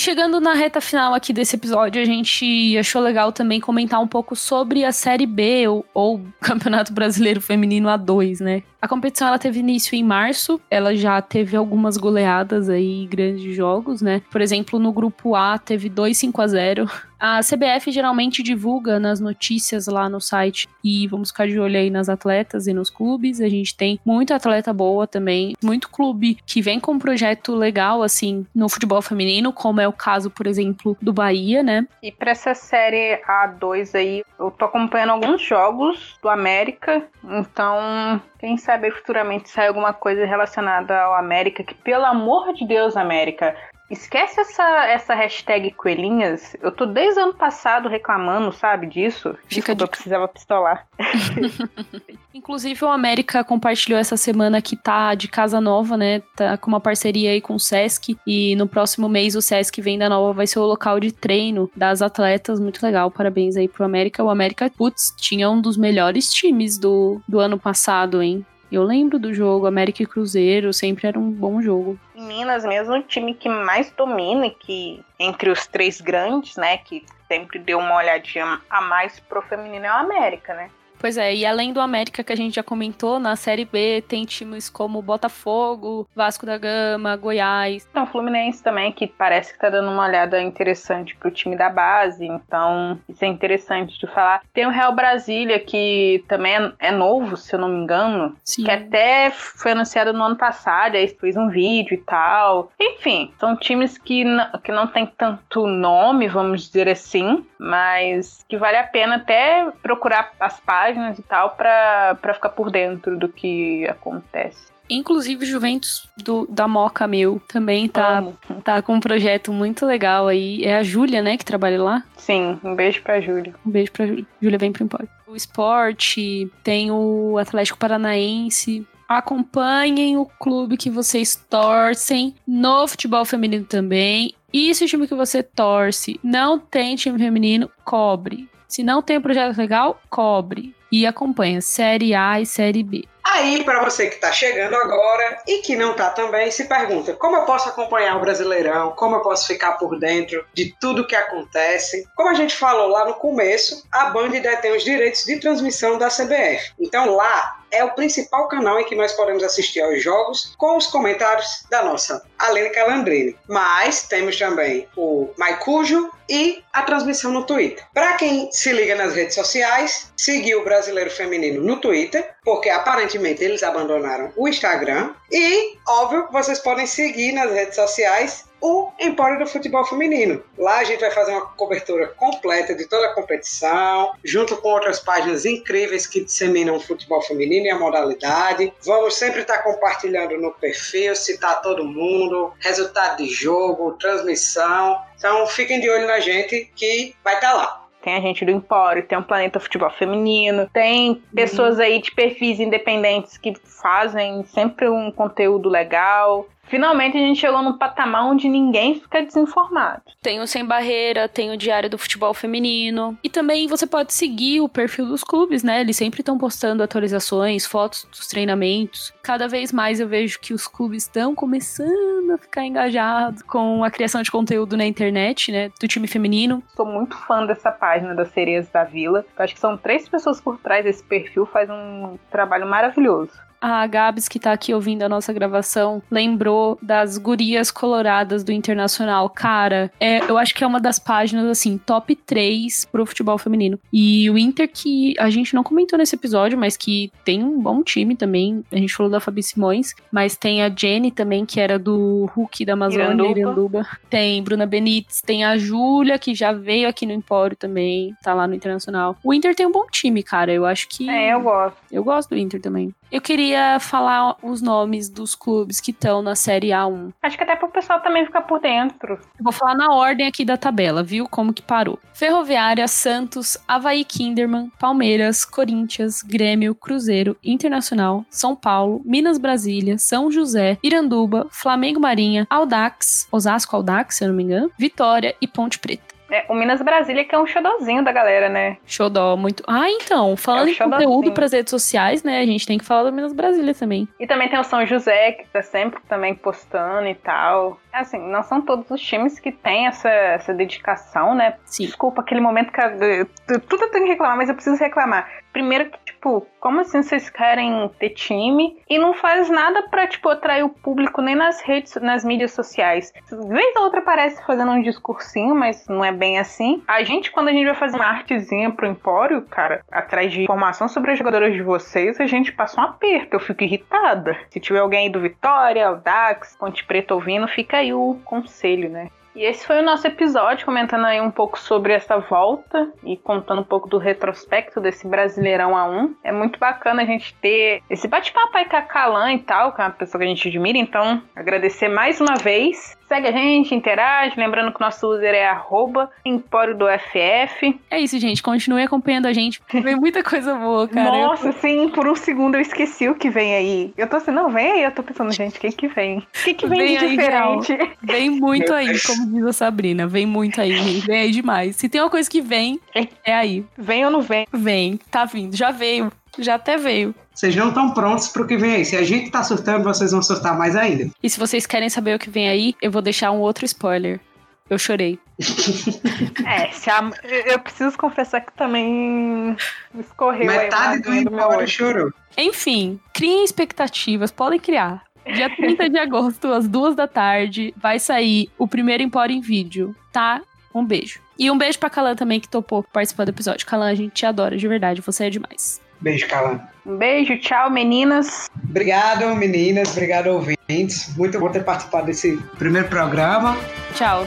Chegando 0.00 0.40
na 0.40 0.54
reta 0.54 0.80
final 0.80 1.12
aqui 1.12 1.30
desse 1.30 1.56
episódio, 1.56 2.00
a 2.00 2.04
gente 2.04 2.76
achou 2.78 3.02
legal 3.02 3.30
também 3.32 3.60
comentar 3.60 4.00
um 4.00 4.08
pouco 4.08 4.34
sobre 4.34 4.82
a 4.82 4.92
Série 4.92 5.26
B, 5.26 5.68
ou, 5.68 5.84
ou 5.92 6.20
Campeonato 6.40 6.92
Brasileiro 6.92 7.40
Feminino 7.40 7.88
A2, 7.88 8.40
né? 8.40 8.62
A 8.80 8.88
competição 8.88 9.28
ela 9.28 9.38
teve 9.38 9.60
início 9.60 9.94
em 9.94 10.02
março, 10.02 10.58
ela 10.70 10.96
já 10.96 11.20
teve 11.20 11.54
algumas 11.54 11.98
goleadas 11.98 12.70
aí, 12.70 13.06
grandes 13.06 13.54
jogos, 13.54 14.00
né? 14.00 14.22
Por 14.30 14.40
exemplo, 14.40 14.78
no 14.78 14.90
grupo 14.90 15.34
A 15.34 15.58
teve 15.58 15.90
2 15.90 16.16
5 16.16 16.40
a 16.40 16.46
0 16.46 16.90
a 17.20 17.40
CBF 17.40 17.92
geralmente 17.92 18.42
divulga 18.42 18.98
nas 18.98 19.20
notícias 19.20 19.86
lá 19.86 20.08
no 20.08 20.20
site 20.20 20.66
e 20.82 21.06
vamos 21.06 21.28
ficar 21.28 21.46
de 21.46 21.60
olho 21.60 21.76
aí 21.76 21.90
nas 21.90 22.08
atletas 22.08 22.66
e 22.66 22.72
nos 22.72 22.88
clubes. 22.88 23.40
A 23.40 23.48
gente 23.48 23.76
tem 23.76 24.00
muita 24.04 24.36
atleta 24.36 24.72
boa 24.72 25.06
também, 25.06 25.54
muito 25.62 25.90
clube 25.90 26.38
que 26.46 26.62
vem 26.62 26.80
com 26.80 26.92
um 26.92 26.98
projeto 26.98 27.54
legal 27.54 28.02
assim 28.02 28.46
no 28.54 28.68
futebol 28.68 29.02
feminino, 29.02 29.52
como 29.52 29.80
é 29.80 29.86
o 29.86 29.92
caso, 29.92 30.30
por 30.30 30.46
exemplo, 30.46 30.96
do 31.02 31.12
Bahia, 31.12 31.62
né? 31.62 31.86
E 32.02 32.10
para 32.10 32.30
essa 32.30 32.54
série 32.54 33.20
A2 33.28 33.94
aí, 33.94 34.24
eu 34.38 34.50
tô 34.50 34.64
acompanhando 34.64 35.10
alguns 35.10 35.42
jogos 35.42 36.16
do 36.22 36.28
América, 36.28 37.06
então 37.22 38.20
quem 38.38 38.56
sabe 38.56 38.90
futuramente 38.90 39.50
sai 39.50 39.68
alguma 39.68 39.92
coisa 39.92 40.24
relacionada 40.24 40.98
ao 40.98 41.14
América, 41.14 41.62
que 41.62 41.74
pelo 41.74 42.06
amor 42.06 42.54
de 42.54 42.66
Deus, 42.66 42.96
América, 42.96 43.54
Esquece 43.90 44.40
essa, 44.40 44.86
essa 44.86 45.14
hashtag 45.14 45.72
coelhinhas. 45.72 46.56
Eu 46.62 46.70
tô 46.70 46.86
desde 46.86 47.18
o 47.18 47.24
ano 47.24 47.34
passado 47.34 47.88
reclamando, 47.88 48.52
sabe, 48.52 48.86
disso. 48.86 49.36
Fica 49.48 49.74
Desculpa, 49.74 49.74
de... 49.74 49.82
eu 49.82 49.88
precisava 49.88 50.28
pistolar. 50.28 50.86
Inclusive, 52.32 52.84
o 52.84 52.88
América 52.88 53.42
compartilhou 53.42 53.98
essa 53.98 54.16
semana 54.16 54.62
que 54.62 54.76
tá 54.76 55.16
de 55.16 55.26
casa 55.26 55.60
nova, 55.60 55.96
né? 55.96 56.20
Tá 56.36 56.56
com 56.56 56.68
uma 56.68 56.80
parceria 56.80 57.32
aí 57.32 57.40
com 57.40 57.54
o 57.54 57.60
Sesc. 57.60 58.16
E 58.24 58.54
no 58.54 58.68
próximo 58.68 59.08
mês 59.08 59.34
o 59.34 59.42
Sesc 59.42 59.80
Venda 59.80 60.08
Nova 60.08 60.32
vai 60.32 60.46
ser 60.46 60.60
o 60.60 60.66
local 60.66 61.00
de 61.00 61.10
treino 61.10 61.68
das 61.74 62.00
atletas. 62.00 62.60
Muito 62.60 62.80
legal. 62.84 63.10
Parabéns 63.10 63.56
aí 63.56 63.66
pro 63.66 63.84
América. 63.84 64.22
O 64.22 64.30
América, 64.30 64.70
putz, 64.70 65.12
tinha 65.16 65.50
um 65.50 65.60
dos 65.60 65.76
melhores 65.76 66.32
times 66.32 66.78
do, 66.78 67.20
do 67.26 67.40
ano 67.40 67.58
passado, 67.58 68.22
hein? 68.22 68.46
Eu 68.70 68.84
lembro 68.84 69.18
do 69.18 69.34
jogo, 69.34 69.66
América 69.66 70.02
e 70.02 70.06
Cruzeiro, 70.06 70.72
sempre 70.72 71.08
era 71.08 71.18
um 71.18 71.30
bom 71.30 71.60
jogo. 71.60 71.98
Minas 72.14 72.64
mesmo, 72.64 72.94
o 72.94 73.02
time 73.02 73.34
que 73.34 73.48
mais 73.48 73.90
domina, 73.96 74.48
que 74.48 75.02
entre 75.18 75.50
os 75.50 75.66
três 75.66 76.00
grandes, 76.00 76.56
né, 76.56 76.76
que 76.78 77.04
sempre 77.26 77.58
deu 77.58 77.78
uma 77.78 77.96
olhadinha 77.96 78.60
a 78.70 78.80
mais 78.80 79.18
pro 79.20 79.42
feminino 79.42 79.86
é 79.86 79.90
o 79.90 79.96
América, 79.96 80.54
né? 80.54 80.70
Pois 81.00 81.16
é, 81.16 81.34
e 81.34 81.46
além 81.46 81.72
do 81.72 81.80
América 81.80 82.22
que 82.22 82.30
a 82.30 82.36
gente 82.36 82.56
já 82.56 82.62
comentou, 82.62 83.18
na 83.18 83.34
Série 83.34 83.64
B 83.64 84.04
tem 84.06 84.26
times 84.26 84.68
como 84.68 85.00
Botafogo, 85.00 86.06
Vasco 86.14 86.44
da 86.44 86.58
Gama, 86.58 87.16
Goiás. 87.16 87.88
Então, 87.90 88.06
Fluminense 88.06 88.62
também, 88.62 88.92
que 88.92 89.06
parece 89.06 89.54
que 89.54 89.58
tá 89.58 89.70
dando 89.70 89.90
uma 89.90 90.06
olhada 90.06 90.42
interessante 90.42 91.16
pro 91.16 91.30
time 91.30 91.56
da 91.56 91.70
base, 91.70 92.26
então 92.26 93.00
isso 93.08 93.24
é 93.24 93.28
interessante 93.28 93.98
de 93.98 94.06
falar. 94.08 94.42
Tem 94.52 94.66
o 94.66 94.70
Real 94.70 94.94
Brasília, 94.94 95.58
que 95.58 96.22
também 96.28 96.54
é, 96.54 96.72
é 96.78 96.90
novo, 96.90 97.34
se 97.34 97.54
eu 97.54 97.58
não 97.58 97.68
me 97.68 97.78
engano, 97.78 98.36
Sim. 98.44 98.64
que 98.64 98.70
até 98.70 99.30
foi 99.30 99.72
anunciado 99.72 100.12
no 100.12 100.22
ano 100.22 100.36
passado, 100.36 100.96
aí 100.96 101.08
fez 101.08 101.34
um 101.34 101.48
vídeo 101.48 101.94
e 101.94 102.02
tal. 102.02 102.70
Enfim, 102.78 103.32
são 103.40 103.56
times 103.56 103.96
que, 103.96 104.22
que 104.62 104.70
não 104.70 104.86
tem 104.86 105.06
tanto 105.06 105.66
nome, 105.66 106.28
vamos 106.28 106.66
dizer 106.66 106.90
assim, 106.90 107.42
mas 107.58 108.44
que 108.46 108.58
vale 108.58 108.76
a 108.76 108.84
pena 108.84 109.16
até 109.16 109.66
procurar 109.82 110.32
as 110.38 110.60
páginas 110.60 110.89
páginas 110.90 111.18
e 111.18 111.22
tal 111.22 111.50
para 111.50 112.34
ficar 112.34 112.50
por 112.50 112.70
dentro 112.70 113.18
do 113.18 113.28
que 113.28 113.86
acontece. 113.88 114.70
Inclusive, 114.88 115.46
Juventus 115.46 116.08
do, 116.16 116.48
da 116.50 116.66
Moca 116.66 117.06
Meu 117.06 117.40
também 117.46 117.86
tá, 117.86 118.24
tá 118.64 118.82
com 118.82 118.94
um 118.94 119.00
projeto 119.00 119.52
muito 119.52 119.86
legal 119.86 120.26
aí. 120.26 120.64
É 120.64 120.76
a 120.76 120.82
Júlia, 120.82 121.22
né, 121.22 121.36
que 121.36 121.44
trabalha 121.44 121.80
lá? 121.80 122.02
Sim, 122.16 122.58
um 122.64 122.74
beijo 122.74 123.00
pra 123.00 123.20
Júlia. 123.20 123.54
Um 123.64 123.70
beijo 123.70 123.92
pra 123.92 124.04
Júlia. 124.04 124.26
Júlia 124.42 124.58
vem 124.58 124.72
pro 124.72 124.82
Empório. 124.82 125.08
O 125.28 125.36
esporte, 125.36 126.50
tem 126.64 126.90
o 126.90 127.38
Atlético 127.38 127.78
Paranaense. 127.78 128.84
Acompanhem 129.08 130.16
o 130.16 130.26
clube 130.26 130.76
que 130.76 130.90
vocês 130.90 131.36
torcem 131.48 132.34
no 132.46 132.86
futebol 132.88 133.24
feminino 133.24 133.64
também. 133.64 134.34
E 134.52 134.74
se 134.74 134.84
o 134.84 134.88
time 134.88 135.06
que 135.06 135.14
você 135.14 135.40
torce 135.40 136.18
não 136.22 136.58
tem 136.58 136.96
time 136.96 137.16
feminino, 137.16 137.70
cobre. 137.84 138.48
Se 138.66 138.82
não 138.82 139.02
tem 139.02 139.18
um 139.18 139.22
projeto 139.22 139.56
legal, 139.56 140.00
cobre. 140.08 140.74
E 140.92 141.06
acompanha 141.06 141.60
Série 141.60 142.14
A 142.14 142.40
e 142.40 142.46
Série 142.46 142.82
B. 142.82 143.04
Aí, 143.24 143.64
para 143.64 143.84
você 143.84 144.08
que 144.08 144.16
está 144.16 144.32
chegando 144.32 144.74
agora 144.76 145.42
e 145.46 145.58
que 145.58 145.76
não 145.76 145.92
está 145.92 146.10
também, 146.10 146.50
se 146.50 146.64
pergunta: 146.64 147.14
como 147.14 147.36
eu 147.36 147.42
posso 147.42 147.68
acompanhar 147.68 148.16
o 148.16 148.20
Brasileirão? 148.20 148.92
Como 148.92 149.16
eu 149.16 149.20
posso 149.20 149.46
ficar 149.46 149.72
por 149.72 149.98
dentro 149.98 150.44
de 150.52 150.74
tudo 150.80 151.06
que 151.06 151.16
acontece? 151.16 152.06
Como 152.16 152.28
a 152.28 152.34
gente 152.34 152.56
falou 152.56 152.88
lá 152.88 153.04
no 153.04 153.14
começo, 153.14 153.86
a 153.92 154.06
Band 154.06 154.30
detém 154.30 154.76
os 154.76 154.82
direitos 154.82 155.24
de 155.24 155.38
transmissão 155.38 155.98
da 155.98 156.08
CBF. 156.08 156.72
Então 156.78 157.14
lá 157.14 157.60
é 157.70 157.84
o 157.84 157.94
principal 157.94 158.48
canal 158.48 158.80
em 158.80 158.84
que 158.84 158.94
nós 158.94 159.12
podemos 159.12 159.42
assistir 159.42 159.80
aos 159.80 160.02
jogos 160.02 160.54
com 160.58 160.76
os 160.76 160.86
comentários 160.86 161.64
da 161.70 161.82
nossa 161.82 162.22
Alene 162.38 162.70
Calandrini. 162.70 163.36
Mas 163.48 164.02
temos 164.02 164.36
também 164.36 164.88
o 164.96 165.30
Maicujo 165.38 166.10
e 166.28 166.62
a 166.72 166.82
transmissão 166.82 167.32
no 167.32 167.44
Twitter. 167.44 167.84
Para 167.92 168.14
quem 168.14 168.50
se 168.52 168.72
liga 168.72 168.94
nas 168.94 169.14
redes 169.14 169.34
sociais, 169.34 170.12
seguir 170.16 170.54
o 170.54 170.64
Brasileiro 170.64 171.10
Feminino 171.10 171.62
no 171.62 171.80
Twitter, 171.80 172.34
porque 172.50 172.68
aparentemente 172.68 173.44
eles 173.44 173.62
abandonaram 173.62 174.32
o 174.34 174.48
Instagram. 174.48 175.14
E, 175.30 175.78
óbvio, 175.86 176.26
vocês 176.32 176.58
podem 176.58 176.84
seguir 176.84 177.30
nas 177.30 177.48
redes 177.52 177.76
sociais 177.76 178.44
o 178.60 178.90
Empório 178.98 179.38
do 179.38 179.46
Futebol 179.46 179.84
Feminino. 179.84 180.42
Lá 180.58 180.78
a 180.78 180.84
gente 180.84 180.98
vai 180.98 181.12
fazer 181.12 181.30
uma 181.30 181.46
cobertura 181.46 182.08
completa 182.08 182.74
de 182.74 182.88
toda 182.88 183.06
a 183.06 183.14
competição, 183.14 184.12
junto 184.24 184.56
com 184.56 184.68
outras 184.68 184.98
páginas 184.98 185.46
incríveis 185.46 186.08
que 186.08 186.24
disseminam 186.24 186.74
o 186.74 186.80
futebol 186.80 187.22
feminino 187.22 187.66
e 187.66 187.70
a 187.70 187.78
modalidade. 187.78 188.72
Vamos 188.84 189.14
sempre 189.14 189.42
estar 189.42 189.58
compartilhando 189.58 190.36
no 190.36 190.52
perfil, 190.52 191.14
citar 191.14 191.62
todo 191.62 191.84
mundo, 191.84 192.52
resultado 192.58 193.18
de 193.18 193.30
jogo, 193.30 193.92
transmissão. 193.92 195.00
Então 195.16 195.46
fiquem 195.46 195.80
de 195.80 195.88
olho 195.88 196.08
na 196.08 196.18
gente 196.18 196.68
que 196.74 197.14
vai 197.22 197.36
estar 197.36 197.52
lá. 197.52 197.79
Tem 198.02 198.14
a 198.14 198.20
gente 198.20 198.44
do 198.44 198.50
Empório, 198.50 199.06
tem 199.06 199.18
o 199.18 199.22
Planeta 199.22 199.60
Futebol 199.60 199.90
Feminino, 199.90 200.68
tem 200.72 201.22
pessoas 201.34 201.78
aí 201.78 202.00
de 202.00 202.10
perfis 202.12 202.58
independentes 202.58 203.36
que 203.36 203.54
fazem 203.62 204.42
sempre 204.44 204.88
um 204.88 205.10
conteúdo 205.10 205.68
legal. 205.68 206.46
Finalmente 206.70 207.16
a 207.16 207.20
gente 207.20 207.40
chegou 207.40 207.60
num 207.62 207.76
patamar 207.76 208.24
onde 208.26 208.48
ninguém 208.48 208.94
fica 208.94 209.20
desinformado. 209.22 210.02
Tem 210.22 210.40
o 210.40 210.46
Sem 210.46 210.64
Barreira, 210.64 211.28
tem 211.28 211.50
o 211.50 211.56
Diário 211.56 211.90
do 211.90 211.98
Futebol 211.98 212.32
Feminino. 212.32 213.18
E 213.24 213.28
também 213.28 213.66
você 213.66 213.88
pode 213.88 214.14
seguir 214.14 214.60
o 214.60 214.68
perfil 214.68 215.06
dos 215.06 215.24
clubes, 215.24 215.64
né? 215.64 215.80
Eles 215.80 215.96
sempre 215.96 216.20
estão 216.20 216.38
postando 216.38 216.82
atualizações, 216.82 217.66
fotos 217.66 218.04
dos 218.04 218.28
treinamentos. 218.28 219.12
Cada 219.20 219.48
vez 219.48 219.72
mais 219.72 219.98
eu 219.98 220.06
vejo 220.06 220.38
que 220.38 220.54
os 220.54 220.68
clubes 220.68 221.02
estão 221.02 221.34
começando 221.34 222.30
a 222.32 222.38
ficar 222.38 222.64
engajados 222.64 223.42
com 223.42 223.82
a 223.82 223.90
criação 223.90 224.22
de 224.22 224.30
conteúdo 224.30 224.76
na 224.76 224.86
internet, 224.86 225.50
né? 225.50 225.72
Do 225.80 225.88
time 225.88 226.06
feminino. 226.06 226.62
Sou 226.76 226.86
muito 226.86 227.16
fã 227.16 227.44
dessa 227.44 227.72
página 227.72 228.14
das 228.14 228.28
Sereias 228.28 228.68
da 228.68 228.84
Vila. 228.84 229.26
Eu 229.36 229.44
acho 229.44 229.54
que 229.54 229.60
são 229.60 229.76
três 229.76 230.08
pessoas 230.08 230.40
por 230.40 230.56
trás 230.58 230.84
desse 230.84 231.02
perfil, 231.02 231.44
faz 231.46 231.68
um 231.68 232.16
trabalho 232.30 232.66
maravilhoso. 232.68 233.49
A 233.60 233.86
Gabs, 233.86 234.26
que 234.26 234.38
tá 234.38 234.52
aqui 234.52 234.72
ouvindo 234.72 235.02
a 235.02 235.08
nossa 235.08 235.32
gravação, 235.32 236.02
lembrou 236.10 236.78
das 236.80 237.18
gurias 237.18 237.70
coloradas 237.70 238.42
do 238.42 238.52
Internacional. 238.52 239.28
Cara, 239.28 239.92
é, 240.00 240.18
eu 240.30 240.38
acho 240.38 240.54
que 240.54 240.64
é 240.64 240.66
uma 240.66 240.80
das 240.80 240.98
páginas, 240.98 241.46
assim, 241.46 241.76
top 241.76 242.16
3 242.16 242.86
pro 242.86 243.04
futebol 243.04 243.36
feminino. 243.36 243.78
E 243.92 244.30
o 244.30 244.38
Inter, 244.38 244.70
que 244.72 245.14
a 245.18 245.28
gente 245.28 245.54
não 245.54 245.62
comentou 245.62 245.98
nesse 245.98 246.14
episódio, 246.14 246.56
mas 246.56 246.76
que 246.76 247.12
tem 247.24 247.44
um 247.44 247.60
bom 247.60 247.82
time 247.82 248.16
também. 248.16 248.64
A 248.72 248.76
gente 248.76 248.94
falou 248.94 249.12
da 249.12 249.20
Fabi 249.20 249.42
Simões, 249.42 249.94
mas 250.10 250.36
tem 250.36 250.62
a 250.62 250.70
Jenny 250.74 251.10
também, 251.10 251.44
que 251.44 251.60
era 251.60 251.78
do 251.78 252.30
Hulk 252.34 252.64
da 252.64 252.72
Amazônia, 252.72 253.04
Iranduba. 253.04 253.38
Iranduba. 253.38 253.86
Tem 254.08 254.42
Bruna 254.42 254.66
Benítez, 254.66 255.20
tem 255.20 255.44
a 255.44 255.58
Júlia, 255.58 256.18
que 256.18 256.34
já 256.34 256.52
veio 256.52 256.88
aqui 256.88 257.04
no 257.04 257.12
Empório 257.12 257.56
também, 257.56 258.14
tá 258.22 258.32
lá 258.32 258.46
no 258.46 258.54
Internacional. 258.54 259.16
O 259.22 259.34
Inter 259.34 259.54
tem 259.54 259.66
um 259.66 259.72
bom 259.72 259.86
time, 259.90 260.22
cara. 260.22 260.52
Eu 260.52 260.64
acho 260.64 260.88
que. 260.88 261.10
É, 261.10 261.34
eu 261.34 261.40
gosto. 261.40 261.76
Eu 261.92 262.02
gosto 262.02 262.30
do 262.30 262.38
Inter 262.38 262.60
também. 262.60 262.94
Eu 263.10 263.20
queria 263.20 263.49
falar 263.80 264.36
os 264.42 264.60
nomes 264.60 265.08
dos 265.08 265.34
clubes 265.34 265.80
que 265.80 265.90
estão 265.90 266.22
na 266.22 266.34
Série 266.34 266.68
A1. 266.68 267.12
Acho 267.22 267.36
que 267.36 267.44
até 267.44 267.56
pro 267.56 267.68
pessoal 267.68 268.00
também 268.00 268.24
ficar 268.24 268.42
por 268.42 268.60
dentro. 268.60 269.14
Eu 269.14 269.44
vou 269.44 269.52
falar 269.52 269.74
na 269.74 269.94
ordem 269.94 270.26
aqui 270.26 270.44
da 270.44 270.56
tabela, 270.56 271.02
viu? 271.02 271.28
Como 271.28 271.52
que 271.52 271.62
parou. 271.62 271.98
Ferroviária, 272.12 272.86
Santos, 272.88 273.56
Havaí 273.66 274.04
Kinderman, 274.04 274.70
Palmeiras, 274.78 275.44
Corinthians, 275.44 276.22
Grêmio, 276.22 276.74
Cruzeiro, 276.74 277.36
Internacional, 277.42 278.24
São 278.30 278.54
Paulo, 278.54 279.00
Minas 279.04 279.38
Brasília, 279.38 279.98
São 279.98 280.30
José, 280.30 280.78
Iranduba, 280.82 281.46
Flamengo 281.50 282.00
Marinha, 282.00 282.46
Audax, 282.50 283.28
Osasco 283.30 283.76
Audax, 283.76 284.16
se 284.16 284.24
eu 284.24 284.28
não 284.28 284.36
me 284.36 284.42
engano, 284.42 284.70
Vitória 284.78 285.34
e 285.40 285.46
Ponte 285.46 285.78
Preta. 285.78 286.09
É, 286.30 286.44
o 286.48 286.54
Minas 286.54 286.80
Brasília 286.82 287.24
que 287.24 287.34
é 287.34 287.38
um 287.38 287.46
xodózinho 287.46 288.02
da 288.04 288.12
galera, 288.12 288.48
né? 288.48 288.76
Xodó, 288.86 289.36
muito. 289.36 289.62
Ah, 289.66 289.90
então, 289.90 290.36
falando 290.36 290.68
É 290.68 290.72
em 290.72 290.74
conteúdo 290.76 291.32
pras 291.32 291.52
redes 291.52 291.70
sociais, 291.70 292.22
né? 292.22 292.40
A 292.40 292.46
gente 292.46 292.66
tem 292.66 292.78
que 292.78 292.84
falar 292.84 293.04
do 293.10 293.12
Minas 293.12 293.32
Brasília 293.32 293.74
também. 293.74 294.08
E 294.18 294.26
também 294.26 294.48
tem 294.48 294.58
o 294.58 294.64
São 294.64 294.84
José, 294.86 295.32
que 295.32 295.46
tá 295.48 295.62
sempre 295.62 296.00
também 296.08 296.34
postando 296.34 297.06
e 297.08 297.14
tal. 297.14 297.78
Assim, 297.92 298.18
não 298.18 298.42
são 298.42 298.60
todos 298.62 298.90
os 298.90 299.00
times 299.00 299.40
que 299.40 299.50
têm 299.50 299.86
essa, 299.86 300.08
essa 300.08 300.54
dedicação, 300.54 301.34
né? 301.34 301.54
Sim. 301.64 301.86
Desculpa, 301.86 302.20
aquele 302.22 302.40
momento 302.40 302.72
que. 302.72 302.80
eu- 302.80 303.60
Tudo 303.60 303.84
eu 303.84 303.90
tenho 303.90 304.04
que 304.04 304.10
reclamar, 304.12 304.36
mas 304.36 304.48
eu 304.48 304.54
preciso 304.54 304.76
reclamar. 304.76 305.28
Primeiro 305.52 305.90
que, 305.90 305.98
tipo, 306.04 306.46
como 306.60 306.80
assim 306.80 307.02
vocês 307.02 307.28
querem 307.28 307.90
ter 307.98 308.10
time 308.10 308.78
e 308.88 308.98
não 308.98 309.14
faz 309.14 309.48
nada 309.48 309.82
pra, 309.88 310.06
tipo, 310.06 310.28
atrair 310.28 310.64
o 310.64 310.68
público 310.68 311.20
nem 311.20 311.34
nas 311.34 311.60
redes, 311.60 311.94
nas 311.96 312.24
mídias 312.24 312.52
sociais? 312.52 313.12
Vez 313.30 313.76
ou 313.76 313.84
outra 313.84 314.00
aparece 314.00 314.44
fazendo 314.46 314.72
um 314.72 314.82
discursinho, 314.82 315.54
mas 315.54 315.86
não 315.88 316.04
é 316.04 316.12
bem 316.12 316.38
assim. 316.38 316.82
A 316.86 317.02
gente, 317.02 317.30
quando 317.30 317.48
a 317.48 317.52
gente 317.52 317.66
vai 317.66 317.74
fazer 317.74 317.96
uma 317.96 318.06
artezinha 318.06 318.70
pro 318.70 318.86
Empório, 318.86 319.42
cara, 319.42 319.82
atrás 319.90 320.32
de 320.32 320.42
informação 320.42 320.88
sobre 320.88 321.12
as 321.12 321.18
jogadoras 321.18 321.52
de 321.52 321.62
vocês, 321.62 322.20
a 322.20 322.26
gente 322.26 322.52
passa 322.52 322.80
um 322.80 322.84
aperto, 322.84 323.36
eu 323.36 323.40
fico 323.40 323.64
irritada. 323.64 324.38
Se 324.50 324.60
tiver 324.60 324.80
alguém 324.80 325.06
aí 325.06 325.10
do 325.10 325.20
Vitória, 325.20 325.90
o 325.90 325.96
Dax, 325.96 326.56
Ponte 326.56 326.84
Preta 326.84 327.14
ouvindo, 327.14 327.48
fica 327.48 327.78
aí 327.78 327.92
o 327.92 328.20
conselho, 328.24 328.88
né? 328.88 329.08
E 329.34 329.44
esse 329.44 329.66
foi 329.66 329.78
o 329.78 329.84
nosso 329.84 330.06
episódio, 330.06 330.66
comentando 330.66 331.04
aí 331.04 331.20
um 331.20 331.30
pouco 331.30 331.58
sobre 331.58 331.92
essa 331.92 332.18
volta 332.18 332.92
e 333.04 333.16
contando 333.16 333.60
um 333.60 333.64
pouco 333.64 333.88
do 333.88 333.96
retrospecto 333.96 334.80
desse 334.80 335.06
Brasileirão 335.06 335.72
A1. 335.72 336.14
É 336.24 336.32
muito 336.32 336.58
bacana 336.58 337.02
a 337.02 337.06
gente 337.06 337.34
ter 337.34 337.82
esse 337.88 338.08
bate-papo 338.08 338.56
aí 338.56 338.64
com 338.64 338.76
a 338.76 338.82
Calan 338.82 339.32
e 339.32 339.38
tal, 339.38 339.72
que 339.72 339.80
é 339.80 339.84
uma 339.84 339.90
pessoa 339.90 340.18
que 340.18 340.24
a 340.24 340.28
gente 340.28 340.48
admira. 340.48 340.78
Então, 340.78 341.22
agradecer 341.34 341.88
mais 341.88 342.20
uma 342.20 342.34
vez. 342.34 342.98
Segue 343.10 343.26
a 343.26 343.32
gente, 343.32 343.74
interage. 343.74 344.34
Lembrando 344.36 344.70
que 344.70 344.80
o 344.80 344.84
nosso 344.84 345.08
user 345.08 345.34
é 345.34 345.48
arroba 345.48 346.08
Empório 346.24 346.78
do 346.78 346.86
FF. 346.86 347.80
É 347.90 347.98
isso, 347.98 348.16
gente. 348.20 348.40
Continue 348.40 348.84
acompanhando 348.84 349.26
a 349.26 349.32
gente. 349.32 349.60
Vem 349.72 349.96
muita 349.96 350.22
coisa 350.22 350.54
boa, 350.54 350.86
cara. 350.86 351.10
Nossa, 351.10 351.48
eu... 351.48 351.52
sim, 351.54 351.88
por 351.88 352.06
um 352.06 352.14
segundo 352.14 352.54
eu 352.54 352.60
esqueci 352.60 353.08
o 353.08 353.16
que 353.16 353.28
vem 353.28 353.56
aí. 353.56 353.92
Eu 353.96 354.08
tô 354.08 354.16
assim, 354.16 354.30
não, 354.30 354.48
vem 354.48 354.70
aí. 354.70 354.84
Eu 354.84 354.92
tô 354.92 355.02
pensando, 355.02 355.32
gente, 355.32 355.58
o 355.58 355.60
que 355.60 355.72
que 355.72 355.88
vem? 355.88 356.18
O 356.18 356.44
que 356.44 356.54
que 356.54 356.68
vem, 356.68 356.78
vem 356.78 356.98
de 356.98 357.08
diferente? 357.08 357.74
Real. 357.74 357.88
Vem 358.00 358.30
muito 358.30 358.72
aí, 358.72 358.96
como 359.04 359.26
diz 359.32 359.46
a 359.46 359.52
Sabrina. 359.52 360.06
Vem 360.06 360.24
muito 360.24 360.60
aí, 360.60 360.76
gente. 360.76 361.06
Vem 361.06 361.20
aí 361.20 361.30
demais. 361.32 361.74
Se 361.74 361.88
tem 361.88 362.00
uma 362.00 362.10
coisa 362.10 362.30
que 362.30 362.40
vem, 362.40 362.78
é, 362.94 363.08
é 363.24 363.34
aí. 363.34 363.64
Vem 363.76 364.04
ou 364.04 364.10
não 364.12 364.20
vem? 364.20 364.46
Vem, 364.52 365.00
tá 365.10 365.24
vindo. 365.24 365.56
Já 365.56 365.72
veio. 365.72 366.12
Já 366.38 366.54
até 366.54 366.76
veio. 366.76 367.12
Vocês 367.40 367.56
não 367.56 367.68
estão 367.68 367.94
prontos 367.94 368.28
pro 368.28 368.46
que 368.46 368.58
vem 368.58 368.74
aí. 368.74 368.84
Se 368.84 368.94
a 368.94 369.02
gente 369.02 369.30
tá 369.30 369.42
surtando, 369.42 369.82
vocês 369.82 370.12
vão 370.12 370.22
surtar 370.22 370.58
mais 370.58 370.76
ainda. 370.76 371.10
E 371.22 371.30
se 371.30 371.40
vocês 371.40 371.64
querem 371.64 371.88
saber 371.88 372.14
o 372.14 372.18
que 372.18 372.28
vem 372.28 372.50
aí, 372.50 372.74
eu 372.82 372.90
vou 372.90 373.00
deixar 373.00 373.30
um 373.30 373.38
outro 373.38 373.64
spoiler. 373.64 374.20
Eu 374.68 374.78
chorei. 374.78 375.18
é, 376.44 376.70
a... 376.90 377.10
eu 377.50 377.58
preciso 377.60 377.96
confessar 377.96 378.42
que 378.42 378.52
também 378.52 379.56
escorreu 379.98 380.48
Metade 380.48 381.00
do 381.00 381.14
embora 381.14 381.66
chorou. 381.66 382.12
Enfim, 382.36 383.00
criem 383.14 383.42
expectativas, 383.42 384.30
podem 384.30 384.60
criar. 384.60 385.02
Dia 385.24 385.48
30 385.56 385.88
de 385.88 385.98
agosto, 385.98 386.48
às 386.48 386.68
duas 386.68 386.94
da 386.94 387.08
tarde, 387.08 387.72
vai 387.74 387.98
sair 387.98 388.50
o 388.58 388.68
primeiro 388.68 389.02
Empório 389.02 389.34
em 389.34 389.40
vídeo, 389.40 389.96
tá? 390.12 390.42
Um 390.74 390.84
beijo. 390.84 391.22
E 391.38 391.50
um 391.50 391.56
beijo 391.56 391.78
pra 391.78 391.88
Calan 391.88 392.14
também, 392.14 392.38
que 392.38 392.50
topou 392.50 392.82
participar 392.82 393.24
do 393.24 393.30
episódio. 393.30 393.66
Calan, 393.66 393.88
a 393.88 393.94
gente 393.94 394.12
te 394.12 394.26
adora, 394.26 394.58
de 394.58 394.68
verdade. 394.68 395.00
Você 395.00 395.24
é 395.24 395.30
demais. 395.30 395.80
Beijo, 396.00 396.28
Calan. 396.28 396.60
Um 396.86 396.96
beijo, 396.96 397.38
tchau, 397.38 397.70
meninas. 397.70 398.48
Obrigado, 398.68 399.34
meninas. 399.36 399.92
Obrigado, 399.92 400.28
ouvintes. 400.28 401.14
Muito 401.16 401.38
bom 401.38 401.48
ter 401.50 401.64
participado 401.64 402.06
desse 402.06 402.36
primeiro 402.58 402.88
programa. 402.88 403.56
Tchau. 403.94 404.26